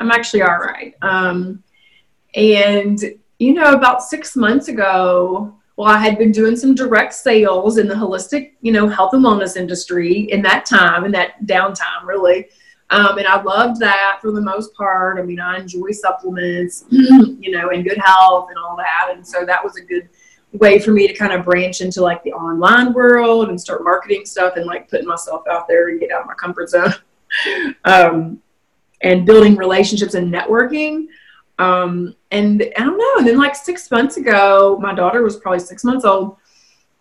I'm 0.00 0.10
actually 0.10 0.42
all 0.42 0.58
right. 0.58 0.92
Um, 1.00 1.62
and 2.34 3.00
you 3.38 3.54
know, 3.54 3.74
about 3.74 4.02
six 4.02 4.34
months 4.34 4.66
ago, 4.66 5.54
well, 5.76 5.88
I 5.88 5.98
had 5.98 6.18
been 6.18 6.32
doing 6.32 6.56
some 6.56 6.74
direct 6.74 7.14
sales 7.14 7.78
in 7.78 7.88
the 7.88 7.94
holistic, 7.94 8.52
you 8.60 8.72
know, 8.72 8.88
health 8.88 9.14
and 9.14 9.24
wellness 9.24 9.56
industry 9.56 10.30
in 10.30 10.42
that 10.42 10.66
time, 10.66 11.04
in 11.04 11.12
that 11.12 11.44
downtime, 11.46 12.04
really. 12.04 12.48
Um, 12.90 13.16
and 13.16 13.26
I 13.26 13.40
loved 13.40 13.80
that 13.80 14.18
for 14.20 14.32
the 14.32 14.40
most 14.40 14.74
part. 14.74 15.18
I 15.18 15.22
mean, 15.22 15.40
I 15.40 15.58
enjoy 15.58 15.92
supplements, 15.92 16.84
you 16.90 17.50
know, 17.50 17.70
and 17.70 17.84
good 17.84 17.98
health 17.98 18.48
and 18.50 18.58
all 18.58 18.76
that. 18.76 19.14
And 19.14 19.26
so 19.26 19.46
that 19.46 19.64
was 19.64 19.76
a 19.76 19.82
good 19.82 20.10
way 20.52 20.78
for 20.78 20.90
me 20.90 21.08
to 21.08 21.14
kind 21.14 21.32
of 21.32 21.46
branch 21.46 21.80
into 21.80 22.02
like 22.02 22.22
the 22.22 22.32
online 22.32 22.92
world 22.92 23.48
and 23.48 23.58
start 23.58 23.82
marketing 23.82 24.26
stuff 24.26 24.56
and 24.56 24.66
like 24.66 24.90
putting 24.90 25.06
myself 25.06 25.42
out 25.50 25.66
there 25.66 25.88
and 25.88 26.00
get 26.00 26.10
out 26.10 26.20
of 26.20 26.26
my 26.26 26.34
comfort 26.34 26.68
zone 26.68 26.92
um, 27.86 28.42
and 29.00 29.24
building 29.24 29.56
relationships 29.56 30.12
and 30.12 30.32
networking 30.32 31.06
um, 31.62 32.14
and 32.30 32.62
i 32.76 32.80
don't 32.80 32.98
know 32.98 33.14
and 33.18 33.26
then 33.26 33.38
like 33.38 33.54
six 33.54 33.90
months 33.90 34.16
ago 34.16 34.78
my 34.80 34.94
daughter 34.94 35.22
was 35.22 35.36
probably 35.36 35.60
six 35.60 35.84
months 35.84 36.04
old 36.04 36.36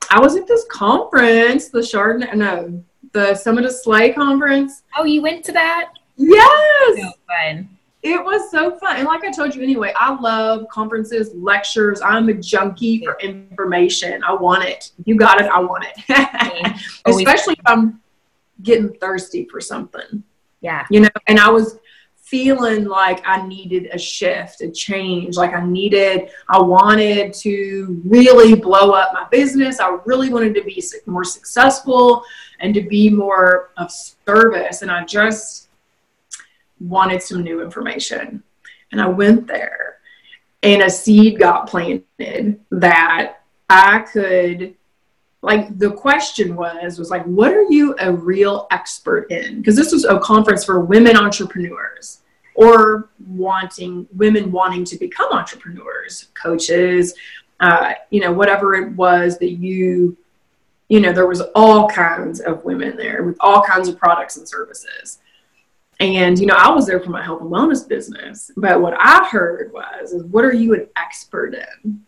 i 0.10 0.20
was 0.20 0.36
at 0.36 0.48
this 0.48 0.66
conference 0.70 1.70
the 1.70 1.80
chardonnay 1.80 2.34
no 2.36 2.84
the 3.14 3.36
summit 3.36 3.66
of 3.66 3.72
slay 3.72 4.12
conference 4.14 4.84
oh 4.98 5.04
you 5.04 5.22
went 5.22 5.44
to 5.44 5.52
that 5.52 5.90
yes 6.18 6.98
so 6.98 7.12
fun 7.28 7.70
it 8.04 8.24
was 8.24 8.50
so 8.50 8.78
fun. 8.78 8.98
And 8.98 9.06
like 9.06 9.24
I 9.24 9.32
told 9.32 9.54
you 9.54 9.62
anyway, 9.62 9.94
I 9.96 10.20
love 10.20 10.68
conferences, 10.70 11.32
lectures. 11.36 12.02
I'm 12.02 12.30
a 12.30 12.34
junkie 12.34 13.04
for 13.04 13.16
information. 13.20 14.24
I 14.24 14.34
want 14.34 14.64
it. 14.64 14.92
You 15.06 15.16
got 15.16 15.40
it, 15.40 15.46
I 15.48 15.60
want 15.60 15.86
it. 15.86 16.76
Especially 17.06 17.54
if 17.54 17.66
I'm 17.66 18.02
getting 18.64 18.94
thirsty 18.96 19.48
for 19.52 19.62
something. 19.62 20.24
Yeah. 20.62 20.86
You 20.90 21.02
know, 21.02 21.10
and 21.28 21.40
I 21.40 21.50
was 21.50 21.78
feeling 22.32 22.86
like 22.86 23.22
I 23.26 23.46
needed 23.46 23.90
a 23.94 24.00
shift, 24.00 24.62
a 24.62 24.72
change. 24.72 25.38
Like 25.38 25.54
I 25.54 25.64
needed, 25.64 26.32
I 26.50 26.60
wanted 26.60 27.34
to 27.36 28.02
really 28.06 28.56
blow 28.56 28.92
up 28.92 29.14
my 29.14 29.28
business. 29.30 29.80
I 29.80 30.00
really 30.06 30.30
wanted 30.30 30.56
to 30.56 30.64
be 30.64 30.82
more 31.06 31.24
successful 31.24 32.24
and 32.60 32.74
to 32.74 32.82
be 32.82 33.10
more 33.10 33.72
of 33.78 33.92
service. 33.92 34.82
And 34.82 34.90
I 34.90 35.06
just, 35.06 35.68
wanted 36.82 37.22
some 37.22 37.44
new 37.44 37.62
information. 37.62 38.44
And 38.92 39.02
I 39.02 39.08
went 39.08 39.48
there 39.48 39.98
and 40.64 40.82
a 40.82 40.90
seed 40.90 41.40
got 41.40 41.68
planted 41.68 42.60
that 42.72 43.38
I 43.70 44.00
could 44.00 44.76
like 45.42 45.78
the 45.78 45.92
question 45.92 46.56
was 46.56 47.00
was 47.00 47.10
like 47.10 47.24
what 47.26 47.54
are 47.54 47.64
you 47.64 47.96
a 48.00 48.12
real 48.12 48.68
expert 48.72 49.30
in 49.32 49.58
because 49.58 49.76
this 49.76 49.92
was 49.92 50.06
a 50.06 50.20
conference 50.20 50.64
for 50.64 50.82
women 50.82 51.18
entrepreneurs 51.18 52.20
or 52.54 53.10
wanting 53.28 54.08
women 54.14 54.52
wanting 54.52 54.84
to 54.86 54.98
become 54.98 55.32
entrepreneurs 55.32 56.28
coaches 56.34 57.16
uh, 57.60 57.94
you 58.10 58.20
know 58.20 58.32
whatever 58.32 58.76
it 58.76 58.92
was 58.94 59.38
that 59.40 59.52
you 59.52 60.16
you 60.90 61.00
know 61.00 61.12
there 61.12 61.28
was 61.28 61.42
all 61.56 61.88
kinds 61.90 62.40
of 62.40 62.64
women 62.66 62.96
there 62.98 63.24
with 63.24 63.38
all 63.40 63.62
kinds 63.62 63.88
of 63.88 63.98
products 63.98 64.38
and 64.38 64.48
services 64.48 65.20
and, 66.02 66.40
you 66.40 66.48
know, 66.48 66.56
I 66.58 66.72
was 66.72 66.88
there 66.88 67.00
for 67.00 67.12
my 67.12 67.22
health 67.22 67.42
and 67.42 67.52
wellness 67.52 67.88
business. 67.88 68.50
But 68.58 68.82
what 68.82 68.96
I 68.98 69.24
heard 69.28 69.72
was, 69.72 70.14
is 70.14 70.24
what 70.24 70.44
are 70.44 70.52
you 70.52 70.74
an 70.74 70.88
expert 70.98 71.54
in? 71.54 72.04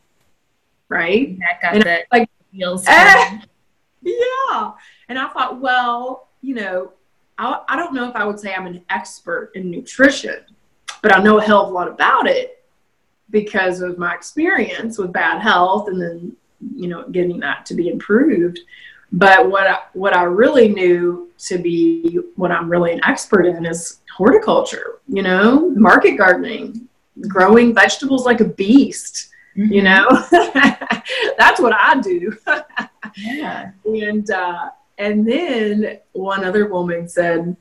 Right? 0.89 1.37
That 1.37 1.61
got 1.61 1.75
and 1.75 2.03
like 2.11 2.27
feels. 2.53 2.85
Eh, 2.87 3.39
yeah. 4.01 4.71
And 5.09 5.17
I 5.17 5.27
thought, 5.29 5.59
well, 5.59 6.29
you 6.41 6.55
know, 6.55 6.91
I, 7.37 7.61
I 7.67 7.75
don't 7.75 7.93
know 7.93 8.07
if 8.09 8.15
I 8.15 8.25
would 8.25 8.39
say 8.39 8.53
I'm 8.53 8.67
an 8.67 8.83
expert 8.89 9.51
in 9.55 9.71
nutrition, 9.71 10.39
but 11.01 11.15
I 11.15 11.21
know 11.21 11.39
a 11.39 11.43
hell 11.43 11.63
of 11.63 11.69
a 11.69 11.71
lot 11.71 11.87
about 11.87 12.27
it 12.27 12.63
because 13.29 13.81
of 13.81 13.97
my 13.97 14.13
experience 14.13 14.97
with 14.97 15.11
bad 15.11 15.41
health 15.41 15.87
and 15.87 16.01
then, 16.01 16.35
you 16.75 16.87
know, 16.87 17.07
getting 17.09 17.39
that 17.39 17.65
to 17.67 17.73
be 17.73 17.89
improved. 17.89 18.59
But 19.11 19.49
what 19.49 19.67
I, 19.67 19.79
what 19.93 20.15
I 20.15 20.23
really 20.23 20.69
knew 20.69 21.31
to 21.39 21.57
be 21.57 22.19
what 22.35 22.51
I'm 22.51 22.69
really 22.69 22.93
an 22.93 23.01
expert 23.03 23.45
in 23.45 23.65
is 23.65 24.01
horticulture, 24.15 24.99
you 25.07 25.21
know, 25.21 25.69
market 25.71 26.17
gardening, 26.17 26.87
growing 27.27 27.73
vegetables 27.73 28.25
like 28.25 28.39
a 28.39 28.45
beast, 28.45 29.29
mm-hmm. 29.57 29.71
you 29.71 29.81
know. 29.81 30.07
That's 31.37 31.59
what 31.59 31.73
I 31.73 31.99
do. 32.01 32.37
yeah. 33.17 33.71
And 33.85 34.29
uh, 34.31 34.69
and 34.97 35.27
then 35.27 35.99
one 36.13 36.43
other 36.43 36.67
woman 36.67 37.07
said, 37.07 37.55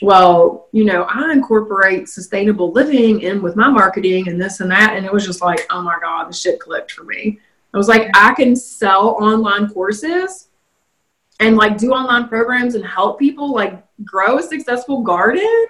well, 0.00 0.68
you 0.72 0.84
know, 0.84 1.02
I 1.02 1.32
incorporate 1.32 2.08
sustainable 2.08 2.72
living 2.72 3.20
in 3.20 3.42
with 3.42 3.56
my 3.56 3.68
marketing 3.68 4.28
and 4.28 4.40
this 4.40 4.60
and 4.60 4.70
that. 4.70 4.96
And 4.96 5.04
it 5.04 5.12
was 5.12 5.26
just 5.26 5.42
like, 5.42 5.66
oh 5.70 5.82
my 5.82 5.98
God, 6.00 6.28
the 6.28 6.32
shit 6.32 6.60
clicked 6.60 6.92
for 6.92 7.04
me. 7.04 7.40
I 7.74 7.76
was 7.76 7.88
like, 7.88 8.08
I 8.14 8.32
can 8.34 8.54
sell 8.56 9.10
online 9.20 9.68
courses 9.68 10.48
and 11.40 11.56
like 11.56 11.78
do 11.78 11.92
online 11.92 12.28
programs 12.28 12.74
and 12.74 12.84
help 12.84 13.18
people 13.18 13.52
like 13.52 13.84
grow 14.04 14.38
a 14.38 14.42
successful 14.42 15.02
garden 15.02 15.66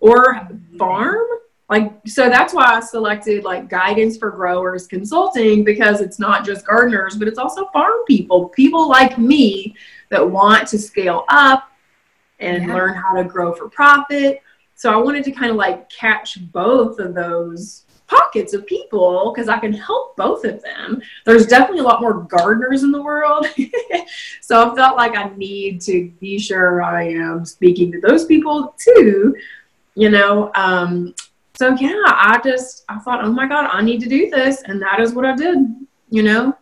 or 0.00 0.48
farm 0.78 1.26
like 1.72 1.90
so 2.06 2.28
that's 2.28 2.52
why 2.52 2.66
i 2.66 2.80
selected 2.80 3.44
like 3.44 3.66
guidance 3.68 4.18
for 4.18 4.30
growers 4.30 4.86
consulting 4.86 5.64
because 5.64 6.02
it's 6.02 6.18
not 6.18 6.44
just 6.44 6.66
gardeners 6.66 7.16
but 7.16 7.26
it's 7.26 7.38
also 7.38 7.64
farm 7.68 8.04
people 8.06 8.50
people 8.50 8.90
like 8.90 9.16
me 9.16 9.74
that 10.10 10.30
want 10.30 10.68
to 10.68 10.78
scale 10.78 11.24
up 11.30 11.70
and 12.40 12.66
yeah. 12.66 12.74
learn 12.74 12.94
how 12.94 13.14
to 13.14 13.24
grow 13.24 13.54
for 13.54 13.70
profit 13.70 14.42
so 14.74 14.92
i 14.92 14.96
wanted 14.96 15.24
to 15.24 15.32
kind 15.32 15.50
of 15.50 15.56
like 15.56 15.88
catch 15.88 16.38
both 16.52 16.98
of 16.98 17.14
those 17.14 17.86
pockets 18.06 18.52
of 18.52 18.66
people 18.66 19.32
because 19.32 19.48
I 19.48 19.58
can 19.58 19.72
help 19.72 20.16
both 20.16 20.44
of 20.44 20.60
them. 20.60 21.00
There's 21.24 21.46
definitely 21.46 21.78
a 21.78 21.84
lot 21.84 22.02
more 22.02 22.24
gardeners 22.24 22.82
in 22.82 22.92
the 22.92 23.00
world. 23.00 23.46
so 24.42 24.70
I 24.70 24.74
felt 24.74 24.98
like 24.98 25.16
I 25.16 25.30
need 25.34 25.80
to 25.82 26.10
be 26.20 26.38
sure 26.38 26.82
I 26.82 27.08
am 27.08 27.46
speaking 27.46 27.90
to 27.92 28.00
those 28.00 28.26
people 28.26 28.74
too, 28.78 29.34
you 29.94 30.10
know. 30.10 30.50
Um, 30.54 31.14
so 31.62 31.76
yeah, 31.76 32.02
I 32.06 32.40
just 32.42 32.84
I 32.88 32.98
thought, 32.98 33.24
oh 33.24 33.30
my 33.30 33.46
God, 33.46 33.70
I 33.72 33.82
need 33.82 34.00
to 34.00 34.08
do 34.08 34.28
this. 34.28 34.62
And 34.62 34.82
that 34.82 34.98
is 34.98 35.12
what 35.12 35.24
I 35.24 35.36
did, 35.36 35.58
you 36.10 36.24
know. 36.24 36.56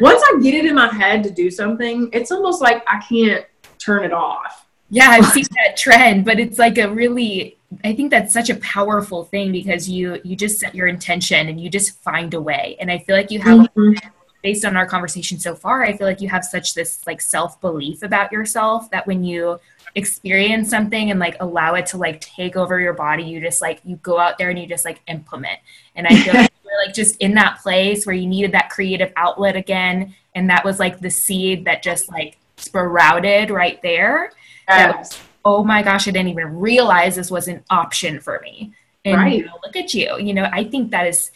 Once 0.00 0.22
I 0.24 0.40
get 0.40 0.54
it 0.54 0.64
in 0.64 0.74
my 0.74 0.90
head 0.90 1.22
to 1.24 1.30
do 1.30 1.50
something, 1.50 2.08
it's 2.14 2.32
almost 2.32 2.62
like 2.62 2.82
I 2.88 2.98
can't 3.06 3.44
turn 3.78 4.04
it 4.04 4.12
off. 4.12 4.66
Yeah, 4.88 5.08
I've 5.10 5.26
seen 5.34 5.44
that 5.62 5.76
trend, 5.76 6.24
but 6.24 6.40
it's 6.40 6.58
like 6.58 6.78
a 6.78 6.90
really 6.90 7.58
I 7.84 7.94
think 7.94 8.10
that's 8.10 8.32
such 8.32 8.48
a 8.48 8.56
powerful 8.56 9.24
thing 9.24 9.52
because 9.52 9.86
you 9.86 10.18
you 10.24 10.34
just 10.34 10.58
set 10.58 10.74
your 10.74 10.86
intention 10.86 11.48
and 11.48 11.60
you 11.60 11.68
just 11.68 12.02
find 12.02 12.32
a 12.32 12.40
way. 12.40 12.78
And 12.80 12.90
I 12.90 13.00
feel 13.00 13.14
like 13.14 13.30
you 13.30 13.40
have 13.40 13.58
mm-hmm. 13.58 13.98
based 14.42 14.64
on 14.64 14.78
our 14.78 14.86
conversation 14.86 15.40
so 15.40 15.54
far, 15.54 15.84
I 15.84 15.94
feel 15.94 16.06
like 16.06 16.22
you 16.22 16.30
have 16.30 16.42
such 16.42 16.72
this 16.72 17.06
like 17.06 17.20
self-belief 17.20 18.02
about 18.02 18.32
yourself 18.32 18.90
that 18.92 19.06
when 19.06 19.24
you 19.24 19.60
experience 19.94 20.70
something 20.70 21.10
and 21.10 21.20
like 21.20 21.36
allow 21.40 21.74
it 21.74 21.86
to 21.86 21.98
like 21.98 22.20
take 22.20 22.56
over 22.56 22.80
your 22.80 22.94
body, 22.94 23.24
you 23.24 23.40
just 23.40 23.60
like 23.60 23.80
you 23.84 23.96
go 23.96 24.18
out 24.18 24.38
there 24.38 24.50
and 24.50 24.58
you 24.58 24.66
just 24.66 24.84
like 24.84 25.00
implement. 25.06 25.58
And 25.94 26.06
I 26.06 26.16
feel 26.16 26.34
like 26.34 26.52
you're 26.64 26.86
like 26.86 26.94
just 26.94 27.16
in 27.16 27.34
that 27.34 27.60
place 27.62 28.06
where 28.06 28.14
you 28.14 28.26
needed 28.26 28.52
that 28.52 28.70
creative 28.70 29.12
outlet 29.16 29.56
again. 29.56 30.14
And 30.34 30.48
that 30.50 30.64
was 30.64 30.78
like 30.78 31.00
the 31.00 31.10
seed 31.10 31.66
that 31.66 31.82
just 31.82 32.10
like 32.10 32.38
sprouted 32.56 33.50
right 33.50 33.80
there. 33.82 34.32
Yes 34.68 35.20
oh 35.44 35.64
my 35.64 35.82
gosh, 35.82 36.08
I 36.08 36.10
didn't 36.10 36.28
even 36.28 36.58
realize 36.58 37.16
this 37.16 37.30
was 37.30 37.48
an 37.48 37.64
option 37.70 38.20
for 38.20 38.40
me. 38.42 38.72
And 39.04 39.16
right. 39.16 39.38
you 39.38 39.46
know, 39.46 39.58
look 39.64 39.76
at 39.76 39.94
you. 39.94 40.18
You 40.18 40.34
know, 40.34 40.48
I 40.52 40.64
think 40.64 40.90
that 40.90 41.06
is 41.06 41.30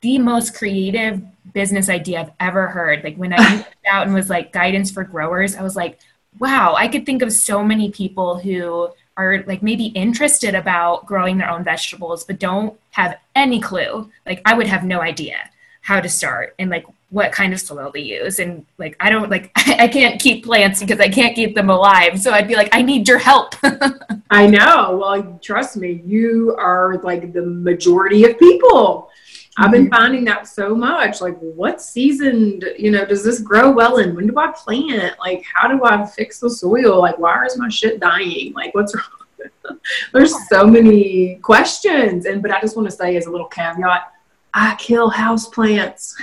the 0.00 0.18
most 0.18 0.54
creative 0.54 1.22
business 1.52 1.88
idea 1.88 2.20
I've 2.20 2.32
ever 2.40 2.68
heard. 2.68 3.04
Like 3.04 3.16
when 3.16 3.32
I 3.34 3.66
out 3.86 4.06
and 4.06 4.14
was 4.14 4.30
like 4.30 4.52
guidance 4.52 4.90
for 4.90 5.04
growers, 5.04 5.56
I 5.56 5.62
was 5.62 5.76
like, 5.76 5.98
wow, 6.38 6.74
I 6.76 6.88
could 6.88 7.06
think 7.06 7.22
of 7.22 7.32
so 7.32 7.62
many 7.62 7.90
people 7.90 8.38
who 8.38 8.90
are 9.16 9.44
like 9.46 9.62
maybe 9.62 9.86
interested 9.86 10.54
about 10.54 11.06
growing 11.06 11.38
their 11.38 11.50
own 11.50 11.62
vegetables 11.62 12.24
but 12.24 12.38
don't 12.38 12.78
have 12.90 13.16
any 13.34 13.60
clue. 13.60 14.10
Like 14.26 14.42
I 14.44 14.54
would 14.54 14.66
have 14.66 14.84
no 14.84 15.00
idea 15.00 15.36
how 15.82 16.00
to 16.00 16.08
start 16.08 16.54
and 16.58 16.70
like 16.70 16.86
what 17.10 17.30
kind 17.30 17.52
of 17.52 17.60
soil 17.60 17.92
to 17.92 18.00
use. 18.00 18.38
And 18.40 18.66
like 18.78 18.96
i 18.98 19.08
don't 19.08 19.30
like 19.30 19.52
i 19.56 19.86
can't 19.86 20.20
keep 20.20 20.44
plants 20.44 20.80
because 20.80 20.98
i 20.98 21.08
can't 21.08 21.36
keep 21.36 21.54
them 21.54 21.70
alive. 21.70 22.20
So 22.20 22.32
i'd 22.32 22.48
be 22.48 22.56
like 22.56 22.74
i 22.74 22.82
need 22.82 23.06
your 23.06 23.18
help. 23.18 23.54
I 24.30 24.46
know. 24.46 24.98
Well 25.00 25.38
trust 25.42 25.76
me 25.76 26.02
you 26.04 26.56
are 26.58 26.98
like 27.04 27.32
the 27.32 27.42
majority 27.42 28.24
of 28.24 28.38
people 28.38 29.10
I've 29.56 29.70
been 29.70 29.84
mm-hmm. 29.84 29.94
finding 29.94 30.24
that 30.24 30.48
so 30.48 30.74
much. 30.74 31.20
Like, 31.20 31.38
what 31.38 31.80
season, 31.80 32.60
you 32.76 32.90
know, 32.90 33.04
does 33.04 33.22
this 33.22 33.40
grow 33.40 33.70
well 33.70 33.98
in? 33.98 34.14
When 34.14 34.26
do 34.26 34.36
I 34.36 34.52
plant? 34.52 35.16
Like, 35.20 35.44
how 35.52 35.68
do 35.68 35.84
I 35.84 36.04
fix 36.04 36.40
the 36.40 36.50
soil? 36.50 37.00
Like, 37.00 37.18
why 37.18 37.44
is 37.44 37.56
my 37.56 37.68
shit 37.68 38.00
dying? 38.00 38.52
Like, 38.54 38.74
what's 38.74 38.94
wrong? 38.94 39.78
There's 40.12 40.34
so 40.48 40.66
many 40.66 41.36
questions. 41.36 42.26
And, 42.26 42.42
but 42.42 42.50
I 42.50 42.60
just 42.60 42.76
want 42.76 42.90
to 42.90 42.96
say, 42.96 43.16
as 43.16 43.26
a 43.26 43.30
little 43.30 43.46
caveat, 43.46 44.12
I 44.54 44.74
kill 44.76 45.08
house 45.10 45.48
plants. 45.48 46.16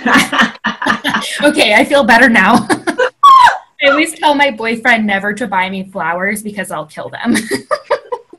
okay, 1.42 1.74
I 1.74 1.84
feel 1.86 2.04
better 2.04 2.28
now. 2.28 2.66
I 3.84 3.88
always 3.88 4.18
tell 4.18 4.34
my 4.34 4.50
boyfriend 4.50 5.06
never 5.06 5.32
to 5.34 5.46
buy 5.46 5.68
me 5.68 5.84
flowers 5.90 6.42
because 6.42 6.70
I'll 6.70 6.86
kill 6.86 7.08
them. 7.08 7.34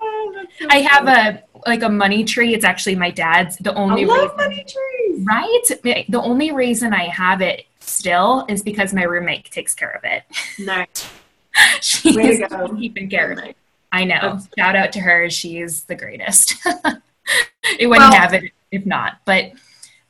oh, 0.02 0.46
I 0.70 0.82
have 0.82 1.08
a 1.08 1.44
like 1.66 1.84
a 1.84 1.90
money 1.90 2.24
tree. 2.24 2.54
It's 2.54 2.66
actually 2.66 2.96
my 2.96 3.12
dad's. 3.12 3.58
The 3.58 3.74
only 3.74 4.04
I 4.04 4.08
love 4.08 4.32
reason, 4.32 4.38
money 4.38 4.66
trees. 4.68 5.26
Right? 5.26 5.62
Eh, 5.86 6.04
the 6.10 6.22
only 6.22 6.52
reason 6.52 6.94
I 6.94 7.06
have 7.06 7.42
it 7.42 7.66
still 7.80 8.46
is 8.50 8.62
because 8.64 8.94
my 8.94 9.04
roommate 9.04 9.50
takes 9.52 9.74
care 9.74 9.92
of 9.92 10.04
it. 10.04 10.24
Nice. 10.60 11.10
She's 11.82 12.42
keeping 12.78 13.10
care 13.10 13.32
of 13.32 13.40
it. 13.40 13.56
I 13.92 14.06
know. 14.06 14.20
That's 14.22 14.48
Shout 14.58 14.76
out 14.76 14.92
to 14.94 15.00
her. 15.00 15.30
She's 15.30 15.84
the 15.84 15.96
greatest. 15.96 16.56
it 16.66 17.88
wouldn't 17.88 18.10
well, 18.10 18.14
have 18.14 18.34
it 18.34 18.52
if 18.72 18.86
not. 18.86 19.20
But 19.24 19.52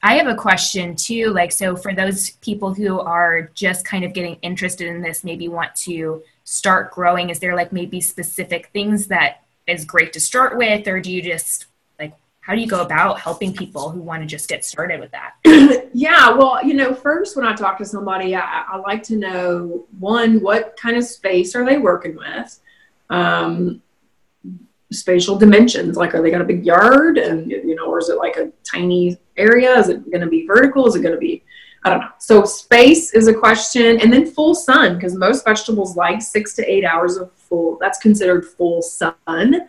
I 0.01 0.15
have 0.15 0.27
a 0.27 0.35
question 0.35 0.95
too. 0.95 1.31
Like, 1.31 1.51
so 1.51 1.75
for 1.75 1.93
those 1.93 2.31
people 2.41 2.73
who 2.73 2.99
are 2.99 3.43
just 3.53 3.85
kind 3.85 4.03
of 4.03 4.13
getting 4.13 4.35
interested 4.41 4.87
in 4.87 5.01
this, 5.01 5.23
maybe 5.23 5.47
want 5.47 5.75
to 5.75 6.23
start 6.45 6.91
growing, 6.91 7.29
is 7.29 7.39
there 7.39 7.55
like 7.55 7.71
maybe 7.71 8.01
specific 8.01 8.67
things 8.67 9.07
that 9.07 9.42
is 9.67 9.85
great 9.85 10.13
to 10.13 10.19
start 10.19 10.57
with, 10.57 10.87
or 10.87 10.99
do 10.99 11.11
you 11.11 11.21
just 11.21 11.67
like, 11.99 12.13
how 12.41 12.55
do 12.55 12.61
you 12.61 12.67
go 12.67 12.81
about 12.81 13.19
helping 13.19 13.53
people 13.53 13.89
who 13.89 14.01
want 14.01 14.21
to 14.21 14.27
just 14.27 14.49
get 14.49 14.65
started 14.65 14.99
with 14.99 15.11
that? 15.11 15.33
yeah, 15.93 16.29
well, 16.31 16.63
you 16.65 16.73
know, 16.73 16.93
first 16.93 17.35
when 17.35 17.45
I 17.45 17.53
talk 17.53 17.77
to 17.77 17.85
somebody, 17.85 18.35
I, 18.35 18.65
I 18.69 18.77
like 18.77 19.03
to 19.03 19.15
know 19.17 19.85
one, 19.99 20.41
what 20.41 20.75
kind 20.77 20.97
of 20.97 21.03
space 21.03 21.55
are 21.55 21.65
they 21.65 21.77
working 21.77 22.15
with? 22.15 22.59
Um, 23.09 23.81
spatial 24.93 25.37
dimensions 25.37 25.97
like 25.97 26.13
are 26.13 26.21
they 26.21 26.31
got 26.31 26.41
a 26.41 26.45
big 26.45 26.65
yard 26.65 27.17
and 27.17 27.49
you 27.49 27.75
know 27.75 27.87
or 27.87 27.99
is 27.99 28.09
it 28.09 28.17
like 28.17 28.37
a 28.37 28.51
tiny 28.63 29.17
area 29.37 29.77
is 29.77 29.89
it 29.89 30.09
going 30.11 30.21
to 30.21 30.27
be 30.27 30.45
vertical 30.45 30.87
is 30.87 30.95
it 30.95 31.01
going 31.01 31.13
to 31.13 31.19
be 31.19 31.43
i 31.83 31.89
don't 31.89 31.99
know 31.99 32.09
so 32.19 32.43
space 32.45 33.13
is 33.13 33.27
a 33.27 33.33
question 33.33 33.99
and 33.99 34.11
then 34.11 34.25
full 34.25 34.55
sun 34.55 34.95
because 34.95 35.15
most 35.15 35.45
vegetables 35.45 35.95
like 35.95 36.21
six 36.21 36.53
to 36.53 36.71
eight 36.71 36.85
hours 36.85 37.17
of 37.17 37.31
full 37.33 37.77
that's 37.79 37.99
considered 37.99 38.45
full 38.45 38.81
sun 38.81 39.67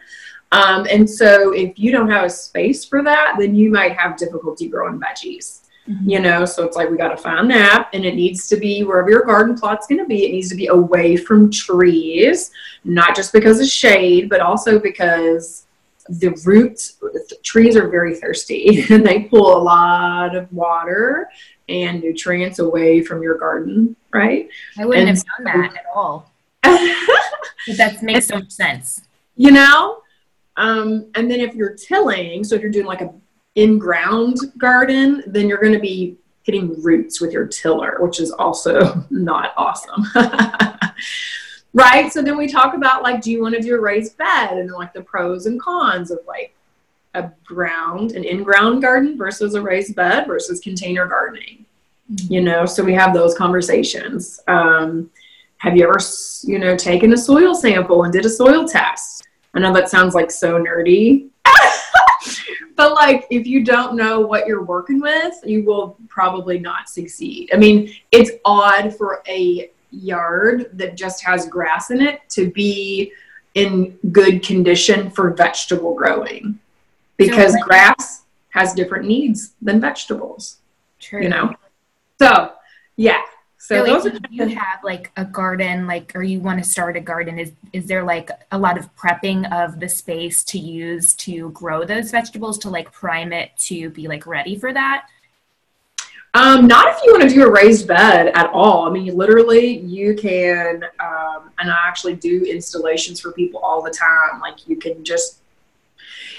um, 0.52 0.86
and 0.88 1.08
so 1.08 1.52
if 1.52 1.76
you 1.78 1.90
don't 1.90 2.10
have 2.10 2.24
a 2.24 2.30
space 2.30 2.84
for 2.84 3.02
that 3.02 3.36
then 3.38 3.54
you 3.54 3.70
might 3.70 3.96
have 3.96 4.16
difficulty 4.16 4.68
growing 4.68 5.00
veggies 5.00 5.64
Mm-hmm. 5.88 6.08
You 6.08 6.20
know, 6.20 6.44
so 6.46 6.64
it's 6.64 6.76
like 6.76 6.88
we 6.88 6.96
got 6.96 7.08
to 7.08 7.16
find 7.16 7.50
that, 7.50 7.90
and 7.92 8.06
it 8.06 8.14
needs 8.14 8.48
to 8.48 8.56
be 8.56 8.84
wherever 8.84 9.10
your 9.10 9.24
garden 9.24 9.54
plot's 9.54 9.86
going 9.86 9.98
to 9.98 10.06
be. 10.06 10.24
It 10.24 10.32
needs 10.32 10.48
to 10.48 10.54
be 10.54 10.68
away 10.68 11.16
from 11.16 11.50
trees, 11.50 12.52
not 12.84 13.14
just 13.14 13.34
because 13.34 13.60
of 13.60 13.66
shade, 13.66 14.30
but 14.30 14.40
also 14.40 14.78
because 14.78 15.66
the 16.08 16.28
roots. 16.46 16.94
The 17.02 17.36
trees 17.42 17.76
are 17.76 17.88
very 17.88 18.14
thirsty, 18.14 18.86
and 18.90 19.06
they 19.06 19.24
pull 19.24 19.54
a 19.54 19.62
lot 19.62 20.34
of 20.34 20.50
water 20.52 21.28
and 21.68 22.02
nutrients 22.02 22.58
away 22.58 23.02
from 23.02 23.22
your 23.22 23.38
garden, 23.38 23.96
right? 24.12 24.48
I 24.78 24.84
wouldn't 24.84 25.08
and 25.08 25.16
have 25.16 25.26
done 25.36 25.44
that 25.44 25.76
at 25.76 25.86
all. 25.94 26.30
that 26.62 28.02
makes 28.02 28.26
so 28.26 28.36
much 28.36 28.50
sense. 28.50 29.02
You 29.36 29.50
know, 29.50 30.02
um, 30.56 31.06
and 31.14 31.30
then 31.30 31.40
if 31.40 31.54
you're 31.54 31.74
tilling, 31.74 32.44
so 32.44 32.54
if 32.54 32.62
you're 32.62 32.70
doing 32.70 32.86
like 32.86 33.00
a 33.00 33.12
in 33.54 33.78
ground 33.78 34.38
garden, 34.58 35.22
then 35.26 35.48
you're 35.48 35.60
going 35.60 35.72
to 35.72 35.78
be 35.78 36.16
hitting 36.42 36.80
roots 36.82 37.20
with 37.20 37.32
your 37.32 37.46
tiller, 37.46 37.96
which 38.00 38.20
is 38.20 38.30
also 38.30 39.04
not 39.10 39.52
awesome. 39.56 40.04
right? 41.72 42.12
So 42.12 42.22
then 42.22 42.36
we 42.36 42.48
talk 42.48 42.74
about 42.74 43.02
like, 43.02 43.20
do 43.20 43.30
you 43.30 43.40
want 43.40 43.54
to 43.54 43.60
do 43.60 43.74
a 43.74 43.80
raised 43.80 44.16
bed 44.16 44.58
and 44.58 44.70
like 44.70 44.92
the 44.92 45.02
pros 45.02 45.46
and 45.46 45.60
cons 45.60 46.10
of 46.10 46.18
like 46.26 46.54
a 47.14 47.30
ground, 47.44 48.12
an 48.12 48.24
in 48.24 48.42
ground 48.42 48.82
garden 48.82 49.16
versus 49.16 49.54
a 49.54 49.62
raised 49.62 49.94
bed 49.94 50.26
versus 50.26 50.60
container 50.60 51.06
gardening. 51.06 51.64
Mm-hmm. 52.12 52.32
You 52.32 52.42
know, 52.42 52.66
so 52.66 52.84
we 52.84 52.94
have 52.94 53.14
those 53.14 53.34
conversations. 53.36 54.40
Um, 54.46 55.10
have 55.58 55.76
you 55.76 55.84
ever, 55.84 55.98
you 56.42 56.58
know, 56.58 56.76
taken 56.76 57.12
a 57.12 57.16
soil 57.16 57.54
sample 57.54 58.04
and 58.04 58.12
did 58.12 58.26
a 58.26 58.30
soil 58.30 58.66
test? 58.66 59.26
I 59.54 59.60
know 59.60 59.72
that 59.72 59.88
sounds 59.88 60.14
like 60.14 60.30
so 60.30 60.60
nerdy, 60.60 61.28
but 62.76 62.94
like 62.94 63.26
if 63.30 63.46
you 63.46 63.64
don't 63.64 63.96
know 63.96 64.20
what 64.20 64.46
you're 64.46 64.64
working 64.64 65.00
with 65.00 65.34
you 65.44 65.64
will 65.64 65.96
probably 66.08 66.58
not 66.58 66.88
succeed 66.88 67.48
i 67.52 67.56
mean 67.56 67.94
it's 68.12 68.32
odd 68.44 68.94
for 68.96 69.22
a 69.28 69.70
yard 69.90 70.70
that 70.72 70.96
just 70.96 71.22
has 71.24 71.46
grass 71.48 71.90
in 71.90 72.00
it 72.00 72.20
to 72.28 72.50
be 72.50 73.12
in 73.54 73.96
good 74.10 74.42
condition 74.42 75.10
for 75.10 75.30
vegetable 75.32 75.94
growing 75.94 76.58
because 77.16 77.56
grass 77.62 78.22
has 78.50 78.72
different 78.74 79.06
needs 79.06 79.54
than 79.60 79.80
vegetables 79.80 80.58
True. 81.00 81.22
you 81.22 81.28
know 81.28 81.54
so 82.18 82.52
yeah 82.96 83.20
so 83.66 83.82
those 83.82 84.04
are 84.04 84.18
you 84.28 84.46
have 84.48 84.84
like 84.84 85.10
a 85.16 85.24
garden, 85.24 85.86
like, 85.86 86.12
or 86.14 86.22
you 86.22 86.38
want 86.38 86.62
to 86.62 86.68
start 86.68 86.98
a 86.98 87.00
garden, 87.00 87.38
is 87.38 87.52
is 87.72 87.86
there 87.86 88.04
like 88.04 88.28
a 88.52 88.58
lot 88.58 88.76
of 88.76 88.94
prepping 88.94 89.50
of 89.50 89.80
the 89.80 89.88
space 89.88 90.44
to 90.44 90.58
use 90.58 91.14
to 91.14 91.48
grow 91.52 91.82
those 91.82 92.10
vegetables 92.10 92.58
to 92.58 92.68
like 92.68 92.92
prime 92.92 93.32
it 93.32 93.52
to 93.60 93.88
be 93.88 94.06
like 94.06 94.26
ready 94.26 94.54
for 94.56 94.74
that? 94.74 95.06
Um, 96.34 96.66
not 96.66 96.88
if 96.88 97.02
you 97.04 97.12
want 97.12 97.22
to 97.22 97.34
do 97.34 97.46
a 97.46 97.50
raised 97.50 97.88
bed 97.88 98.32
at 98.34 98.50
all. 98.50 98.86
I 98.86 98.90
mean, 98.90 99.16
literally, 99.16 99.78
you 99.78 100.14
can, 100.14 100.84
um, 101.00 101.50
and 101.58 101.70
I 101.70 101.88
actually 101.88 102.16
do 102.16 102.44
installations 102.44 103.18
for 103.18 103.32
people 103.32 103.60
all 103.60 103.80
the 103.80 103.90
time. 103.90 104.40
Like, 104.40 104.68
you 104.68 104.76
can 104.76 105.04
just, 105.04 105.40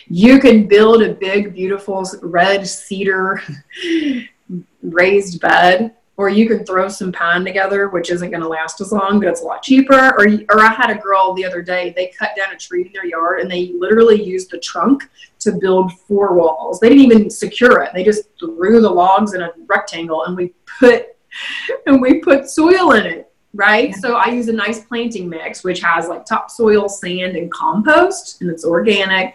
you 0.07 0.39
can 0.39 0.67
build 0.67 1.01
a 1.03 1.13
big, 1.13 1.53
beautiful 1.53 2.05
red 2.21 2.67
cedar 2.67 3.41
raised 4.81 5.41
bed 5.41 5.95
or 6.17 6.29
you 6.29 6.47
can 6.47 6.65
throw 6.65 6.87
some 6.87 7.11
pine 7.11 7.43
together, 7.43 7.89
which 7.89 8.09
isn't 8.09 8.29
going 8.29 8.41
to 8.41 8.47
last 8.47 8.79
as 8.79 8.91
long, 8.91 9.19
but 9.19 9.27
it's 9.27 9.41
a 9.41 9.45
lot 9.45 9.61
cheaper. 9.61 10.13
Or, 10.17 10.27
or 10.49 10.61
I 10.61 10.73
had 10.73 10.89
a 10.89 10.95
girl 10.95 11.33
the 11.33 11.45
other 11.45 11.61
day, 11.61 11.93
they 11.95 12.13
cut 12.17 12.31
down 12.37 12.53
a 12.53 12.57
tree 12.57 12.85
in 12.85 12.93
their 12.93 13.05
yard 13.05 13.41
and 13.41 13.51
they 13.51 13.73
literally 13.77 14.23
used 14.23 14.49
the 14.49 14.59
trunk 14.59 15.09
to 15.39 15.53
build 15.53 15.91
four 16.07 16.33
walls. 16.33 16.79
They 16.79 16.89
didn't 16.89 17.03
even 17.03 17.29
secure 17.29 17.81
it. 17.81 17.91
They 17.93 18.03
just 18.03 18.29
threw 18.39 18.79
the 18.79 18.89
logs 18.89 19.33
in 19.33 19.41
a 19.41 19.51
rectangle 19.67 20.23
and 20.23 20.37
we 20.37 20.53
put, 20.79 21.17
and 21.85 22.01
we 22.01 22.19
put 22.19 22.49
soil 22.49 22.91
in 22.93 23.05
it. 23.05 23.31
Right. 23.53 23.91
Yeah. 23.91 23.97
So 23.97 24.15
I 24.15 24.27
use 24.27 24.49
a 24.49 24.53
nice 24.53 24.83
planting 24.83 25.29
mix, 25.29 25.63
which 25.63 25.79
has 25.79 26.09
like 26.09 26.25
topsoil, 26.25 26.89
sand, 26.89 27.37
and 27.37 27.49
compost, 27.53 28.41
and 28.41 28.49
it's 28.49 28.65
organic 28.65 29.33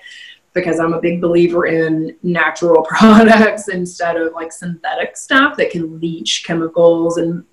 because 0.53 0.81
I'm 0.81 0.95
a 0.95 1.01
big 1.01 1.21
believer 1.21 1.67
in 1.67 2.17
natural 2.23 2.83
products 2.89 3.69
instead 3.69 4.17
of 4.17 4.33
like 4.33 4.53
synthetic 4.53 5.17
stuff 5.17 5.57
that 5.57 5.71
can 5.71 6.01
leach 6.01 6.45
chemicals 6.47 7.19
and 7.19 7.45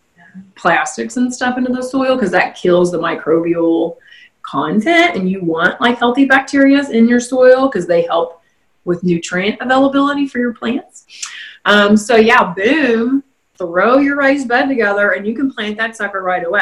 plastics 0.56 1.18
and 1.18 1.34
stuff 1.34 1.58
into 1.58 1.72
the 1.72 1.82
soil 1.82 2.16
because 2.16 2.32
that 2.32 2.56
kills 2.56 2.92
the 2.92 3.00
microbial 3.00 3.98
content 4.44 5.16
and 5.16 5.30
you 5.30 5.44
want 5.44 5.80
like 5.82 5.98
healthy 5.98 6.26
bacteria 6.26 6.88
in 6.90 7.08
your 7.08 7.20
soil 7.20 7.68
because 7.68 7.88
they 7.88 8.04
help 8.04 8.42
with 8.86 9.04
nutrient 9.04 9.60
availability 9.62 10.28
for 10.28 10.40
your 10.40 10.54
plants. 10.54 11.06
Um, 11.66 11.98
so 11.98 12.16
yeah, 12.16 12.54
boom, 12.54 13.24
throw 13.58 13.98
your 13.98 14.18
raised 14.18 14.48
bed 14.48 14.68
together 14.68 15.12
and 15.12 15.28
you 15.28 15.36
can 15.36 15.52
plant 15.52 15.78
that 15.78 15.96
sucker 15.96 16.22
right 16.22 16.46
away 16.46 16.62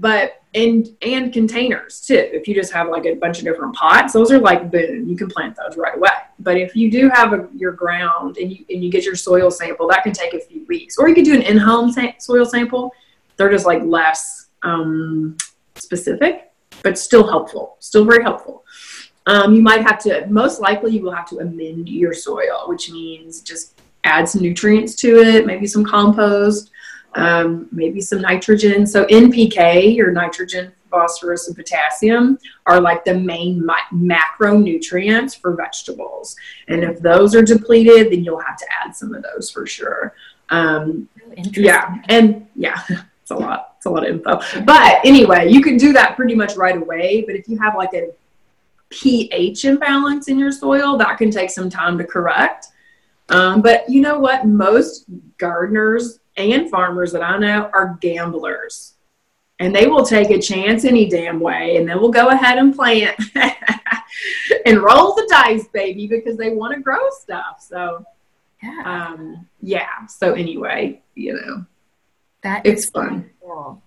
but 0.00 0.39
and 0.54 0.88
and 1.02 1.32
containers 1.32 2.00
too 2.00 2.28
if 2.32 2.48
you 2.48 2.54
just 2.54 2.72
have 2.72 2.88
like 2.88 3.06
a 3.06 3.14
bunch 3.14 3.38
of 3.38 3.44
different 3.44 3.72
pots 3.74 4.12
those 4.14 4.32
are 4.32 4.38
like 4.40 4.68
boom 4.68 5.08
you 5.08 5.16
can 5.16 5.28
plant 5.28 5.56
those 5.56 5.76
right 5.76 5.96
away. 5.96 6.10
But 6.38 6.56
if 6.56 6.74
you 6.74 6.90
do 6.90 7.10
have 7.10 7.32
a, 7.32 7.48
your 7.54 7.72
ground 7.72 8.38
and 8.38 8.50
you 8.52 8.64
and 8.70 8.82
you 8.82 8.90
get 8.90 9.04
your 9.04 9.14
soil 9.14 9.50
sample 9.50 9.88
that 9.88 10.02
can 10.02 10.12
take 10.12 10.34
a 10.34 10.40
few 10.40 10.64
weeks. 10.66 10.96
Or 10.98 11.08
you 11.08 11.14
could 11.14 11.24
do 11.24 11.34
an 11.34 11.42
in-home 11.42 11.92
sa- 11.92 12.12
soil 12.18 12.44
sample. 12.44 12.92
They're 13.36 13.50
just 13.50 13.66
like 13.66 13.82
less 13.82 14.46
um, 14.62 15.36
specific 15.76 16.52
but 16.82 16.98
still 16.98 17.26
helpful 17.26 17.76
still 17.80 18.04
very 18.04 18.22
helpful. 18.22 18.64
Um, 19.26 19.54
you 19.54 19.62
might 19.62 19.82
have 19.82 19.98
to 20.00 20.26
most 20.28 20.60
likely 20.60 20.92
you 20.92 21.02
will 21.02 21.12
have 21.12 21.28
to 21.30 21.38
amend 21.38 21.88
your 21.88 22.14
soil 22.14 22.64
which 22.66 22.90
means 22.90 23.40
just 23.42 23.80
add 24.04 24.28
some 24.28 24.42
nutrients 24.42 24.94
to 24.96 25.18
it 25.18 25.46
maybe 25.46 25.66
some 25.66 25.84
compost 25.84 26.70
um, 27.14 27.68
maybe 27.72 28.00
some 28.00 28.20
nitrogen. 28.20 28.86
So 28.86 29.04
NPK, 29.06 29.94
your 29.94 30.12
nitrogen, 30.12 30.72
phosphorus, 30.90 31.48
and 31.48 31.56
potassium 31.56 32.38
are 32.66 32.80
like 32.80 33.04
the 33.04 33.14
main 33.14 33.64
mi- 33.64 34.16
macronutrients 34.16 35.38
for 35.38 35.54
vegetables. 35.54 36.36
And 36.68 36.82
if 36.82 37.00
those 37.00 37.34
are 37.34 37.42
depleted, 37.42 38.12
then 38.12 38.24
you'll 38.24 38.40
have 38.40 38.56
to 38.58 38.66
add 38.84 38.94
some 38.94 39.14
of 39.14 39.22
those 39.22 39.50
for 39.50 39.66
sure. 39.66 40.14
Um, 40.50 41.08
yeah, 41.36 41.96
and 42.08 42.46
yeah, 42.54 42.82
it's 42.88 43.30
a 43.30 43.36
lot. 43.36 43.74
It's 43.76 43.86
a 43.86 43.90
lot 43.90 44.06
of 44.06 44.14
info. 44.14 44.40
But 44.64 45.00
anyway, 45.04 45.50
you 45.50 45.62
can 45.62 45.78
do 45.78 45.92
that 45.94 46.16
pretty 46.16 46.34
much 46.34 46.56
right 46.56 46.76
away. 46.76 47.24
But 47.26 47.34
if 47.34 47.48
you 47.48 47.58
have 47.58 47.76
like 47.76 47.94
a 47.94 48.10
pH 48.90 49.64
imbalance 49.64 50.28
in 50.28 50.38
your 50.38 50.52
soil, 50.52 50.98
that 50.98 51.16
can 51.16 51.30
take 51.30 51.50
some 51.50 51.70
time 51.70 51.96
to 51.96 52.04
correct. 52.04 52.68
Um, 53.30 53.62
but 53.62 53.88
you 53.88 54.00
know 54.00 54.18
what? 54.18 54.46
Most 54.46 55.06
gardeners 55.38 56.18
and 56.40 56.70
farmers 56.70 57.12
that 57.12 57.22
I 57.22 57.38
know 57.38 57.70
are 57.72 57.98
gamblers. 58.00 58.94
And 59.58 59.74
they 59.74 59.86
will 59.86 60.04
take 60.04 60.30
a 60.30 60.40
chance 60.40 60.84
any 60.84 61.08
damn 61.08 61.38
way 61.38 61.76
and 61.76 61.88
then 61.88 62.00
we'll 62.00 62.10
go 62.10 62.28
ahead 62.28 62.58
and 62.58 62.74
plant 62.74 63.20
and 64.66 64.82
roll 64.82 65.14
the 65.14 65.26
dice, 65.30 65.68
baby, 65.68 66.06
because 66.06 66.36
they 66.36 66.50
want 66.50 66.74
to 66.74 66.80
grow 66.80 67.10
stuff. 67.10 67.60
So, 67.60 68.04
yeah. 68.62 68.82
Um, 68.84 69.46
yeah. 69.60 70.06
So, 70.06 70.32
anyway, 70.32 71.02
you 71.14 71.34
know, 71.34 71.66
that 72.42 72.64
it's 72.64 72.88
fun. 72.88 73.30
Cool. 73.42 73.82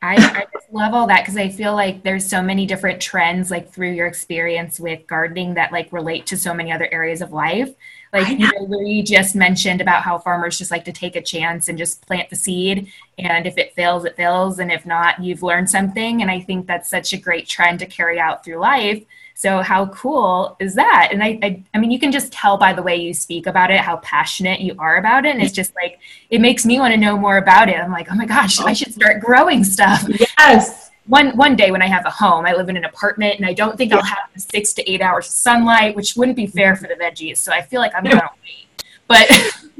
I, 0.00 0.16
I 0.16 0.46
just 0.52 0.72
love 0.72 0.94
all 0.94 1.06
that 1.06 1.22
because 1.22 1.36
I 1.36 1.48
feel 1.48 1.74
like 1.74 2.02
there's 2.02 2.28
so 2.28 2.42
many 2.42 2.66
different 2.66 3.00
trends, 3.00 3.52
like 3.52 3.72
through 3.72 3.92
your 3.92 4.08
experience 4.08 4.80
with 4.80 5.06
gardening, 5.06 5.54
that 5.54 5.70
like 5.70 5.92
relate 5.92 6.26
to 6.26 6.36
so 6.36 6.52
many 6.52 6.72
other 6.72 6.88
areas 6.90 7.22
of 7.22 7.32
life. 7.32 7.72
Like 8.12 8.28
you 8.28 8.38
know, 8.38 8.80
you 8.80 9.02
just 9.02 9.34
mentioned 9.34 9.80
about 9.80 10.02
how 10.02 10.18
farmers 10.18 10.58
just 10.58 10.70
like 10.70 10.84
to 10.84 10.92
take 10.92 11.16
a 11.16 11.22
chance 11.22 11.68
and 11.68 11.78
just 11.78 12.06
plant 12.06 12.28
the 12.28 12.36
seed, 12.36 12.92
and 13.18 13.46
if 13.46 13.56
it 13.56 13.74
fails, 13.74 14.04
it 14.04 14.16
fails, 14.16 14.58
and 14.58 14.70
if 14.70 14.84
not, 14.84 15.22
you've 15.22 15.42
learned 15.42 15.70
something. 15.70 16.20
And 16.20 16.30
I 16.30 16.40
think 16.40 16.66
that's 16.66 16.90
such 16.90 17.14
a 17.14 17.16
great 17.16 17.48
trend 17.48 17.78
to 17.78 17.86
carry 17.86 18.20
out 18.20 18.44
through 18.44 18.58
life. 18.58 19.02
So 19.34 19.62
how 19.62 19.86
cool 19.86 20.56
is 20.60 20.74
that? 20.74 21.08
And 21.10 21.22
I, 21.22 21.38
I, 21.42 21.62
I 21.72 21.78
mean, 21.78 21.90
you 21.90 21.98
can 21.98 22.12
just 22.12 22.30
tell 22.32 22.58
by 22.58 22.74
the 22.74 22.82
way 22.82 22.96
you 22.96 23.14
speak 23.14 23.46
about 23.46 23.70
it 23.70 23.80
how 23.80 23.96
passionate 23.96 24.60
you 24.60 24.74
are 24.78 24.98
about 24.98 25.24
it. 25.24 25.34
And 25.34 25.42
it's 25.42 25.52
just 25.52 25.74
like 25.74 25.98
it 26.28 26.40
makes 26.40 26.66
me 26.66 26.78
want 26.78 26.92
to 26.92 27.00
know 27.00 27.16
more 27.16 27.38
about 27.38 27.70
it. 27.70 27.76
I'm 27.76 27.90
like, 27.90 28.08
oh 28.12 28.14
my 28.14 28.26
gosh, 28.26 28.60
I 28.60 28.70
oh. 28.70 28.74
should 28.74 28.92
start 28.92 29.20
growing 29.22 29.64
stuff. 29.64 30.06
Yes 30.38 30.81
one 31.06 31.36
one 31.36 31.56
day 31.56 31.70
when 31.70 31.82
I 31.82 31.86
have 31.86 32.06
a 32.06 32.10
home, 32.10 32.46
I 32.46 32.52
live 32.52 32.68
in 32.68 32.76
an 32.76 32.84
apartment, 32.84 33.36
and 33.36 33.46
I 33.46 33.52
don't 33.52 33.76
think 33.76 33.90
yeah. 33.90 33.98
I'll 33.98 34.04
have 34.04 34.28
six 34.36 34.72
to 34.74 34.90
eight 34.90 35.00
hours 35.00 35.26
of 35.26 35.32
sunlight, 35.32 35.96
which 35.96 36.14
wouldn't 36.16 36.36
be 36.36 36.46
fair 36.46 36.76
for 36.76 36.86
the 36.86 36.94
veggies. 36.94 37.38
So 37.38 37.52
I 37.52 37.62
feel 37.62 37.80
like 37.80 37.92
I'm 37.94 38.04
gonna 38.04 38.30
wait. 38.44 38.84
But 39.08 39.28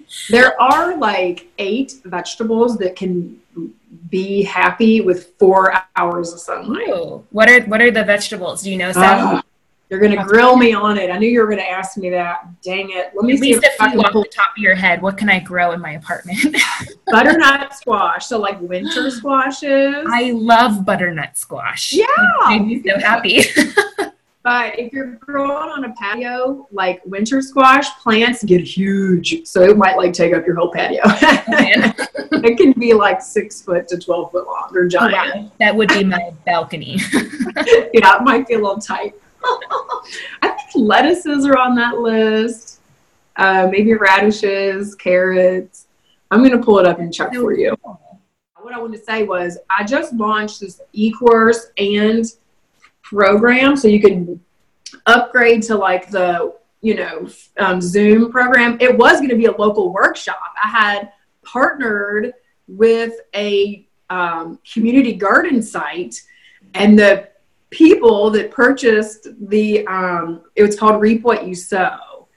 there 0.30 0.60
are 0.60 0.96
like 0.96 1.48
eight 1.58 1.94
vegetables 2.04 2.76
that 2.78 2.96
can 2.96 3.40
be 4.08 4.42
happy 4.42 5.00
with 5.00 5.34
four 5.38 5.72
hours 5.96 6.32
of 6.32 6.40
sunlight. 6.40 6.88
Ooh. 6.88 7.24
What 7.30 7.48
are 7.48 7.62
what 7.62 7.80
are 7.80 7.90
the 7.90 8.04
vegetables? 8.04 8.62
Do 8.62 8.70
you 8.70 8.76
know? 8.76 8.90
Uh, 8.90 9.42
you're 9.92 10.00
going 10.00 10.16
to 10.16 10.24
grill 10.24 10.56
me 10.56 10.72
on 10.72 10.96
it. 10.96 11.10
I 11.10 11.18
knew 11.18 11.28
you 11.28 11.40
were 11.40 11.46
going 11.46 11.58
to 11.58 11.68
ask 11.68 11.98
me 11.98 12.08
that. 12.08 12.48
Dang 12.62 12.88
it. 12.92 13.12
Let 13.14 13.26
me 13.26 13.34
At 13.34 13.40
see 13.40 13.54
least 13.56 13.62
if 13.62 13.92
you 13.92 14.00
off 14.00 14.14
the 14.14 14.26
top 14.34 14.52
of 14.56 14.56
your 14.56 14.74
head, 14.74 15.02
what 15.02 15.18
can 15.18 15.28
I 15.28 15.38
grow 15.38 15.72
in 15.72 15.82
my 15.82 15.92
apartment? 15.92 16.56
butternut 17.08 17.74
squash. 17.74 18.24
So 18.24 18.38
like 18.38 18.58
winter 18.62 19.10
squashes. 19.10 20.06
I 20.08 20.30
love 20.30 20.86
butternut 20.86 21.36
squash. 21.36 21.92
Yeah. 21.92 22.06
It 22.06 22.60
made 22.60 22.66
me 22.66 22.82
so 22.90 22.98
happy. 23.00 23.42
but 24.42 24.78
if 24.78 24.94
you're 24.94 25.16
growing 25.16 25.50
on 25.68 25.84
a 25.84 25.92
patio, 25.92 26.66
like 26.72 27.04
winter 27.04 27.42
squash 27.42 27.90
plants 28.02 28.42
get 28.42 28.62
huge. 28.62 29.46
So 29.46 29.60
it 29.60 29.76
might 29.76 29.98
like 29.98 30.14
take 30.14 30.32
up 30.32 30.46
your 30.46 30.56
whole 30.56 30.72
patio. 30.72 31.02
Oh, 31.04 31.18
it 32.32 32.56
can 32.56 32.72
be 32.80 32.94
like 32.94 33.20
six 33.20 33.60
foot 33.60 33.88
to 33.88 33.98
12 33.98 34.32
foot 34.32 34.46
long. 34.46 34.70
They're 34.72 34.88
giant. 34.88 35.32
Oh, 35.34 35.38
wow. 35.42 35.52
That 35.58 35.76
would 35.76 35.90
be 35.90 36.02
my 36.02 36.32
balcony. 36.46 36.96
yeah, 37.92 38.16
it 38.16 38.22
might 38.22 38.48
be 38.48 38.54
a 38.54 38.58
little 38.58 38.78
tight. 38.78 39.16
I 40.42 40.48
think 40.48 40.70
lettuces 40.74 41.46
are 41.46 41.56
on 41.56 41.74
that 41.76 41.98
list. 41.98 42.80
Uh, 43.36 43.68
maybe 43.70 43.94
radishes, 43.94 44.94
carrots. 44.94 45.86
I'm 46.30 46.40
going 46.40 46.52
to 46.52 46.64
pull 46.64 46.78
it 46.78 46.86
up 46.86 46.98
and 46.98 47.12
check 47.12 47.34
for 47.34 47.52
you. 47.52 47.76
What 47.82 48.74
I 48.74 48.78
wanted 48.78 48.98
to 48.98 49.04
say 49.04 49.24
was 49.24 49.58
I 49.70 49.84
just 49.84 50.12
launched 50.14 50.60
this 50.60 50.80
e-course 50.92 51.66
and 51.76 52.24
program 53.02 53.76
so 53.76 53.88
you 53.88 54.00
can 54.00 54.40
upgrade 55.06 55.62
to 55.64 55.76
like 55.76 56.10
the 56.10 56.54
you 56.80 56.94
know 56.94 57.28
um, 57.58 57.80
Zoom 57.80 58.30
program. 58.30 58.78
It 58.80 58.96
was 58.96 59.18
going 59.18 59.30
to 59.30 59.36
be 59.36 59.46
a 59.46 59.52
local 59.52 59.92
workshop. 59.92 60.40
I 60.62 60.68
had 60.68 61.12
partnered 61.44 62.32
with 62.68 63.14
a 63.34 63.86
um, 64.10 64.58
community 64.72 65.14
garden 65.14 65.62
site, 65.62 66.22
and 66.74 66.98
the 66.98 67.28
people 67.72 68.30
that 68.30 68.50
purchased 68.50 69.28
the 69.48 69.84
um, 69.86 70.42
it 70.54 70.62
was 70.62 70.78
called 70.78 71.00
reap 71.00 71.22
what 71.22 71.46
you 71.46 71.54
sow. 71.54 72.28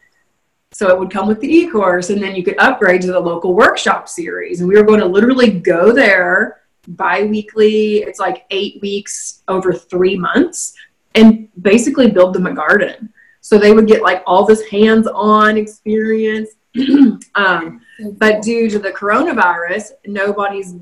So 0.71 0.89
it 0.89 0.99
would 0.99 1.11
come 1.11 1.27
with 1.27 1.39
the 1.39 1.47
e-course 1.47 2.09
and 2.09 2.21
then 2.21 2.35
you 2.35 2.43
could 2.43 2.59
upgrade 2.59 3.01
to 3.01 3.11
the 3.11 3.19
local 3.19 3.53
workshop 3.53 4.09
series. 4.09 4.59
And 4.59 4.67
we 4.67 4.75
were 4.75 4.83
going 4.83 4.99
to 4.99 5.05
literally 5.05 5.51
go 5.51 5.91
there 5.91 6.61
bi-weekly. 6.87 7.99
It's 7.99 8.19
like 8.19 8.45
eight 8.49 8.81
weeks 8.81 9.43
over 9.47 9.71
three 9.71 10.17
months 10.17 10.73
and 11.13 11.47
basically 11.61 12.11
build 12.11 12.33
them 12.33 12.47
a 12.47 12.53
garden. 12.53 13.13
So 13.39 13.57
they 13.57 13.71
would 13.71 13.87
get 13.87 14.01
like 14.01 14.23
all 14.25 14.45
this 14.45 14.67
hands-on 14.69 15.57
experience. 15.57 16.49
Um, 17.35 17.81
but 18.13 18.41
due 18.41 18.69
to 18.69 18.79
the 18.79 18.91
coronavirus 18.91 19.91
nobody's 20.05 20.73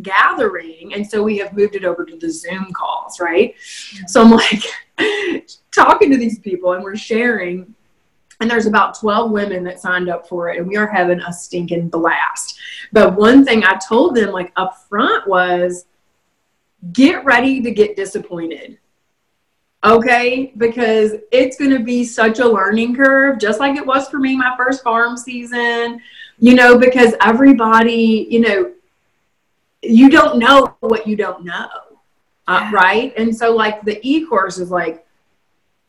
gathering 0.00 0.94
and 0.94 1.06
so 1.06 1.22
we 1.22 1.36
have 1.38 1.52
moved 1.52 1.74
it 1.74 1.84
over 1.84 2.04
to 2.04 2.16
the 2.16 2.30
zoom 2.30 2.72
calls 2.72 3.20
right? 3.20 3.54
So 4.06 4.22
i'm 4.22 4.30
like 4.30 4.64
talking 5.70 6.10
to 6.10 6.16
these 6.16 6.38
people 6.38 6.72
and 6.72 6.82
we're 6.82 6.96
sharing 6.96 7.74
and 8.40 8.50
there's 8.50 8.66
about 8.66 8.98
12 8.98 9.30
women 9.30 9.62
that 9.64 9.80
signed 9.80 10.08
up 10.08 10.26
for 10.26 10.48
it 10.48 10.58
and 10.58 10.66
we 10.66 10.76
are 10.76 10.86
having 10.86 11.20
a 11.20 11.32
stinking 11.32 11.88
blast. 11.88 12.58
But 12.92 13.14
one 13.14 13.44
thing 13.44 13.64
i 13.64 13.78
told 13.86 14.14
them 14.14 14.30
like 14.30 14.52
up 14.56 14.86
front 14.88 15.28
was 15.28 15.86
get 16.92 17.24
ready 17.24 17.60
to 17.60 17.70
get 17.70 17.96
disappointed 17.96 18.78
okay? 19.84 20.52
Because 20.56 21.14
it's 21.32 21.56
going 21.56 21.72
to 21.72 21.80
be 21.80 22.04
such 22.04 22.38
a 22.38 22.46
learning 22.46 22.94
curve 22.94 23.38
just 23.38 23.60
like 23.60 23.76
it 23.76 23.86
was 23.86 24.08
for 24.08 24.18
me 24.18 24.36
my 24.36 24.54
first 24.56 24.82
farm 24.82 25.16
season 25.16 26.00
you 26.38 26.54
know 26.54 26.78
because 26.78 27.14
everybody 27.20 28.26
you 28.30 28.40
know 28.40 28.72
you 29.82 30.08
don't 30.08 30.38
know 30.38 30.76
what 30.80 31.06
you 31.06 31.16
don't 31.16 31.44
know 31.44 31.68
uh, 32.48 32.70
right 32.72 33.12
and 33.16 33.34
so 33.36 33.54
like 33.54 33.82
the 33.82 34.00
e-course 34.02 34.58
is 34.58 34.70
like 34.70 35.06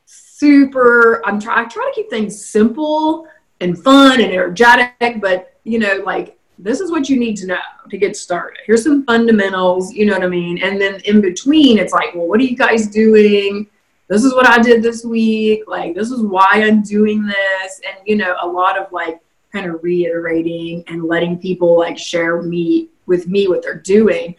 super 0.05 1.25
i'm 1.25 1.39
trying 1.39 1.65
i 1.65 1.69
try 1.69 1.83
to 1.85 1.91
keep 1.95 2.09
things 2.09 2.43
simple 2.43 3.27
and 3.61 3.81
fun 3.83 4.19
and 4.19 4.31
energetic 4.31 5.21
but 5.21 5.57
you 5.63 5.79
know 5.79 6.01
like 6.05 6.37
this 6.59 6.79
is 6.79 6.91
what 6.91 7.09
you 7.09 7.19
need 7.19 7.35
to 7.37 7.47
know 7.47 7.59
to 7.89 7.97
get 7.97 8.15
started. 8.15 8.59
Here's 8.65 8.83
some 8.83 9.03
fundamentals, 9.05 9.91
you 9.91 10.05
know 10.05 10.13
what 10.13 10.23
I 10.23 10.27
mean? 10.27 10.61
And 10.63 10.79
then 10.79 11.01
in 11.01 11.19
between, 11.19 11.77
it's 11.77 11.93
like, 11.93 12.13
well, 12.15 12.27
what 12.27 12.39
are 12.39 12.43
you 12.43 12.55
guys 12.55 12.87
doing? 12.87 13.67
This 14.07 14.23
is 14.23 14.33
what 14.33 14.47
I 14.47 14.61
did 14.61 14.83
this 14.83 15.03
week. 15.03 15.63
Like, 15.67 15.95
this 15.95 16.11
is 16.11 16.21
why 16.21 16.47
I'm 16.53 16.81
doing 16.81 17.25
this. 17.25 17.81
And, 17.87 17.97
you 18.05 18.15
know, 18.15 18.35
a 18.41 18.47
lot 18.47 18.77
of 18.77 18.91
like 18.91 19.19
kind 19.51 19.69
of 19.69 19.83
reiterating 19.83 20.83
and 20.87 21.03
letting 21.03 21.37
people 21.37 21.77
like 21.77 21.97
share 21.97 22.41
me 22.41 22.89
with 23.05 23.27
me 23.27 23.47
what 23.47 23.61
they're 23.61 23.79
doing. 23.79 24.35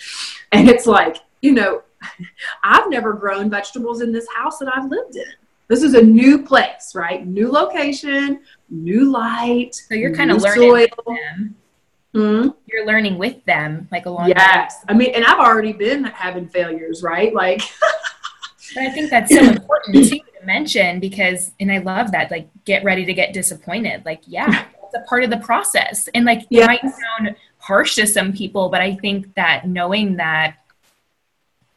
And 0.52 0.68
it's 0.68 0.86
like, 0.86 1.18
you 1.42 1.52
know, 1.52 1.82
I've 2.64 2.88
never 2.90 3.12
grown 3.12 3.50
vegetables 3.50 4.00
in 4.00 4.12
this 4.12 4.26
house 4.34 4.58
that 4.58 4.74
I've 4.74 4.90
lived 4.90 5.16
in. 5.16 5.24
This 5.68 5.82
is 5.82 5.94
a 5.94 6.02
new 6.02 6.42
place, 6.42 6.92
right? 6.94 7.26
New 7.26 7.50
location, 7.50 8.40
new 8.68 9.10
light. 9.10 9.74
So 9.74 9.94
you're 9.94 10.14
kind 10.14 10.30
of 10.30 10.42
learning 10.42 10.70
soil. 10.70 10.72
with 10.72 10.90
them. 11.06 11.56
Mm-hmm. 12.14 12.48
You're 12.66 12.86
learning 12.86 13.18
with 13.18 13.44
them, 13.44 13.88
like 13.90 14.06
along. 14.06 14.28
Yes, 14.28 14.84
I 14.88 14.94
mean, 14.94 15.12
and 15.14 15.24
I've 15.24 15.40
already 15.40 15.72
been 15.72 16.04
having 16.04 16.48
failures, 16.48 17.02
right? 17.02 17.34
Like. 17.34 17.62
but 18.74 18.84
I 18.84 18.90
think 18.90 19.10
that's 19.10 19.34
so 19.34 19.40
important 19.40 20.08
too 20.08 20.18
to 20.18 20.46
mention 20.46 21.00
because, 21.00 21.52
and 21.60 21.72
I 21.72 21.78
love 21.78 22.12
that. 22.12 22.30
Like, 22.30 22.48
get 22.64 22.84
ready 22.84 23.04
to 23.04 23.14
get 23.14 23.32
disappointed. 23.32 24.04
Like, 24.04 24.22
yeah, 24.26 24.66
it's 24.84 24.94
a 24.94 25.08
part 25.08 25.24
of 25.24 25.30
the 25.30 25.38
process, 25.38 26.08
and 26.14 26.24
like 26.24 26.46
yes. 26.50 26.64
it 26.64 26.66
might 26.66 26.80
sound 26.82 27.36
harsh 27.66 27.94
to 27.94 28.06
some 28.06 28.32
people, 28.32 28.68
but 28.68 28.82
I 28.82 28.94
think 28.94 29.34
that 29.36 29.66
knowing 29.66 30.16
that 30.16 30.56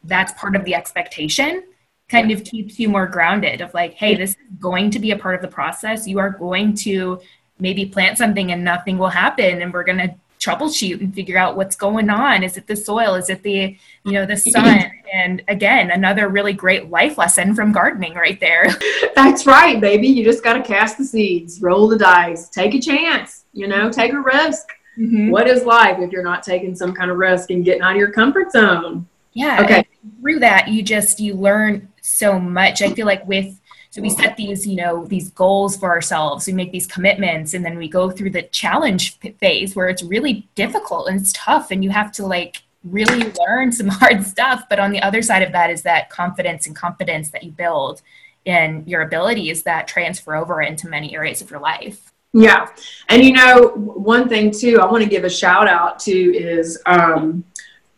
that's 0.04 0.32
part 0.32 0.54
of 0.54 0.64
the 0.64 0.74
expectation 0.74 1.62
kind 2.10 2.30
of 2.30 2.44
keeps 2.44 2.78
you 2.78 2.88
more 2.88 3.06
grounded 3.06 3.60
of 3.60 3.72
like 3.74 3.92
hey 3.94 4.14
this 4.14 4.30
is 4.30 4.36
going 4.58 4.90
to 4.90 4.98
be 4.98 5.10
a 5.12 5.18
part 5.18 5.34
of 5.34 5.42
the 5.42 5.48
process. 5.48 6.06
You 6.06 6.18
are 6.18 6.30
going 6.30 6.74
to 6.86 7.20
maybe 7.58 7.86
plant 7.86 8.18
something 8.18 8.52
and 8.52 8.62
nothing 8.62 8.98
will 8.98 9.08
happen 9.08 9.62
and 9.62 9.72
we're 9.72 9.84
going 9.84 9.98
to 9.98 10.14
troubleshoot 10.38 11.00
and 11.00 11.12
figure 11.12 11.36
out 11.36 11.56
what's 11.56 11.74
going 11.74 12.08
on. 12.10 12.44
Is 12.44 12.56
it 12.56 12.66
the 12.66 12.76
soil? 12.76 13.14
Is 13.14 13.28
it 13.28 13.42
the 13.42 13.76
you 14.04 14.12
know 14.12 14.26
the 14.26 14.36
sun? 14.54 14.90
And 15.12 15.42
again 15.48 15.90
another 15.90 16.28
really 16.28 16.52
great 16.52 16.90
life 16.90 17.16
lesson 17.16 17.54
from 17.54 17.72
gardening 17.72 18.14
right 18.14 18.38
there. 18.40 18.66
That's 19.14 19.46
right 19.46 19.80
baby. 19.80 20.08
You 20.08 20.22
just 20.22 20.44
got 20.44 20.54
to 20.54 20.62
cast 20.62 20.98
the 20.98 21.04
seeds 21.04 21.62
roll 21.62 21.88
the 21.88 21.96
dice 21.96 22.50
take 22.50 22.74
a 22.74 22.80
chance 22.80 23.46
you 23.54 23.66
know 23.66 23.90
take 23.90 24.12
a 24.12 24.20
risk 24.20 24.68
mm-hmm. 24.98 25.30
what 25.30 25.46
is 25.46 25.64
life 25.64 25.98
if 25.98 26.10
you're 26.10 26.24
not 26.24 26.42
taking 26.42 26.74
some 26.74 26.92
kind 26.92 27.10
of 27.10 27.16
risk 27.16 27.50
and 27.50 27.64
getting 27.64 27.82
out 27.82 27.92
of 27.92 27.96
your 27.96 28.10
comfort 28.10 28.50
zone 28.50 29.06
yeah 29.32 29.62
okay 29.62 29.86
through 30.20 30.38
that 30.38 30.68
you 30.68 30.82
just 30.82 31.20
you 31.20 31.34
learn 31.34 31.88
so 32.08 32.38
much. 32.38 32.82
I 32.82 32.92
feel 32.92 33.06
like 33.06 33.26
with 33.26 33.60
so 33.90 34.02
we 34.02 34.10
set 34.10 34.36
these, 34.36 34.66
you 34.66 34.76
know, 34.76 35.06
these 35.06 35.30
goals 35.30 35.74
for 35.76 35.88
ourselves. 35.88 36.46
We 36.46 36.52
make 36.52 36.72
these 36.72 36.86
commitments, 36.86 37.54
and 37.54 37.64
then 37.64 37.78
we 37.78 37.88
go 37.88 38.10
through 38.10 38.30
the 38.30 38.42
challenge 38.42 39.18
phase 39.38 39.74
where 39.74 39.88
it's 39.88 40.02
really 40.02 40.46
difficult 40.54 41.08
and 41.08 41.18
it's 41.18 41.32
tough, 41.32 41.70
and 41.70 41.82
you 41.82 41.90
have 41.90 42.12
to 42.12 42.26
like 42.26 42.62
really 42.84 43.32
learn 43.46 43.72
some 43.72 43.88
hard 43.92 44.24
stuff. 44.26 44.64
But 44.68 44.78
on 44.78 44.90
the 44.90 45.02
other 45.02 45.22
side 45.22 45.42
of 45.42 45.52
that 45.52 45.70
is 45.70 45.82
that 45.82 46.10
confidence 46.10 46.66
and 46.66 46.76
confidence 46.76 47.30
that 47.30 47.44
you 47.44 47.50
build 47.50 48.02
in 48.44 48.84
your 48.86 49.02
abilities 49.02 49.62
that 49.64 49.88
transfer 49.88 50.34
over 50.34 50.62
into 50.62 50.88
many 50.88 51.14
areas 51.14 51.40
of 51.40 51.50
your 51.50 51.60
life. 51.60 52.12
Yeah, 52.32 52.68
and 53.08 53.24
you 53.24 53.32
know, 53.32 53.72
one 53.74 54.28
thing 54.28 54.50
too, 54.50 54.80
I 54.80 54.90
want 54.90 55.02
to 55.02 55.08
give 55.08 55.24
a 55.24 55.30
shout 55.30 55.68
out 55.68 55.98
to 56.00 56.12
is. 56.12 56.80
Um, 56.86 57.44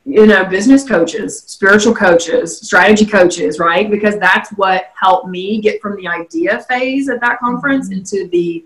you 0.07 0.27
know, 0.27 0.45
business 0.45 0.89
coaches, 0.89 1.43
spiritual 1.43 1.95
coaches, 1.95 2.59
strategy 2.61 3.05
coaches, 3.05 3.59
right? 3.59 3.91
Because 3.91 4.19
that's 4.19 4.51
what 4.53 4.91
helped 5.01 5.29
me 5.29 5.61
get 5.61 5.81
from 5.81 5.95
the 5.97 6.09
idea 6.09 6.65
phase 6.69 7.09
at 7.09 7.21
that 7.21 7.39
conference 7.39 7.91
mm-hmm. 7.91 7.99
into 7.99 8.27
the 8.29 8.65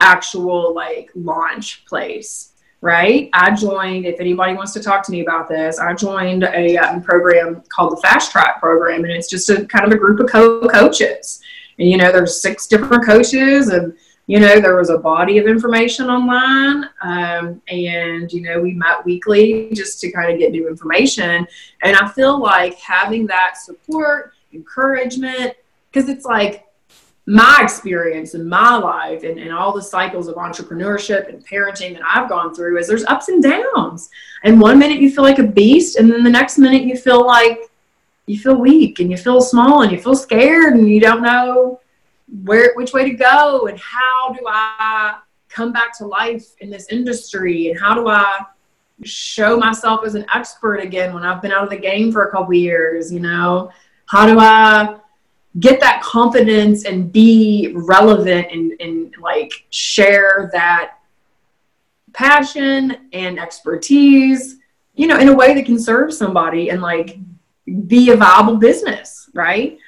actual 0.00 0.74
like 0.74 1.10
launch 1.14 1.84
place, 1.84 2.52
right? 2.80 3.28
I 3.34 3.54
joined, 3.54 4.06
if 4.06 4.18
anybody 4.20 4.54
wants 4.54 4.72
to 4.72 4.82
talk 4.82 5.04
to 5.04 5.12
me 5.12 5.20
about 5.20 5.48
this, 5.48 5.78
I 5.78 5.92
joined 5.94 6.44
a 6.44 6.76
um, 6.78 7.02
program 7.02 7.62
called 7.68 7.92
the 7.92 8.00
Fast 8.00 8.32
Track 8.32 8.58
program, 8.58 9.04
and 9.04 9.12
it's 9.12 9.28
just 9.28 9.50
a 9.50 9.66
kind 9.66 9.84
of 9.84 9.92
a 9.92 9.98
group 9.98 10.18
of 10.20 10.30
co 10.30 10.66
coaches. 10.66 11.42
And, 11.78 11.88
you 11.88 11.98
know, 11.98 12.10
there's 12.10 12.40
six 12.40 12.66
different 12.66 13.04
coaches 13.04 13.68
and 13.68 13.96
you 14.30 14.38
know, 14.38 14.60
there 14.60 14.76
was 14.76 14.90
a 14.90 14.98
body 14.98 15.38
of 15.38 15.48
information 15.48 16.08
online. 16.08 16.88
Um, 17.02 17.60
and, 17.66 18.32
you 18.32 18.42
know, 18.42 18.60
we 18.60 18.74
met 18.74 19.04
weekly 19.04 19.70
just 19.72 20.00
to 20.02 20.12
kind 20.12 20.32
of 20.32 20.38
get 20.38 20.52
new 20.52 20.68
information. 20.68 21.44
And 21.82 21.96
I 21.96 22.06
feel 22.10 22.38
like 22.38 22.78
having 22.78 23.26
that 23.26 23.56
support, 23.56 24.34
encouragement, 24.52 25.54
because 25.90 26.08
it's 26.08 26.24
like 26.24 26.68
my 27.26 27.58
experience 27.60 28.34
in 28.34 28.48
my 28.48 28.76
life 28.76 29.24
and, 29.24 29.36
and 29.36 29.52
all 29.52 29.72
the 29.72 29.82
cycles 29.82 30.28
of 30.28 30.36
entrepreneurship 30.36 31.28
and 31.28 31.44
parenting 31.44 31.94
that 31.94 32.02
I've 32.08 32.28
gone 32.28 32.54
through 32.54 32.78
is 32.78 32.86
there's 32.86 33.04
ups 33.06 33.30
and 33.30 33.42
downs. 33.42 34.10
And 34.44 34.60
one 34.60 34.78
minute 34.78 35.00
you 35.00 35.10
feel 35.10 35.24
like 35.24 35.40
a 35.40 35.44
beast, 35.44 35.96
and 35.96 36.08
then 36.08 36.22
the 36.22 36.30
next 36.30 36.56
minute 36.56 36.84
you 36.84 36.96
feel 36.96 37.26
like 37.26 37.62
you 38.26 38.38
feel 38.38 38.54
weak 38.54 39.00
and 39.00 39.10
you 39.10 39.16
feel 39.16 39.40
small 39.40 39.82
and 39.82 39.90
you 39.90 40.00
feel 40.00 40.14
scared 40.14 40.74
and 40.74 40.88
you 40.88 41.00
don't 41.00 41.20
know 41.20 41.79
where 42.44 42.72
which 42.74 42.92
way 42.92 43.08
to 43.08 43.14
go 43.14 43.66
and 43.66 43.78
how 43.78 44.32
do 44.32 44.44
I 44.46 45.18
come 45.48 45.72
back 45.72 45.96
to 45.98 46.06
life 46.06 46.46
in 46.60 46.70
this 46.70 46.86
industry 46.88 47.70
and 47.70 47.78
how 47.78 47.94
do 47.94 48.08
I 48.08 48.44
show 49.02 49.56
myself 49.56 50.04
as 50.04 50.14
an 50.14 50.26
expert 50.32 50.76
again 50.76 51.12
when 51.14 51.24
I've 51.24 51.42
been 51.42 51.52
out 51.52 51.64
of 51.64 51.70
the 51.70 51.76
game 51.76 52.12
for 52.12 52.26
a 52.26 52.30
couple 52.30 52.54
years, 52.54 53.12
you 53.12 53.20
know? 53.20 53.70
How 54.06 54.26
do 54.26 54.38
I 54.38 54.98
get 55.58 55.80
that 55.80 56.02
confidence 56.02 56.84
and 56.84 57.10
be 57.10 57.72
relevant 57.74 58.48
and, 58.52 58.72
and 58.80 59.14
like 59.20 59.52
share 59.70 60.50
that 60.52 60.98
passion 62.12 63.08
and 63.12 63.38
expertise, 63.38 64.56
you 64.94 65.06
know, 65.06 65.18
in 65.18 65.28
a 65.28 65.34
way 65.34 65.54
that 65.54 65.64
can 65.64 65.78
serve 65.78 66.12
somebody 66.12 66.70
and 66.70 66.80
like 66.80 67.18
be 67.86 68.10
a 68.10 68.16
viable 68.16 68.56
business, 68.56 69.30
right? 69.34 69.78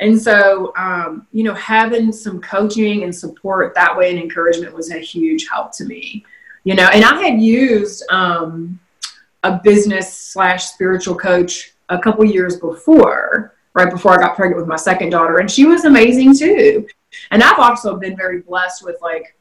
And 0.00 0.20
so, 0.20 0.72
um, 0.76 1.26
you 1.32 1.42
know, 1.42 1.54
having 1.54 2.12
some 2.12 2.40
coaching 2.40 3.02
and 3.02 3.14
support 3.14 3.74
that 3.74 3.96
way 3.96 4.10
and 4.10 4.18
encouragement 4.18 4.74
was 4.74 4.90
a 4.90 4.98
huge 4.98 5.48
help 5.48 5.72
to 5.72 5.84
me. 5.84 6.24
You 6.64 6.74
know, 6.74 6.88
and 6.92 7.04
I 7.04 7.20
had 7.22 7.40
used 7.40 8.04
um, 8.10 8.78
a 9.42 9.58
business 9.62 10.12
slash 10.12 10.66
spiritual 10.66 11.16
coach 11.16 11.72
a 11.88 11.98
couple 11.98 12.24
years 12.24 12.56
before, 12.56 13.54
right 13.74 13.90
before 13.90 14.12
I 14.12 14.18
got 14.18 14.36
pregnant 14.36 14.60
with 14.60 14.68
my 14.68 14.76
second 14.76 15.10
daughter, 15.10 15.38
and 15.38 15.50
she 15.50 15.64
was 15.64 15.84
amazing 15.84 16.36
too. 16.36 16.86
And 17.30 17.42
I've 17.42 17.58
also 17.58 17.96
been 17.96 18.16
very 18.16 18.40
blessed 18.40 18.84
with 18.84 18.96
like 19.00 19.34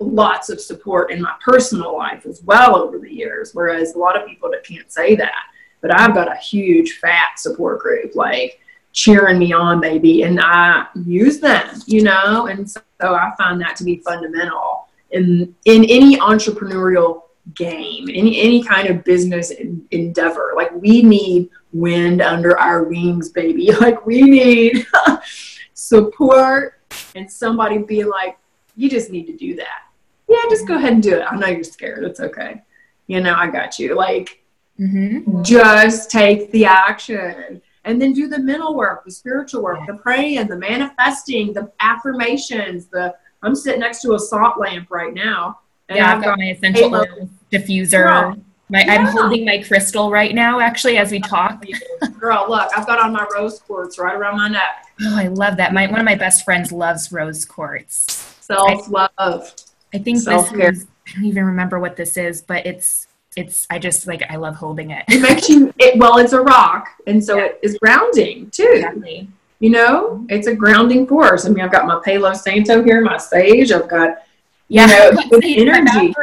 lots 0.00 0.48
of 0.48 0.60
support 0.60 1.10
in 1.10 1.22
my 1.22 1.34
personal 1.42 1.96
life 1.96 2.26
as 2.26 2.42
well 2.44 2.76
over 2.76 2.98
the 2.98 3.12
years, 3.12 3.52
whereas 3.54 3.94
a 3.94 3.98
lot 3.98 4.20
of 4.20 4.28
people 4.28 4.50
that 4.50 4.64
can't 4.64 4.92
say 4.92 5.16
that. 5.16 5.44
But 5.80 5.98
I've 5.98 6.14
got 6.14 6.30
a 6.30 6.36
huge 6.36 6.98
fat 6.98 7.38
support 7.38 7.80
group, 7.80 8.14
like 8.14 8.60
cheering 8.92 9.38
me 9.38 9.52
on, 9.52 9.80
baby. 9.80 10.22
And 10.22 10.40
I 10.40 10.86
use 11.04 11.40
them, 11.40 11.68
you 11.86 12.02
know, 12.02 12.46
and 12.46 12.68
so, 12.68 12.80
I 13.00 13.32
find 13.38 13.60
that 13.60 13.76
to 13.76 13.84
be 13.84 13.98
fundamental 13.98 14.88
in 15.10 15.54
in 15.64 15.84
any 15.84 16.16
entrepreneurial 16.16 17.22
game, 17.54 18.08
any 18.08 18.40
any 18.40 18.62
kind 18.62 18.88
of 18.88 19.04
business 19.04 19.52
endeavor. 19.90 20.52
Like 20.56 20.72
we 20.74 21.02
need 21.02 21.50
wind 21.72 22.20
under 22.20 22.58
our 22.58 22.84
wings, 22.84 23.30
baby. 23.30 23.70
Like 23.80 24.04
we 24.04 24.22
need 24.22 24.86
support 25.74 26.80
and 27.14 27.30
somebody 27.30 27.78
be 27.78 28.04
like, 28.04 28.36
you 28.76 28.90
just 28.90 29.10
need 29.10 29.26
to 29.26 29.36
do 29.36 29.54
that. 29.56 29.84
Yeah, 30.28 30.42
just 30.50 30.66
go 30.66 30.76
ahead 30.76 30.92
and 30.92 31.02
do 31.02 31.16
it. 31.16 31.22
I 31.22 31.36
know 31.36 31.46
you're 31.46 31.64
scared. 31.64 32.04
It's 32.04 32.20
okay. 32.20 32.62
You 33.06 33.20
know, 33.20 33.34
I 33.34 33.48
got 33.48 33.78
you. 33.78 33.94
Like, 33.94 34.42
mm-hmm. 34.78 35.42
just 35.42 36.10
take 36.10 36.50
the 36.52 36.66
action 36.66 37.62
and 37.88 38.00
then 38.00 38.12
do 38.12 38.28
the 38.28 38.38
mental 38.38 38.74
work, 38.74 39.04
the 39.04 39.10
spiritual 39.10 39.62
work, 39.62 39.80
the 39.86 39.94
praying, 39.94 40.46
the 40.46 40.56
manifesting, 40.56 41.54
the 41.54 41.72
affirmations. 41.80 42.86
The 42.86 43.14
I'm 43.42 43.54
sitting 43.54 43.80
next 43.80 44.02
to 44.02 44.14
a 44.14 44.18
salt 44.18 44.58
lamp 44.58 44.90
right 44.90 45.14
now. 45.14 45.60
yeah, 45.88 46.14
I've, 46.14 46.22
got, 46.22 46.30
got, 46.30 46.38
my 46.38 46.50
essential 46.50 46.94
oil 46.94 47.30
diffuser. 47.50 48.38
My, 48.70 48.84
yeah. 48.84 48.96
I'm 48.96 49.06
holding 49.06 49.46
my 49.46 49.62
crystal 49.62 50.10
right 50.10 50.34
now, 50.34 50.60
actually, 50.60 50.98
as 50.98 51.10
we 51.10 51.20
talk. 51.20 51.64
Girl, 52.20 52.44
look, 52.46 52.70
I've 52.76 52.86
got 52.86 53.00
on 53.00 53.14
my 53.14 53.26
rose 53.34 53.58
quartz 53.60 53.98
right 53.98 54.14
around 54.14 54.36
my 54.36 54.48
neck. 54.48 54.84
Oh, 55.00 55.16
I 55.16 55.28
love 55.28 55.56
that. 55.56 55.72
My 55.72 55.86
one 55.86 56.00
of 56.00 56.04
my 56.04 56.14
best 56.14 56.44
friends 56.44 56.70
loves 56.70 57.10
rose 57.10 57.46
quartz. 57.46 58.12
Self 58.40 58.90
love. 58.90 59.54
I 59.94 59.98
think 59.98 60.18
Self-care. 60.18 60.72
this 60.72 60.82
is. 60.82 60.86
I 61.06 61.12
don't 61.14 61.24
even 61.24 61.44
remember 61.46 61.80
what 61.80 61.96
this 61.96 62.18
is, 62.18 62.42
but 62.42 62.66
it's 62.66 63.07
it's 63.36 63.66
I 63.70 63.78
just 63.78 64.06
like 64.06 64.22
I 64.30 64.36
love 64.36 64.56
holding 64.56 64.90
it. 64.90 65.04
It 65.08 65.20
makes 65.20 65.48
you 65.48 65.72
it, 65.78 65.98
well, 65.98 66.18
it's 66.18 66.32
a 66.32 66.40
rock, 66.40 66.88
and 67.06 67.22
so 67.22 67.36
yeah. 67.36 67.46
it 67.46 67.60
is 67.62 67.78
grounding 67.78 68.50
too. 68.50 68.70
Exactly. 68.74 69.28
You 69.60 69.70
know, 69.70 70.24
it's 70.28 70.46
a 70.46 70.54
grounding 70.54 71.06
force. 71.06 71.44
I 71.44 71.48
mean, 71.48 71.64
I've 71.64 71.72
got 71.72 71.86
my 71.86 72.00
Palo 72.04 72.32
Santo 72.32 72.82
here, 72.82 73.00
my 73.00 73.16
sage. 73.16 73.72
I've 73.72 73.88
got 73.88 74.22
you 74.68 74.80
yeah, 74.80 74.86
know 74.86 75.38
energy. 75.42 76.14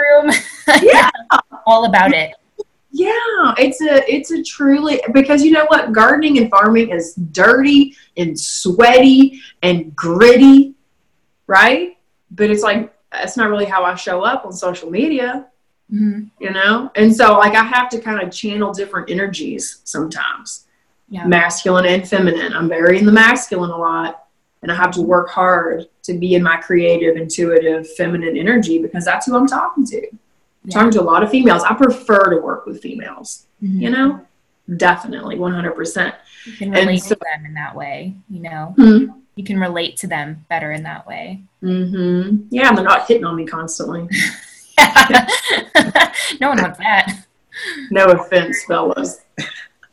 yeah, 0.82 1.10
all 1.66 1.86
about 1.86 2.14
it. 2.14 2.34
Yeah, 2.92 3.54
it's 3.58 3.82
a 3.82 4.10
it's 4.12 4.32
a 4.32 4.42
truly 4.42 5.02
because 5.14 5.44
you 5.44 5.52
know 5.52 5.66
what 5.68 5.92
gardening 5.92 6.38
and 6.38 6.50
farming 6.50 6.92
is 6.92 7.14
dirty 7.16 7.96
and 8.16 8.40
sweaty 8.40 9.42
and 9.62 9.94
gritty, 9.96 10.76
right? 11.48 11.98
But 12.32 12.52
it's 12.52 12.64
like 12.64 12.94
that's 13.12 13.36
not 13.36 13.50
really 13.50 13.66
how 13.66 13.84
I 13.84 13.96
show 13.96 14.22
up 14.22 14.46
on 14.46 14.54
social 14.54 14.90
media 14.90 15.48
mm-hmm. 15.94 16.24
you 16.40 16.52
know? 16.52 16.92
And 16.96 17.16
so, 17.16 17.38
like, 17.38 17.56
I 17.56 17.64
have 17.64 17.90
to 17.90 18.00
kind 18.00 18.22
of 18.22 18.34
channel 18.34 18.74
different 18.74 19.10
energies 19.10 19.82
sometimes 19.84 20.66
yeah. 21.10 21.26
masculine 21.26 21.86
and 21.86 22.08
feminine. 22.08 22.54
I'm 22.54 22.68
very 22.68 23.00
in 23.00 23.06
the 23.06 23.12
masculine 23.12 23.72
a 23.72 23.78
lot, 23.78 24.28
and 24.62 24.72
I 24.72 24.76
have 24.76 24.92
to 24.92 25.02
work 25.02 25.30
hard 25.30 25.88
to 26.04 26.14
be 26.14 26.36
in 26.36 26.44
my 26.44 26.58
creative, 26.58 27.16
intuitive, 27.16 27.90
feminine 27.96 28.38
energy 28.38 28.80
because 28.80 29.06
that's 29.06 29.26
who 29.26 29.36
I'm 29.36 29.48
talking 29.48 29.86
to. 29.88 30.02
Yeah. 30.66 30.74
Talking 30.74 30.92
to 30.92 31.02
a 31.02 31.04
lot 31.04 31.24
of 31.24 31.30
females. 31.30 31.64
I 31.64 31.76
prefer 31.76 32.32
to 32.32 32.38
work 32.42 32.66
with 32.66 32.82
females, 32.82 33.46
mm-hmm. 33.62 33.82
you 33.82 33.90
know? 33.92 34.22
Definitely, 34.78 35.36
100%. 35.36 36.16
You 36.46 36.54
can 36.54 36.72
relate 36.72 37.04
so, 37.04 37.10
to 37.10 37.22
them 37.22 37.46
in 37.46 37.54
that 37.54 37.76
way, 37.76 38.16
you 38.30 38.42
know? 38.42 38.74
Mm-hmm. 38.78 39.20
You 39.36 39.44
can 39.44 39.60
relate 39.60 39.98
to 39.98 40.08
them 40.08 40.46
better 40.50 40.72
in 40.72 40.84
that 40.84 41.06
way. 41.06 41.44
Mm-hmm. 41.62 42.48
Yeah, 42.50 42.74
they're 42.74 42.84
not 42.84 43.08
hitting 43.08 43.26
on 43.26 43.36
me 43.36 43.46
constantly. 43.46 44.08
no 46.42 46.50
one 46.50 46.62
wants 46.62 46.80
that. 46.80 47.26
No 47.92 48.06
offense, 48.08 48.64
fellas. 48.68 49.22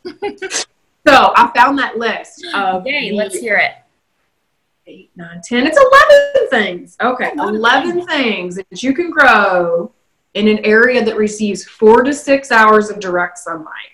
so 0.05 1.33
I 1.35 1.51
found 1.55 1.77
that 1.79 1.97
list. 1.97 2.45
Of 2.53 2.85
Yay, 2.85 3.11
let's 3.11 3.37
hear 3.37 3.57
it. 3.57 3.73
Eight, 4.85 5.11
nine, 5.15 5.41
ten. 5.43 5.65
It's 5.65 5.77
11 5.77 6.49
things. 6.49 6.97
Okay, 7.01 7.31
11 7.37 8.05
things 8.05 8.55
that 8.55 8.83
you 8.83 8.93
can 8.93 9.11
grow 9.11 9.93
in 10.33 10.47
an 10.47 10.59
area 10.65 11.03
that 11.03 11.15
receives 11.15 11.63
four 11.63 12.03
to 12.03 12.13
six 12.13 12.51
hours 12.51 12.89
of 12.89 12.99
direct 12.99 13.37
sunlight. 13.37 13.93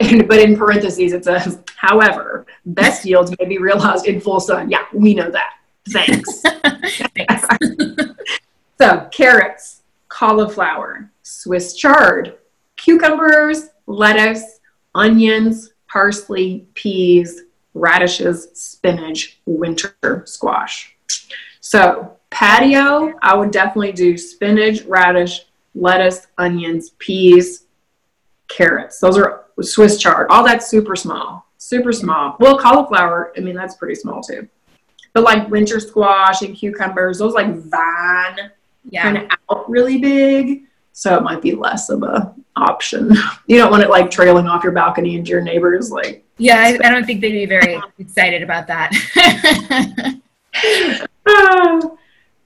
And, 0.00 0.28
but 0.28 0.38
in 0.38 0.56
parentheses, 0.56 1.12
it 1.12 1.24
says, 1.24 1.62
however, 1.76 2.46
best 2.66 3.04
yields 3.04 3.34
may 3.38 3.46
be 3.46 3.58
realized 3.58 4.06
in 4.06 4.20
full 4.20 4.40
sun. 4.40 4.70
Yeah, 4.70 4.84
we 4.92 5.14
know 5.14 5.30
that. 5.30 5.54
Thanks. 5.88 6.40
Thanks. 7.16 8.00
So, 8.78 9.08
carrots, 9.12 9.82
cauliflower, 10.08 11.10
Swiss 11.22 11.74
chard, 11.74 12.38
cucumbers, 12.76 13.68
lettuce, 13.86 14.60
onions, 14.94 15.72
parsley, 15.88 16.66
peas, 16.74 17.42
radishes, 17.74 18.48
spinach, 18.54 19.38
winter 19.46 20.22
squash. 20.24 20.96
So, 21.60 22.16
patio, 22.30 23.14
I 23.22 23.36
would 23.36 23.52
definitely 23.52 23.92
do 23.92 24.18
spinach, 24.18 24.82
radish, 24.82 25.46
lettuce, 25.74 26.26
onions, 26.36 26.90
peas, 26.98 27.66
carrots. 28.48 28.98
Those 28.98 29.18
are 29.18 29.44
Swiss 29.60 29.98
chard. 29.98 30.26
All 30.30 30.44
that's 30.44 30.68
super 30.68 30.96
small, 30.96 31.46
super 31.58 31.92
small. 31.92 32.36
Well, 32.40 32.58
cauliflower, 32.58 33.32
I 33.36 33.40
mean, 33.40 33.54
that's 33.54 33.76
pretty 33.76 33.94
small 33.94 34.20
too. 34.20 34.48
But 35.12 35.22
like 35.22 35.48
winter 35.48 35.78
squash 35.78 36.42
and 36.42 36.56
cucumbers, 36.56 37.18
those 37.18 37.34
like 37.34 37.54
vine 37.54 38.50
yeah. 38.88 39.02
kind 39.02 39.18
of 39.18 39.38
out 39.50 39.68
really 39.68 39.98
big. 39.98 40.62
So 40.92 41.16
it 41.16 41.22
might 41.22 41.42
be 41.42 41.54
less 41.54 41.90
of 41.90 42.02
a 42.02 42.34
option. 42.56 43.12
You 43.46 43.58
don't 43.58 43.70
want 43.70 43.82
it 43.82 43.90
like 43.90 44.10
trailing 44.10 44.46
off 44.46 44.64
your 44.64 44.72
balcony 44.72 45.16
into 45.16 45.30
your 45.30 45.42
neighbors. 45.42 45.90
Like, 45.90 46.24
yeah, 46.38 46.60
I, 46.60 46.78
I 46.86 46.90
don't 46.90 47.04
think 47.04 47.20
they'd 47.20 47.32
be 47.32 47.46
very 47.46 47.78
excited 47.98 48.42
about 48.42 48.66
that. 48.68 48.90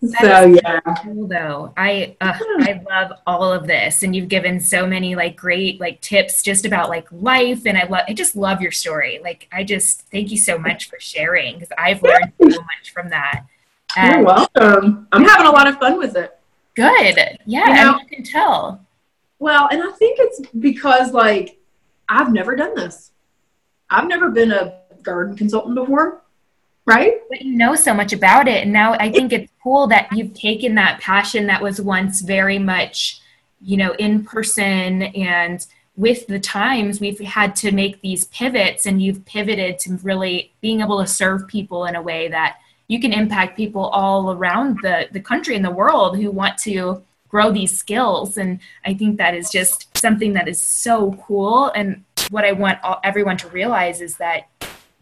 so 0.07 0.47
yeah 0.47 0.81
cool 1.03 1.27
though 1.27 1.73
i 1.77 2.17
uh, 2.21 2.39
i 2.61 2.81
love 2.89 3.13
all 3.27 3.53
of 3.53 3.67
this 3.67 4.05
and 4.05 4.15
you've 4.15 4.29
given 4.29 4.61
so 4.61 4.87
many 4.87 5.17
like 5.17 5.37
great 5.37 5.81
like 5.81 6.01
tips 6.01 6.41
just 6.41 6.65
about 6.65 6.89
like 6.89 7.11
life 7.11 7.67
and 7.67 7.77
i 7.77 7.83
love 7.85 8.05
i 8.07 8.13
just 8.13 8.37
love 8.37 8.61
your 8.61 8.71
story 8.71 9.19
like 9.25 9.49
i 9.51 9.65
just 9.65 10.03
thank 10.13 10.31
you 10.31 10.37
so 10.37 10.57
much 10.57 10.89
for 10.89 11.01
sharing 11.01 11.55
because 11.55 11.69
i've 11.77 12.01
learned 12.01 12.33
so 12.39 12.61
much 12.61 12.93
from 12.93 13.11
that 13.11 13.45
and 13.97 14.15
you're 14.17 14.25
welcome 14.25 15.07
i'm 15.13 15.25
having 15.25 15.47
a 15.47 15.51
lot 15.51 15.67
of 15.67 15.79
fun 15.79 15.99
with 15.99 16.17
it 16.17 16.39
good 16.75 17.39
yeah 17.47 17.69
you 17.69 17.75
know, 17.75 17.99
I 17.99 18.05
can 18.05 18.23
tell 18.23 18.85
well 19.39 19.69
and 19.71 19.83
i 19.83 19.91
think 19.93 20.19
it's 20.21 20.41
because 20.59 21.13
like 21.13 21.59
i've 22.09 22.33
never 22.33 22.57
done 22.57 22.75
this 22.75 23.13
i've 23.91 24.09
never 24.09 24.31
been 24.31 24.53
a 24.53 24.81
garden 25.03 25.37
consultant 25.37 25.75
before 25.75 26.23
right? 26.89 27.21
But 27.29 27.43
you 27.43 27.55
know 27.55 27.75
so 27.75 27.93
much 27.93 28.15
about 28.15 28.49
it. 28.49 28.63
And 28.63 28.73
now 28.73 28.95
I 28.95 29.13
think 29.13 29.33
it's 29.33 29.53
cool 29.63 29.87
that 29.89 30.09
you've 30.11 30.33
taken 30.33 30.75
that 30.77 31.01
passion 31.01 31.47
that 31.47 31.63
was 31.63 31.81
once 31.81 32.23
very 32.23 32.59
much, 32.59 33.21
you 33.61 33.77
know, 33.77 33.93
in 33.99 34.25
person 34.25 35.03
and 35.03 35.65
with 35.97 36.27
the 36.29 36.41
times 36.41 36.99
we've 36.99 37.21
had 37.21 37.55
to 37.57 37.73
make 37.73 38.01
these 38.01 38.25
pivots 38.27 38.87
and 38.87 39.03
you've 39.03 39.25
pivoted 39.27 39.79
to 39.81 39.99
really 40.03 40.53
being 40.63 40.81
able 40.81 40.99
to 40.99 41.07
serve 41.07 41.47
people 41.47 41.85
in 41.85 41.95
a 41.95 42.01
way 42.01 42.29
that 42.29 42.57
you 42.89 42.99
can 42.99 43.13
impact 43.13 43.57
people 43.57 43.87
all 43.87 44.33
around 44.33 44.79
the, 44.83 45.09
the 45.13 45.21
country 45.21 45.55
and 45.55 45.65
the 45.65 45.71
world 45.71 46.17
who 46.17 46.31
want 46.31 46.59
to 46.59 47.03
grow 47.29 47.53
these 47.53 47.79
skills. 47.79 48.39
And 48.39 48.59
i 48.85 48.95
think 48.95 49.19
that 49.19 49.35
is 49.35 49.51
just 49.51 49.97
something 49.97 50.33
that 50.33 50.49
is 50.49 50.61
so 50.61 51.13
cool. 51.27 51.67
And 51.75 52.05
what 52.31 52.45
i 52.45 52.53
want 52.53 52.83
all, 52.83 53.01
everyone 53.05 53.37
to 53.39 53.49
realize 53.49 54.01
is 54.01 54.17
that 54.17 54.49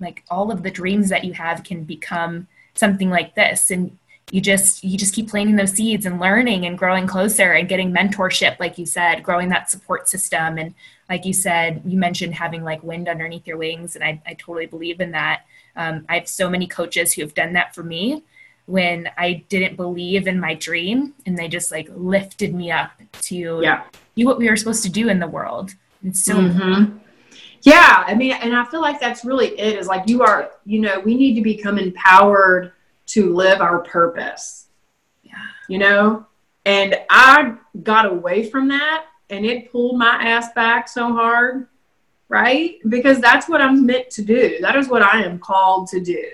like 0.00 0.24
all 0.30 0.50
of 0.50 0.62
the 0.62 0.70
dreams 0.70 1.08
that 1.08 1.24
you 1.24 1.32
have 1.32 1.64
can 1.64 1.84
become 1.84 2.48
something 2.74 3.08
like 3.08 3.34
this. 3.34 3.70
And 3.70 3.96
you 4.32 4.40
just 4.40 4.82
you 4.82 4.98
just 4.98 5.14
keep 5.14 5.28
planting 5.28 5.54
those 5.54 5.70
seeds 5.70 6.04
and 6.04 6.18
learning 6.18 6.66
and 6.66 6.76
growing 6.76 7.06
closer 7.06 7.52
and 7.52 7.68
getting 7.68 7.92
mentorship 7.92 8.58
like 8.58 8.76
you 8.76 8.84
said 8.84 9.22
growing 9.22 9.48
that 9.50 9.70
support 9.70 10.08
system. 10.08 10.58
And 10.58 10.74
like 11.08 11.24
you 11.24 11.32
said 11.32 11.82
you 11.86 11.96
mentioned 11.96 12.34
having 12.34 12.64
like 12.64 12.82
wind 12.82 13.08
underneath 13.08 13.46
your 13.46 13.56
wings. 13.56 13.94
And 13.94 14.02
i, 14.02 14.20
I 14.26 14.34
totally 14.34 14.66
believe 14.66 15.00
in 15.00 15.12
that 15.12 15.42
um, 15.76 16.04
i 16.08 16.18
have 16.18 16.28
so 16.28 16.48
many 16.48 16.66
coaches 16.66 17.12
who 17.12 17.22
have 17.22 17.34
done 17.34 17.52
that 17.52 17.74
for 17.74 17.82
me 17.82 18.22
when 18.66 19.08
i 19.16 19.44
didn't 19.48 19.76
believe 19.76 20.26
in 20.26 20.38
my 20.38 20.54
dream 20.54 21.14
and 21.24 21.36
they 21.36 21.48
just 21.48 21.70
like 21.70 21.88
lifted 21.94 22.54
me 22.54 22.70
up 22.70 22.90
to 23.12 23.60
yeah. 23.62 23.84
do 24.16 24.26
what 24.26 24.38
we 24.38 24.48
were 24.48 24.56
supposed 24.56 24.82
to 24.82 24.90
do 24.90 25.08
in 25.08 25.18
the 25.18 25.26
world. 25.26 25.74
And 26.02 26.16
so 26.16 26.34
mm-hmm. 26.34 26.98
Yeah 27.62 28.04
i 28.06 28.14
mean 28.14 28.32
and 28.32 28.54
i 28.54 28.64
feel 28.64 28.80
like 28.80 29.00
that's 29.00 29.24
really 29.24 29.58
it 29.58 29.78
is 29.78 29.86
like 29.86 30.08
you 30.08 30.22
are 30.22 30.50
you 30.64 30.80
know 30.80 31.00
we 31.00 31.14
need 31.14 31.34
to 31.34 31.42
become 31.42 31.78
empowered 31.78 32.72
to 33.06 33.34
live 33.34 33.60
our 33.60 33.80
purpose. 33.80 34.66
Yeah. 35.22 35.32
You 35.68 35.78
know? 35.78 36.26
And 36.64 36.96
i 37.10 37.54
got 37.82 38.06
away 38.06 38.48
from 38.48 38.68
that 38.68 39.06
and 39.30 39.44
it 39.44 39.70
pulled 39.70 39.98
my 39.98 40.14
ass 40.20 40.52
back 40.54 40.88
so 40.88 41.12
hard 41.12 41.68
right 42.28 42.76
because 42.88 43.20
that's 43.20 43.48
what 43.48 43.60
i'm 43.60 43.86
meant 43.86 44.10
to 44.10 44.22
do 44.22 44.58
that 44.60 44.76
is 44.76 44.88
what 44.88 45.02
i 45.02 45.22
am 45.22 45.38
called 45.38 45.88
to 45.88 46.00
do 46.00 46.24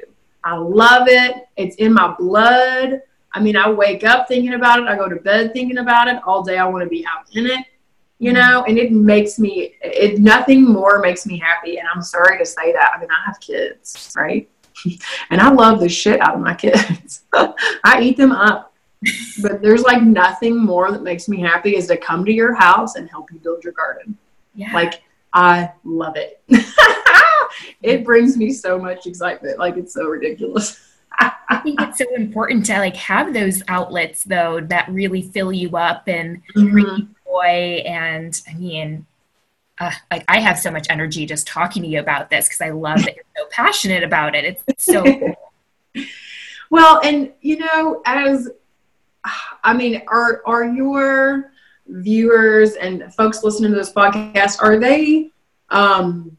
i 0.44 0.54
love 0.54 1.06
it 1.08 1.48
it's 1.56 1.76
in 1.76 1.92
my 1.92 2.14
blood 2.18 3.00
i 3.32 3.40
mean 3.40 3.56
i 3.56 3.70
wake 3.70 4.04
up 4.04 4.26
thinking 4.28 4.54
about 4.54 4.78
it 4.78 4.86
i 4.86 4.96
go 4.96 5.08
to 5.08 5.16
bed 5.16 5.52
thinking 5.52 5.78
about 5.78 6.08
it 6.08 6.20
all 6.26 6.42
day 6.42 6.58
i 6.58 6.64
want 6.66 6.82
to 6.82 6.88
be 6.88 7.04
out 7.06 7.26
in 7.34 7.46
it 7.46 7.66
you 8.22 8.32
mm-hmm. 8.32 8.52
know, 8.52 8.64
and 8.68 8.78
it 8.78 8.92
makes 8.92 9.40
me, 9.40 9.74
it 9.82 10.20
nothing 10.20 10.62
more 10.62 11.00
makes 11.00 11.26
me 11.26 11.38
happy. 11.38 11.78
And 11.78 11.88
I'm 11.92 12.02
sorry 12.02 12.38
to 12.38 12.46
say 12.46 12.72
that. 12.72 12.92
I 12.94 13.00
mean, 13.00 13.08
I 13.10 13.26
have 13.26 13.40
kids, 13.40 14.14
right? 14.16 14.48
and 15.30 15.40
I 15.40 15.50
love 15.50 15.80
the 15.80 15.88
shit 15.88 16.20
out 16.20 16.36
of 16.36 16.40
my 16.40 16.54
kids. 16.54 17.24
I 17.32 18.00
eat 18.00 18.16
them 18.16 18.30
up. 18.30 18.72
But 19.42 19.60
there's 19.60 19.82
like 19.82 20.04
nothing 20.04 20.56
more 20.56 20.92
that 20.92 21.02
makes 21.02 21.28
me 21.28 21.40
happy 21.40 21.74
is 21.74 21.88
to 21.88 21.96
come 21.96 22.24
to 22.24 22.32
your 22.32 22.54
house 22.54 22.94
and 22.94 23.10
help 23.10 23.32
you 23.32 23.40
build 23.40 23.64
your 23.64 23.72
garden. 23.72 24.16
Yeah. 24.54 24.72
Like 24.72 25.02
I 25.32 25.72
love 25.84 26.16
it. 26.16 26.42
it 27.82 28.04
brings 28.04 28.36
me 28.36 28.52
so 28.52 28.78
much 28.78 29.06
excitement. 29.06 29.58
Like 29.58 29.76
it's 29.76 29.94
so 29.94 30.04
ridiculous. 30.04 30.80
I 31.52 31.58
think 31.58 31.80
it's 31.80 31.98
so 31.98 32.06
important 32.14 32.64
to 32.66 32.78
like 32.78 32.96
have 32.96 33.34
those 33.34 33.62
outlets 33.68 34.24
though 34.24 34.60
that 34.68 34.88
really 34.88 35.22
fill 35.22 35.52
you 35.52 35.76
up 35.76 36.08
and 36.08 36.42
mm-hmm. 36.56 37.12
joy 37.26 37.82
and 37.86 38.40
i 38.48 38.54
mean 38.54 39.06
uh, 39.78 39.90
like 40.10 40.24
i 40.28 40.40
have 40.40 40.58
so 40.58 40.70
much 40.70 40.86
energy 40.90 41.26
just 41.26 41.46
talking 41.46 41.82
to 41.82 41.88
you 41.88 42.00
about 42.00 42.30
this 42.30 42.46
because 42.48 42.60
i 42.60 42.70
love 42.70 42.98
that 43.04 43.14
you're 43.14 43.24
so 43.36 43.44
passionate 43.50 44.02
about 44.02 44.34
it 44.34 44.44
it's, 44.44 44.62
it's 44.66 44.84
so 44.84 45.02
cool. 45.02 45.34
well 46.70 47.00
and 47.04 47.32
you 47.40 47.58
know 47.58 48.02
as 48.06 48.48
i 49.64 49.74
mean 49.74 50.02
are 50.08 50.42
are 50.46 50.64
your 50.64 51.52
viewers 51.86 52.74
and 52.74 53.12
folks 53.14 53.42
listening 53.42 53.70
to 53.70 53.76
this 53.76 53.92
podcast 53.92 54.62
are 54.62 54.78
they 54.78 55.30
um 55.70 56.36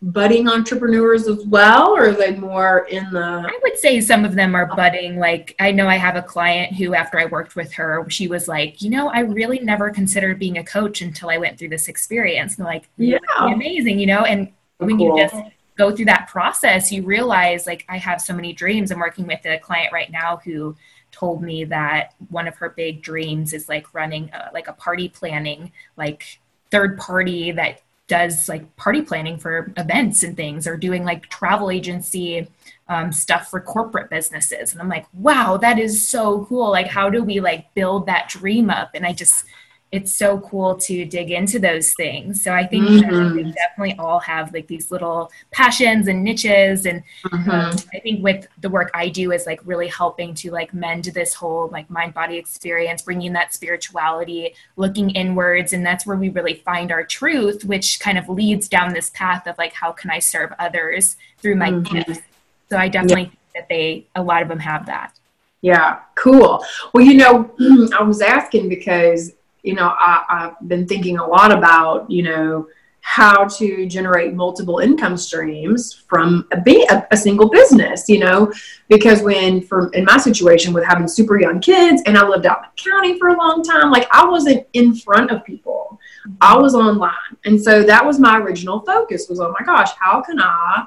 budding 0.00 0.48
entrepreneurs 0.48 1.26
as 1.26 1.44
well 1.46 1.88
or 1.88 2.10
are 2.10 2.12
they 2.12 2.34
more 2.36 2.86
in 2.90 3.10
the 3.10 3.20
i 3.20 3.58
would 3.62 3.76
say 3.76 4.00
some 4.00 4.24
of 4.24 4.34
them 4.34 4.54
are 4.54 4.66
budding. 4.76 5.18
Like 5.18 5.56
i 5.58 5.72
know 5.72 5.88
i 5.88 5.96
have 5.96 6.14
a 6.14 6.22
client 6.22 6.74
who 6.74 6.94
after 6.94 7.18
i 7.18 7.24
worked 7.26 7.56
with 7.56 7.72
her 7.72 8.08
she 8.08 8.28
was 8.28 8.46
like 8.46 8.80
you 8.80 8.90
know 8.90 9.08
i 9.08 9.20
really 9.20 9.58
never 9.58 9.90
considered 9.90 10.38
being 10.38 10.58
a 10.58 10.64
coach 10.64 11.02
until 11.02 11.30
i 11.30 11.36
went 11.36 11.58
through 11.58 11.70
this 11.70 11.88
experience. 11.88 12.58
And 12.58 12.64
like 12.64 12.88
yeah. 12.96 13.18
amazing 13.40 13.98
you 13.98 14.06
know? 14.06 14.24
And 14.24 14.52
when 14.78 14.96
cool. 14.96 15.18
you 15.18 15.22
just 15.24 15.34
go 15.76 15.94
through 15.94 16.04
that 16.04 16.28
process 16.28 16.92
you 16.92 17.02
realize 17.02 17.66
like 17.66 17.84
i 17.88 17.98
have 17.98 18.20
so 18.20 18.32
many 18.32 18.52
dreams. 18.52 18.92
I'm 18.92 19.00
working 19.00 19.26
with 19.26 19.44
a 19.46 19.58
client 19.58 19.92
right 19.92 20.10
now 20.12 20.40
who 20.44 20.76
told 21.12 21.42
me 21.42 21.64
that 21.64 22.14
one 22.28 22.46
of 22.46 22.56
her 22.56 22.70
big 22.70 23.02
dreams 23.02 23.52
is 23.52 23.68
like 23.68 23.92
running 23.94 24.30
a, 24.32 24.50
like 24.52 24.68
a 24.68 24.72
party 24.72 25.08
planning 25.08 25.72
like 25.96 26.40
third 26.70 26.98
party 26.98 27.50
that 27.52 27.82
does 28.06 28.48
like 28.48 28.74
party 28.76 29.02
planning 29.02 29.36
for 29.36 29.72
events 29.76 30.22
and 30.22 30.36
things 30.36 30.66
or 30.66 30.76
doing 30.76 31.04
like 31.04 31.28
travel 31.28 31.70
agency 31.70 32.48
um, 32.88 33.12
stuff 33.12 33.48
for 33.48 33.60
corporate 33.60 34.08
businesses. 34.08 34.72
And 34.72 34.80
i'm 34.80 34.88
like 34.88 35.06
wow 35.12 35.56
that 35.58 35.78
is 35.78 36.08
so 36.08 36.44
cool. 36.46 36.70
Like 36.70 36.86
how 36.88 37.10
do 37.10 37.22
we 37.22 37.40
like 37.40 37.72
build 37.74 38.06
that 38.06 38.28
dream 38.28 38.70
up? 38.70 38.90
And 38.94 39.06
i 39.06 39.12
just 39.12 39.44
it's 39.90 40.14
so 40.14 40.40
cool 40.40 40.76
to 40.76 41.06
dig 41.06 41.30
into 41.30 41.58
those 41.58 41.94
things. 41.94 42.42
So 42.42 42.52
I 42.52 42.66
think 42.66 42.84
mm-hmm. 42.84 43.34
we 43.34 43.42
definitely 43.44 43.94
all 43.98 44.18
have 44.20 44.52
like 44.52 44.66
these 44.66 44.90
little 44.90 45.32
passions 45.50 46.08
and 46.08 46.22
niches. 46.22 46.84
And 46.84 47.02
mm-hmm. 47.24 47.50
um, 47.50 47.74
I 47.94 47.98
think 48.00 48.22
with 48.22 48.46
the 48.60 48.68
work 48.68 48.90
I 48.92 49.08
do 49.08 49.32
is 49.32 49.46
like 49.46 49.60
really 49.64 49.88
helping 49.88 50.34
to 50.34 50.50
like 50.50 50.74
mend 50.74 51.04
this 51.04 51.32
whole 51.32 51.68
like 51.68 51.88
mind 51.88 52.12
body 52.12 52.36
experience, 52.36 53.00
bringing 53.00 53.32
that 53.32 53.54
spirituality, 53.54 54.54
looking 54.76 55.08
inwards. 55.10 55.72
And 55.72 55.86
that's 55.86 56.06
where 56.06 56.18
we 56.18 56.28
really 56.28 56.54
find 56.54 56.92
our 56.92 57.04
truth, 57.04 57.64
which 57.64 57.98
kind 57.98 58.18
of 58.18 58.28
leads 58.28 58.68
down 58.68 58.92
this 58.92 59.10
path 59.10 59.46
of 59.46 59.56
like, 59.56 59.72
how 59.72 59.92
can 59.92 60.10
I 60.10 60.18
serve 60.18 60.52
others 60.58 61.16
through 61.38 61.56
my 61.56 61.70
mm-hmm. 61.70 61.96
gifts? 61.96 62.20
So 62.68 62.76
I 62.76 62.88
definitely 62.88 63.22
yeah. 63.22 63.28
think 63.28 63.38
that 63.54 63.68
they, 63.70 64.06
a 64.14 64.22
lot 64.22 64.42
of 64.42 64.48
them 64.48 64.58
have 64.58 64.84
that. 64.84 65.14
Yeah, 65.60 66.00
cool. 66.14 66.64
Well, 66.92 67.04
you 67.04 67.14
know, 67.14 67.50
I 67.98 68.02
was 68.02 68.20
asking 68.20 68.68
because 68.68 69.32
you 69.68 69.74
know, 69.74 69.94
I, 69.98 70.24
I've 70.30 70.68
been 70.68 70.88
thinking 70.88 71.18
a 71.18 71.26
lot 71.26 71.52
about, 71.52 72.10
you 72.10 72.22
know, 72.22 72.68
how 73.02 73.44
to 73.44 73.86
generate 73.86 74.32
multiple 74.32 74.78
income 74.78 75.18
streams 75.18 75.92
from 76.08 76.48
a, 76.52 76.86
a, 76.90 77.06
a, 77.10 77.16
single 77.16 77.50
business, 77.50 78.08
you 78.08 78.18
know, 78.18 78.50
because 78.88 79.22
when 79.22 79.60
for 79.60 79.90
in 79.92 80.06
my 80.06 80.16
situation 80.16 80.72
with 80.72 80.84
having 80.84 81.06
super 81.06 81.38
young 81.38 81.60
kids 81.60 82.02
and 82.06 82.16
I 82.16 82.26
lived 82.26 82.46
out 82.46 82.58
in 82.58 82.70
the 82.74 82.90
county 82.90 83.18
for 83.18 83.28
a 83.28 83.36
long 83.36 83.62
time, 83.62 83.90
like 83.90 84.08
I 84.10 84.26
wasn't 84.26 84.66
in 84.72 84.94
front 84.94 85.30
of 85.30 85.44
people. 85.44 86.00
I 86.40 86.56
was 86.56 86.74
online. 86.74 87.12
And 87.44 87.62
so 87.62 87.82
that 87.82 88.04
was 88.04 88.18
my 88.18 88.38
original 88.38 88.80
focus 88.80 89.26
was, 89.28 89.38
oh 89.38 89.54
my 89.58 89.64
gosh, 89.66 89.90
how 90.00 90.22
can 90.22 90.40
I 90.40 90.86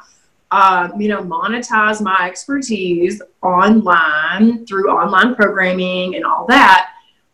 uh, 0.50 0.90
you 0.98 1.08
know, 1.08 1.24
monetize 1.24 2.02
my 2.02 2.28
expertise 2.28 3.22
online 3.42 4.66
through 4.66 4.90
online 4.90 5.34
programming 5.34 6.16
and 6.16 6.26
all 6.26 6.46
that 6.48 6.91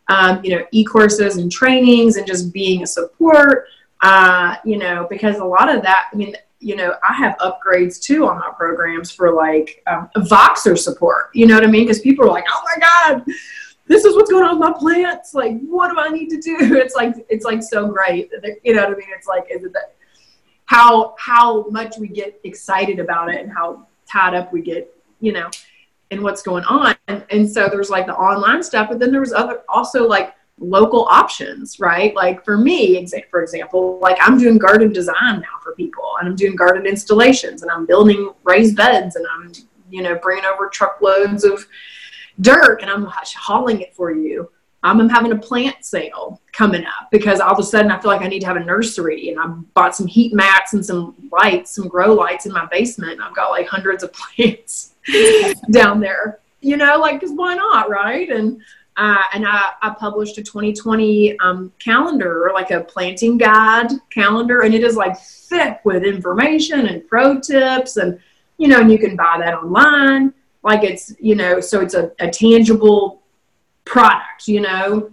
um, 0.10 0.44
you 0.44 0.56
know, 0.56 0.66
e-courses 0.72 1.38
and 1.38 1.52
trainings 1.52 2.16
and 2.16 2.26
just 2.26 2.54
being 2.54 2.84
a 2.84 2.88
support, 2.88 3.66
uh, 4.02 4.56
you 4.64 4.78
know, 4.78 5.08
because 5.10 5.38
a 5.38 5.46
lot 5.46 5.74
of 5.74 5.82
that, 5.84 6.08
I 6.12 6.16
mean, 6.16 6.36
you 6.60 6.76
know, 6.76 6.96
I 7.08 7.14
have 7.14 7.38
upgrades 7.38 8.02
too 8.02 8.28
on 8.28 8.40
my 8.40 8.52
programs 8.56 9.12
for 9.12 9.34
like 9.34 9.84
um, 9.88 10.10
Voxer 10.18 10.78
support, 10.78 11.30
you 11.34 11.46
know 11.46 11.56
what 11.56 11.64
I 11.64 11.68
mean? 11.68 11.86
Because 11.86 12.02
people 12.02 12.26
are 12.26 12.32
like, 12.32 12.46
oh 12.50 12.64
my 12.66 12.80
God, 12.80 13.26
this 13.88 14.06
is 14.06 14.16
what's 14.16 14.32
going 14.32 14.44
on 14.44 14.60
with 14.60 14.70
my 14.70 14.78
plants. 14.78 15.34
Like, 15.34 15.60
what 15.62 15.90
do 15.92 16.00
I 16.00 16.10
need 16.10 16.30
to 16.30 16.40
do? 16.40 16.58
It's 16.78 16.96
like, 16.96 17.14
it's 17.30 17.46
like 17.46 17.62
so 17.62 17.88
great. 17.88 18.32
You 18.64 18.74
know 18.74 18.84
what 18.84 18.94
I 18.94 18.96
mean? 18.96 19.08
It's 19.16 19.28
like, 19.28 19.46
is 19.52 19.64
it 19.64 19.74
that 19.74 19.96
how, 20.66 21.16
how 21.18 21.70
much 21.70 21.98
we 21.98 22.08
get 22.08 22.40
excited 22.44 23.00
about 23.00 23.34
it 23.34 23.42
and 23.42 23.52
how 23.52 23.88
tied 24.10 24.34
up 24.34 24.52
we 24.52 24.62
get, 24.62 24.94
you 25.22 25.32
know, 25.32 25.50
and 26.12 26.22
what's 26.22 26.42
going 26.42 26.64
on. 26.66 26.96
And, 27.08 27.24
and 27.30 27.50
so 27.50 27.68
there's 27.70 27.90
like 27.90 28.06
the 28.06 28.16
online 28.16 28.64
stuff, 28.64 28.90
but 28.90 29.00
then 29.00 29.12
there 29.12 29.22
was 29.22 29.34
other 29.34 29.64
also 29.70 30.08
like 30.08 30.34
local 30.60 31.06
options, 31.06 31.80
right? 31.80 32.16
Like 32.16 32.44
for 32.44 32.58
me, 32.58 33.06
for 33.30 33.42
example, 33.42 34.00
like 34.00 34.18
I'm 34.22 34.38
doing 34.38 34.58
garden 34.58 34.92
design 34.92 35.42
now 35.42 35.60
for 35.62 35.74
people 35.74 36.04
and 36.20 36.28
I'm 36.28 36.36
doing 36.36 36.56
garden 36.56 36.86
installations 36.86 37.62
and 37.62 37.72
I'm 37.72 37.86
building 37.86 38.32
raised 38.44 38.76
beds 38.76 39.16
and 39.16 39.26
I'm, 39.28 39.52
you 39.90 40.02
know, 40.02 40.16
bringing 40.16 40.46
over 40.46 40.68
truckloads 40.70 41.44
of 41.44 41.66
dirt 42.42 42.82
and 42.82 42.90
I'm 42.90 43.06
hauling 43.06 43.82
it 43.82 43.96
for 43.96 44.12
you. 44.12 44.50
I'm 44.84 45.10
having 45.10 45.32
a 45.32 45.38
plant 45.38 45.84
sale 45.84 46.42
coming 46.54 46.86
up 46.86 47.10
because 47.12 47.40
all 47.40 47.52
of 47.52 47.60
a 47.60 47.64
sudden 47.64 47.92
I 47.92 48.00
feel 48.00 48.12
like 48.12 48.22
I 48.22 48.28
need 48.28 48.40
to 48.42 48.48
have 48.48 48.58
a 48.58 48.64
nursery 48.64 49.30
and 49.30 49.40
I 49.40 49.48
bought 49.74 49.96
some 49.96 50.08
heat 50.08 50.34
mats 50.34 50.74
and 50.74 50.86
some 50.86 51.16
lights, 51.32 51.76
some 51.76 51.88
grow 51.88 52.14
lights 52.14 52.46
in 52.46 52.54
my 52.54 52.66
basement. 52.68 53.20
I've 53.22 53.36
got 53.36 53.50
like 53.50 53.68
hundreds 53.68 54.04
of 54.04 54.14
plants 54.38 54.94
down 55.72 56.00
there, 56.00 56.40
you 56.62 56.78
know, 56.78 56.98
like, 57.00 57.22
cause 57.22 57.32
why 57.32 57.56
not? 57.56 57.90
Right. 57.90 58.30
And, 58.30 58.62
uh, 58.98 59.22
and 59.34 59.48
I, 59.48 59.74
I 59.82 59.92
published 59.92 60.40
a 60.40 60.44
2020 60.44 61.40
um, 61.40 61.72
calendar, 61.78 62.50
like 62.54 62.72
a 62.72 62.82
planting 62.82 63.38
guide 63.38 63.92
calendar, 64.10 64.62
and 64.62 64.74
it 64.74 64.84
is 64.84 64.96
like 64.96 65.18
thick 65.20 65.80
with 65.84 66.04
information 66.04 66.88
and 66.88 67.08
pro 67.08 67.40
tips, 67.40 67.98
and 67.98 68.20
you 68.58 68.68
know, 68.68 68.80
and 68.82 68.92
you 68.92 68.98
can 68.98 69.16
buy 69.16 69.38
that 69.38 69.54
online. 69.54 70.34
Like 70.64 70.84
it's, 70.84 71.14
you 71.20 71.36
know, 71.36 71.60
so 71.60 71.80
it's 71.80 71.94
a, 71.94 72.12
a 72.20 72.28
tangible 72.30 73.22
product, 73.86 74.48
you 74.48 74.62
know. 74.62 75.12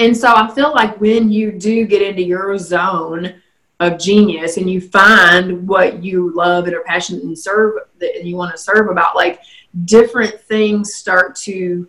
And 0.00 0.14
so 0.14 0.34
I 0.34 0.52
feel 0.52 0.74
like 0.74 1.00
when 1.00 1.30
you 1.30 1.52
do 1.52 1.86
get 1.86 2.02
into 2.02 2.22
your 2.22 2.58
zone 2.58 3.40
of 3.80 3.98
genius 3.98 4.56
and 4.56 4.70
you 4.70 4.80
find 4.80 5.66
what 5.68 6.02
you 6.02 6.32
love 6.34 6.66
and 6.66 6.74
are 6.74 6.82
passionate 6.82 7.24
and 7.24 7.38
serve 7.38 7.74
that 8.00 8.24
you 8.24 8.34
want 8.36 8.50
to 8.50 8.58
serve 8.58 8.88
about 8.88 9.14
like 9.14 9.40
different 9.84 10.40
things 10.42 10.94
start 10.94 11.36
to 11.36 11.86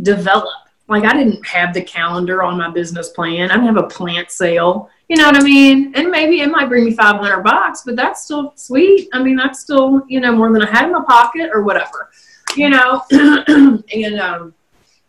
develop. 0.00 0.48
Like 0.88 1.04
i 1.04 1.12
didn't 1.12 1.46
have 1.46 1.74
the 1.74 1.82
calendar 1.82 2.42
on 2.42 2.56
my 2.56 2.70
business 2.70 3.10
plan. 3.10 3.50
I 3.50 3.54
didn't 3.54 3.74
have 3.74 3.84
a 3.84 3.88
plant 3.88 4.30
sale. 4.30 4.88
You 5.08 5.16
know 5.16 5.26
what 5.26 5.36
i 5.36 5.44
mean? 5.44 5.92
And 5.94 6.10
maybe 6.10 6.40
it 6.40 6.50
might 6.50 6.68
bring 6.68 6.84
me 6.84 6.94
500 6.94 7.42
bucks 7.42 7.82
but 7.84 7.94
that's 7.96 8.24
still 8.24 8.54
sweet. 8.56 9.08
I 9.12 9.22
mean 9.22 9.36
that's 9.36 9.60
still 9.60 10.02
you 10.08 10.20
know 10.20 10.32
more 10.32 10.50
than 10.52 10.62
i 10.62 10.70
had 10.70 10.86
in 10.86 10.92
my 10.92 11.04
pocket 11.06 11.50
or 11.52 11.62
whatever 11.62 12.10
you 12.56 12.70
know? 12.70 13.02
And 13.10 14.20
um 14.20 14.54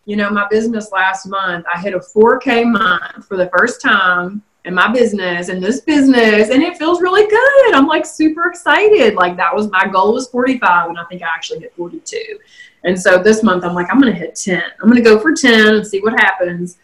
you 0.06 0.18
know 0.18 0.30
my 0.30 0.48
business 0.50 0.92
last 0.92 1.28
month 1.28 1.66
i 1.74 1.80
hit 1.80 1.94
a 1.94 2.00
4k 2.00 2.70
month 2.70 3.26
for 3.26 3.38
the 3.38 3.50
first 3.56 3.82
time 3.82 4.44
in 4.66 4.74
my 4.74 4.92
business 4.92 5.50
and 5.50 5.62
this 5.62 5.82
business 5.82 6.50
and 6.50 6.64
it 6.64 6.78
feels 6.78 7.02
really 7.02 7.28
good. 7.28 7.74
I'm 7.74 7.88
like 7.88 8.06
super 8.06 8.48
excited. 8.48 9.16
Like 9.16 9.36
that 9.38 9.54
was 9.54 9.70
my 9.70 9.88
goal 9.88 10.14
was 10.14 10.30
45 10.30 10.90
and 10.90 11.00
i 11.00 11.04
think 11.06 11.22
i 11.22 11.28
actually 11.28 11.60
hit 11.60 11.76
42 11.76 12.40
and 12.86 13.00
so 13.00 13.22
this 13.22 13.44
month 13.44 13.64
i'm 13.66 13.74
like 13.74 13.88
i'm 13.92 14.00
gonna 14.00 14.14
hit 14.14 14.36
10 14.36 14.62
i'm 14.82 14.90
gonna 14.90 15.02
go 15.02 15.20
for 15.20 15.34
10 15.34 15.76
and 15.76 15.88
see 15.88 16.00
what 16.00 16.14
happens. 16.20 16.78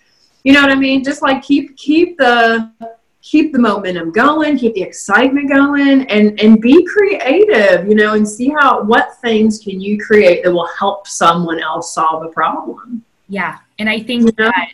You 0.44 0.54
know 0.54 0.62
what 0.62 0.72
i 0.72 0.76
mean? 0.76 1.04
Just 1.04 1.22
like 1.22 1.42
keep 1.42 1.76
keep 1.78 2.18
the 2.18 2.72
keep 3.22 3.52
the 3.52 3.60
momentum 3.60 4.12
going 4.12 4.58
keep 4.58 4.74
the 4.74 4.82
excitement 4.82 5.50
going 5.50 6.04
and 6.08 6.40
and 6.40 6.62
be 6.62 6.86
creative 6.86 7.86
you 7.86 7.94
know 7.94 8.14
and 8.14 8.26
see 8.28 8.48
how 8.48 8.82
what 8.82 9.18
things 9.20 9.60
can 9.60 9.82
you 9.82 10.00
create 10.00 10.42
that 10.42 10.52
will 10.52 10.70
help 10.80 11.06
someone 11.06 11.60
else 11.60 11.94
solve 11.94 12.26
a 12.26 12.30
problem. 12.30 13.04
Yeah. 13.28 13.60
And 13.78 13.90
i 13.90 14.02
think 14.02 14.36
that 14.36 14.70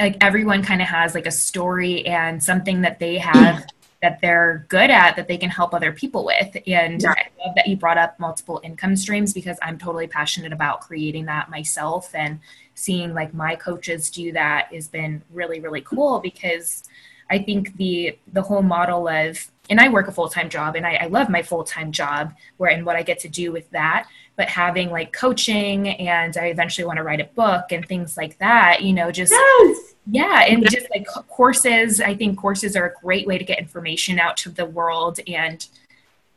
like 0.00 0.16
everyone 0.20 0.62
kind 0.62 0.80
of 0.80 0.88
has 0.88 1.14
like 1.14 1.26
a 1.26 1.30
story 1.30 2.06
and 2.06 2.42
something 2.42 2.80
that 2.80 2.98
they 2.98 3.18
have 3.18 3.66
that 4.02 4.18
they're 4.22 4.64
good 4.68 4.90
at 4.90 5.14
that 5.16 5.28
they 5.28 5.36
can 5.36 5.50
help 5.50 5.74
other 5.74 5.92
people 5.92 6.24
with. 6.24 6.56
And 6.66 7.02
yeah. 7.02 7.10
I 7.10 7.28
love 7.44 7.54
that 7.54 7.66
you 7.66 7.76
brought 7.76 7.98
up 7.98 8.18
multiple 8.18 8.58
income 8.64 8.96
streams 8.96 9.34
because 9.34 9.58
I'm 9.62 9.76
totally 9.78 10.06
passionate 10.06 10.54
about 10.54 10.80
creating 10.80 11.26
that 11.26 11.50
myself 11.50 12.14
and 12.14 12.40
seeing 12.74 13.12
like 13.12 13.34
my 13.34 13.56
coaches 13.56 14.10
do 14.10 14.32
that 14.32 14.72
has 14.72 14.88
been 14.88 15.22
really, 15.30 15.60
really 15.60 15.82
cool 15.82 16.18
because 16.18 16.84
I 17.28 17.38
think 17.38 17.76
the 17.76 18.18
the 18.32 18.42
whole 18.42 18.62
model 18.62 19.06
of 19.06 19.50
and 19.68 19.78
I 19.80 19.88
work 19.88 20.08
a 20.08 20.12
full 20.12 20.28
time 20.28 20.48
job 20.48 20.76
and 20.76 20.86
I, 20.86 20.94
I 20.94 21.06
love 21.06 21.28
my 21.28 21.42
full 21.42 21.62
time 21.62 21.92
job 21.92 22.34
where 22.56 22.70
and 22.70 22.84
what 22.84 22.96
I 22.96 23.02
get 23.02 23.20
to 23.20 23.28
do 23.28 23.52
with 23.52 23.70
that. 23.70 24.08
But 24.40 24.48
having 24.48 24.88
like 24.88 25.12
coaching 25.12 25.88
and 25.88 26.34
I 26.38 26.46
eventually 26.46 26.86
want 26.86 26.96
to 26.96 27.02
write 27.02 27.20
a 27.20 27.28
book 27.34 27.72
and 27.72 27.86
things 27.86 28.16
like 28.16 28.38
that, 28.38 28.82
you 28.82 28.94
know, 28.94 29.10
just 29.10 29.32
yes! 29.32 29.90
Yeah 30.06 30.44
and 30.44 30.68
just 30.68 30.88
like 30.90 31.06
courses 31.28 32.00
i 32.00 32.14
think 32.14 32.38
courses 32.38 32.74
are 32.74 32.86
a 32.86 32.94
great 33.02 33.26
way 33.26 33.38
to 33.38 33.44
get 33.44 33.58
information 33.58 34.18
out 34.18 34.36
to 34.38 34.48
the 34.48 34.64
world 34.64 35.20
and 35.26 35.66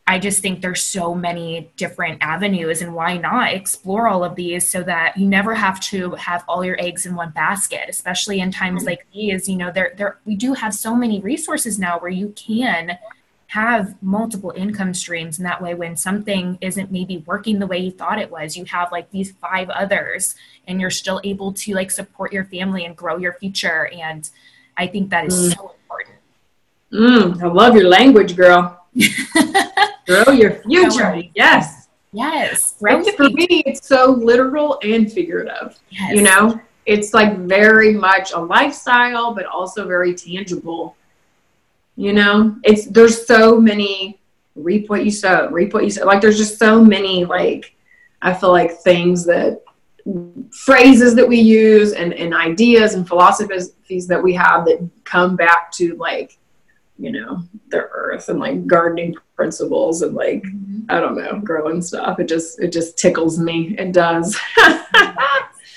i 0.06 0.20
just 0.20 0.42
think 0.42 0.62
there's 0.62 0.84
so 0.84 1.16
many 1.16 1.72
different 1.78 2.22
avenues 2.22 2.82
and 2.82 2.94
why 2.94 3.18
not 3.18 3.54
explore 3.54 4.08
all 4.08 4.24
of 4.24 4.36
these 4.36 4.70
so 4.70 4.84
that 4.84 5.18
you 5.18 5.26
never 5.26 5.56
have 5.56 5.80
to 5.80 6.12
have 6.12 6.44
all 6.48 6.64
your 6.64 6.80
eggs 6.80 7.06
in 7.06 7.16
one 7.16 7.32
basket 7.32 7.86
especially 7.88 8.42
in 8.42 8.52
times 8.52 8.84
like 8.84 9.08
these 9.14 9.48
you 9.48 9.56
know 9.56 9.72
there 9.72 9.94
there 9.98 10.20
we 10.26 10.36
do 10.36 10.54
have 10.54 10.74
so 10.74 10.96
many 10.96 11.22
resources 11.22 11.80
now 11.80 11.98
where 12.00 12.12
you 12.12 12.30
can 12.36 12.98
have 13.54 14.02
multiple 14.02 14.52
income 14.56 14.96
streams 14.96 15.38
and 15.38 15.46
that 15.46 15.62
way 15.62 15.76
when 15.76 15.96
something 15.96 16.58
isn't 16.60 16.92
maybe 16.92 17.18
working 17.28 17.60
the 17.60 17.68
way 17.68 17.78
you 17.78 17.92
thought 17.92 18.18
it 18.18 18.32
was. 18.32 18.58
You 18.58 18.66
have 18.66 18.92
like 18.92 19.12
these 19.12 19.34
five 19.34 19.70
others 19.70 20.34
and 20.68 20.82
you're 20.82 20.90
still 20.90 21.22
able 21.24 21.54
to 21.54 21.76
like 21.76 21.92
support 21.92 22.34
your 22.34 22.46
family 22.46 22.86
and 22.86 22.98
grow 22.98 23.18
your 23.18 23.34
future 23.34 23.92
and 23.94 24.28
i 24.76 24.88
think 24.88 25.12
that 25.12 25.26
is 25.26 25.36
mm. 25.36 25.56
so 25.56 25.76
important. 25.76 26.18
Mm, 26.92 27.44
i 27.44 27.48
love 27.48 27.76
your 27.76 27.88
language 27.88 28.36
girl. 28.36 28.86
Grow 30.06 30.34
your 30.34 30.56
future 30.64 31.22
yes. 31.36 31.88
Yes 32.12 32.76
right 32.82 33.06
for 33.16 33.30
me 33.30 33.64
it's 33.68 33.88
so 33.88 34.12
literal 34.12 34.80
and 34.84 35.12
figurative 35.12 35.80
yes. 35.92 36.16
you 36.16 36.24
know? 36.24 36.60
It's 36.86 37.14
like 37.14 37.38
very 37.38 37.94
much 37.94 38.34
a 38.34 38.40
lifestyle 38.40 39.34
but 39.34 39.46
also 39.46 39.88
very 39.88 40.14
tangible 40.14 40.98
you 41.96 42.14
know, 42.14 42.56
it's 42.64 42.86
there's 42.88 43.26
so 43.26 43.60
many 43.60 44.20
reap 44.56 44.90
what 44.90 45.06
you 45.06 45.12
sow, 45.12 45.50
reap 45.50 45.74
what 45.74 45.84
you 45.84 45.90
sow. 45.90 46.06
Like 46.06 46.22
there's 46.22 46.38
just 46.38 46.58
so 46.58 46.84
many 46.84 47.26
like 47.26 47.76
I 48.22 48.34
feel 48.34 48.52
like 48.52 48.80
things 48.80 49.26
that 49.26 49.62
phrases 50.52 51.16
that 51.16 51.28
we 51.28 51.40
use 51.40 51.94
and, 51.94 52.14
and 52.14 52.34
ideas 52.34 52.94
and 52.94 53.08
philosophies 53.08 54.08
that 54.08 54.22
we 54.22 54.34
have 54.34 54.66
that 54.66 54.88
come 55.06 55.36
back 55.36 55.72
to 55.74 55.96
like 55.96 56.38
you 56.98 57.12
know, 57.12 57.44
the 57.70 57.80
earth 57.80 58.30
and 58.30 58.40
like 58.40 58.68
gardening 58.68 59.16
principles 59.36 60.04
and 60.04 60.14
like 60.14 60.44
mm-hmm. 60.44 60.82
I 60.90 61.00
don't 61.00 61.18
know, 61.18 61.40
growing 61.40 61.82
stuff. 61.82 62.20
It 62.20 62.28
just 62.28 62.60
it 62.60 62.72
just 62.72 62.98
tickles 62.98 63.40
me. 63.40 63.76
It 63.78 63.92
does. 63.92 64.38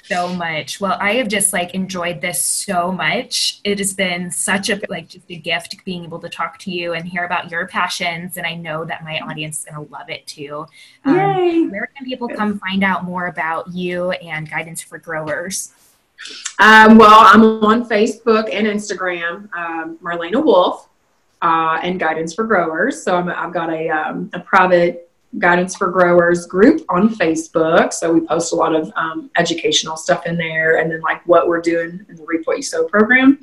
so 0.06 0.34
much. 0.34 0.80
Well, 0.80 0.96
I 1.00 1.14
have 1.14 1.28
just 1.28 1.52
like 1.52 1.74
enjoyed 1.74 2.20
this 2.20 2.42
so 2.42 2.92
much. 2.92 3.60
It 3.64 3.78
has 3.78 3.92
been 3.92 4.30
such 4.30 4.70
a 4.70 4.80
like 4.88 5.08
just 5.08 5.30
a 5.30 5.36
gift 5.36 5.84
being 5.84 6.04
able 6.04 6.18
to 6.20 6.28
talk 6.28 6.58
to 6.60 6.70
you 6.70 6.92
and 6.92 7.06
hear 7.06 7.24
about 7.24 7.50
your 7.50 7.66
passions. 7.66 8.36
And 8.36 8.46
I 8.46 8.54
know 8.54 8.84
that 8.84 9.04
my 9.04 9.18
audience 9.20 9.60
is 9.60 9.64
gonna 9.64 9.86
love 9.88 10.08
it 10.08 10.26
too. 10.26 10.66
Um, 11.04 11.16
Yay. 11.16 11.66
Where 11.68 11.88
can 11.96 12.06
people 12.06 12.28
come 12.28 12.58
find 12.58 12.84
out 12.84 13.04
more 13.04 13.26
about 13.26 13.68
you 13.72 14.10
and 14.12 14.48
guidance 14.48 14.82
for 14.82 14.98
growers? 14.98 15.72
Um, 16.58 16.96
well, 16.96 17.20
I'm 17.20 17.42
on 17.64 17.88
Facebook 17.88 18.48
and 18.52 18.66
Instagram, 18.66 19.52
um, 19.52 19.98
Marlena 20.02 20.42
Wolf, 20.42 20.88
uh, 21.42 21.78
and 21.82 22.00
Guidance 22.00 22.32
for 22.34 22.44
Growers. 22.44 23.02
So 23.02 23.16
i 23.18 23.34
have 23.34 23.52
got 23.52 23.70
a, 23.70 23.88
um, 23.90 24.30
a 24.32 24.40
private 24.40 25.05
Guidance 25.38 25.76
for 25.76 25.90
Growers 25.90 26.46
group 26.46 26.82
on 26.88 27.10
Facebook. 27.10 27.92
So 27.92 28.10
we 28.12 28.20
post 28.20 28.52
a 28.52 28.56
lot 28.56 28.74
of 28.74 28.90
um, 28.96 29.30
educational 29.36 29.96
stuff 29.96 30.26
in 30.26 30.36
there 30.36 30.78
and 30.78 30.90
then 30.90 31.00
like 31.00 31.24
what 31.26 31.46
we're 31.48 31.60
doing 31.60 32.04
in 32.08 32.16
the 32.16 32.24
Reap 32.24 32.46
What 32.46 32.56
You 32.56 32.62
Sow 32.62 32.88
program. 32.88 33.38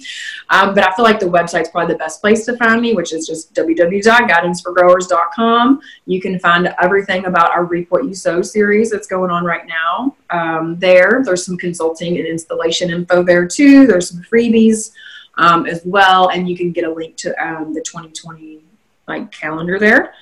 Um, 0.50 0.74
but 0.74 0.84
I 0.88 0.96
feel 0.96 1.06
like 1.06 1.20
the 1.20 1.28
website's 1.28 1.70
probably 1.70 1.94
the 1.94 2.00
best 2.00 2.20
place 2.22 2.46
to 2.46 2.58
find 2.58 2.82
me, 2.82 2.94
which 2.94 3.14
is 3.14 3.28
just 3.28 3.54
www.guidanceforgrowers.com. 3.54 5.82
You 6.06 6.22
can 6.22 6.40
find 6.40 6.74
everything 6.82 7.26
about 7.26 7.52
our 7.52 7.66
Reap 7.66 7.92
What 7.92 8.06
You 8.06 8.16
Sow 8.16 8.42
series 8.42 8.90
that's 8.90 9.08
going 9.08 9.32
on 9.32 9.44
right 9.46 9.68
now 9.68 10.16
um, 10.32 10.80
there. 10.80 11.22
There's 11.24 11.46
some 11.46 11.58
consulting 11.58 12.18
and 12.18 12.26
installation 12.26 12.90
info 12.90 13.24
there 13.24 13.48
too. 13.48 13.86
There's 13.88 14.10
some 14.10 14.24
freebies 14.24 14.92
um, 15.36 15.66
as 15.66 15.82
well. 15.86 16.30
And 16.30 16.50
you 16.50 16.58
can 16.58 16.72
get 16.72 16.86
a 16.86 16.92
link 16.92 17.18
to 17.18 17.36
um, 17.44 17.74
the 17.74 17.82
2020 17.82 18.64
like 19.08 19.32
calendar 19.32 19.80
there. 19.80 20.14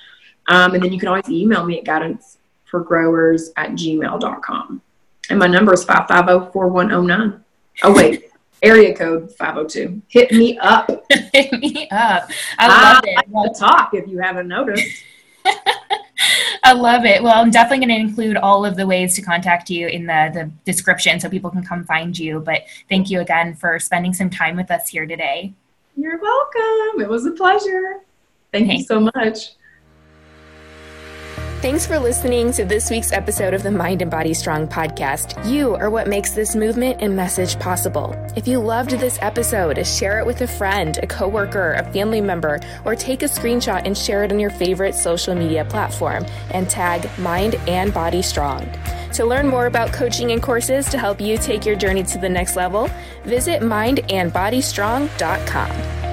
Um, 0.48 0.74
and 0.74 0.82
then 0.82 0.92
you 0.92 0.98
can 0.98 1.08
always 1.08 1.28
email 1.28 1.64
me 1.64 1.78
at 1.78 1.84
guidanceforgrowers 1.84 3.50
at 3.56 3.70
gmail.com. 3.70 4.82
And 5.30 5.38
my 5.38 5.46
number 5.46 5.72
is 5.72 5.84
550-4109. 5.84 7.40
Oh, 7.84 7.94
wait. 7.94 8.28
area 8.62 8.94
code 8.94 9.30
502. 9.32 10.02
Hit 10.08 10.32
me 10.32 10.58
up. 10.58 10.88
Hit 11.32 11.52
me 11.52 11.88
up. 11.90 12.30
I 12.58 12.68
love 12.68 13.04
I 13.04 13.10
it. 13.10 13.28
Well, 13.28 13.52
talk 13.52 13.92
if 13.92 14.08
you 14.08 14.18
haven't 14.18 14.48
noticed. 14.48 15.04
I 16.64 16.72
love 16.72 17.04
it. 17.04 17.22
Well, 17.22 17.34
I'm 17.34 17.50
definitely 17.50 17.84
going 17.86 18.00
to 18.00 18.08
include 18.08 18.36
all 18.36 18.64
of 18.64 18.76
the 18.76 18.86
ways 18.86 19.16
to 19.16 19.22
contact 19.22 19.68
you 19.68 19.88
in 19.88 20.06
the, 20.06 20.30
the 20.32 20.50
description 20.64 21.18
so 21.18 21.28
people 21.28 21.50
can 21.50 21.64
come 21.64 21.84
find 21.84 22.16
you. 22.16 22.38
But 22.38 22.62
thank 22.88 23.10
you 23.10 23.20
again 23.20 23.54
for 23.54 23.80
spending 23.80 24.14
some 24.14 24.30
time 24.30 24.56
with 24.56 24.70
us 24.70 24.88
here 24.88 25.06
today. 25.06 25.52
You're 25.96 26.20
welcome. 26.20 27.00
It 27.00 27.08
was 27.08 27.26
a 27.26 27.32
pleasure. 27.32 28.00
Thank 28.52 28.68
Thanks. 28.68 28.82
you 28.82 28.86
so 28.86 29.10
much. 29.14 29.56
Thanks 31.62 31.86
for 31.86 31.98
listening 32.00 32.50
to 32.54 32.64
this 32.64 32.90
week's 32.90 33.12
episode 33.12 33.54
of 33.54 33.62
the 33.62 33.70
Mind 33.70 34.02
and 34.02 34.10
Body 34.10 34.34
Strong 34.34 34.66
podcast. 34.66 35.48
You 35.48 35.76
are 35.76 35.90
what 35.90 36.08
makes 36.08 36.32
this 36.32 36.56
movement 36.56 37.00
and 37.00 37.14
message 37.14 37.56
possible. 37.60 38.16
If 38.34 38.48
you 38.48 38.58
loved 38.58 38.90
this 38.90 39.16
episode, 39.22 39.86
share 39.86 40.18
it 40.18 40.26
with 40.26 40.40
a 40.40 40.48
friend, 40.48 40.98
a 41.04 41.06
coworker, 41.06 41.74
a 41.74 41.84
family 41.92 42.20
member, 42.20 42.58
or 42.84 42.96
take 42.96 43.22
a 43.22 43.26
screenshot 43.26 43.86
and 43.86 43.96
share 43.96 44.24
it 44.24 44.32
on 44.32 44.40
your 44.40 44.50
favorite 44.50 44.96
social 44.96 45.36
media 45.36 45.64
platform 45.64 46.26
and 46.50 46.68
tag 46.68 47.08
Mind 47.16 47.54
and 47.68 47.94
Body 47.94 48.22
Strong. 48.22 48.68
To 49.12 49.24
learn 49.24 49.46
more 49.46 49.66
about 49.66 49.92
coaching 49.92 50.32
and 50.32 50.42
courses 50.42 50.88
to 50.88 50.98
help 50.98 51.20
you 51.20 51.38
take 51.38 51.64
your 51.64 51.76
journey 51.76 52.02
to 52.02 52.18
the 52.18 52.28
next 52.28 52.56
level, 52.56 52.90
visit 53.22 53.62
mindandbodystrong.com. 53.62 56.11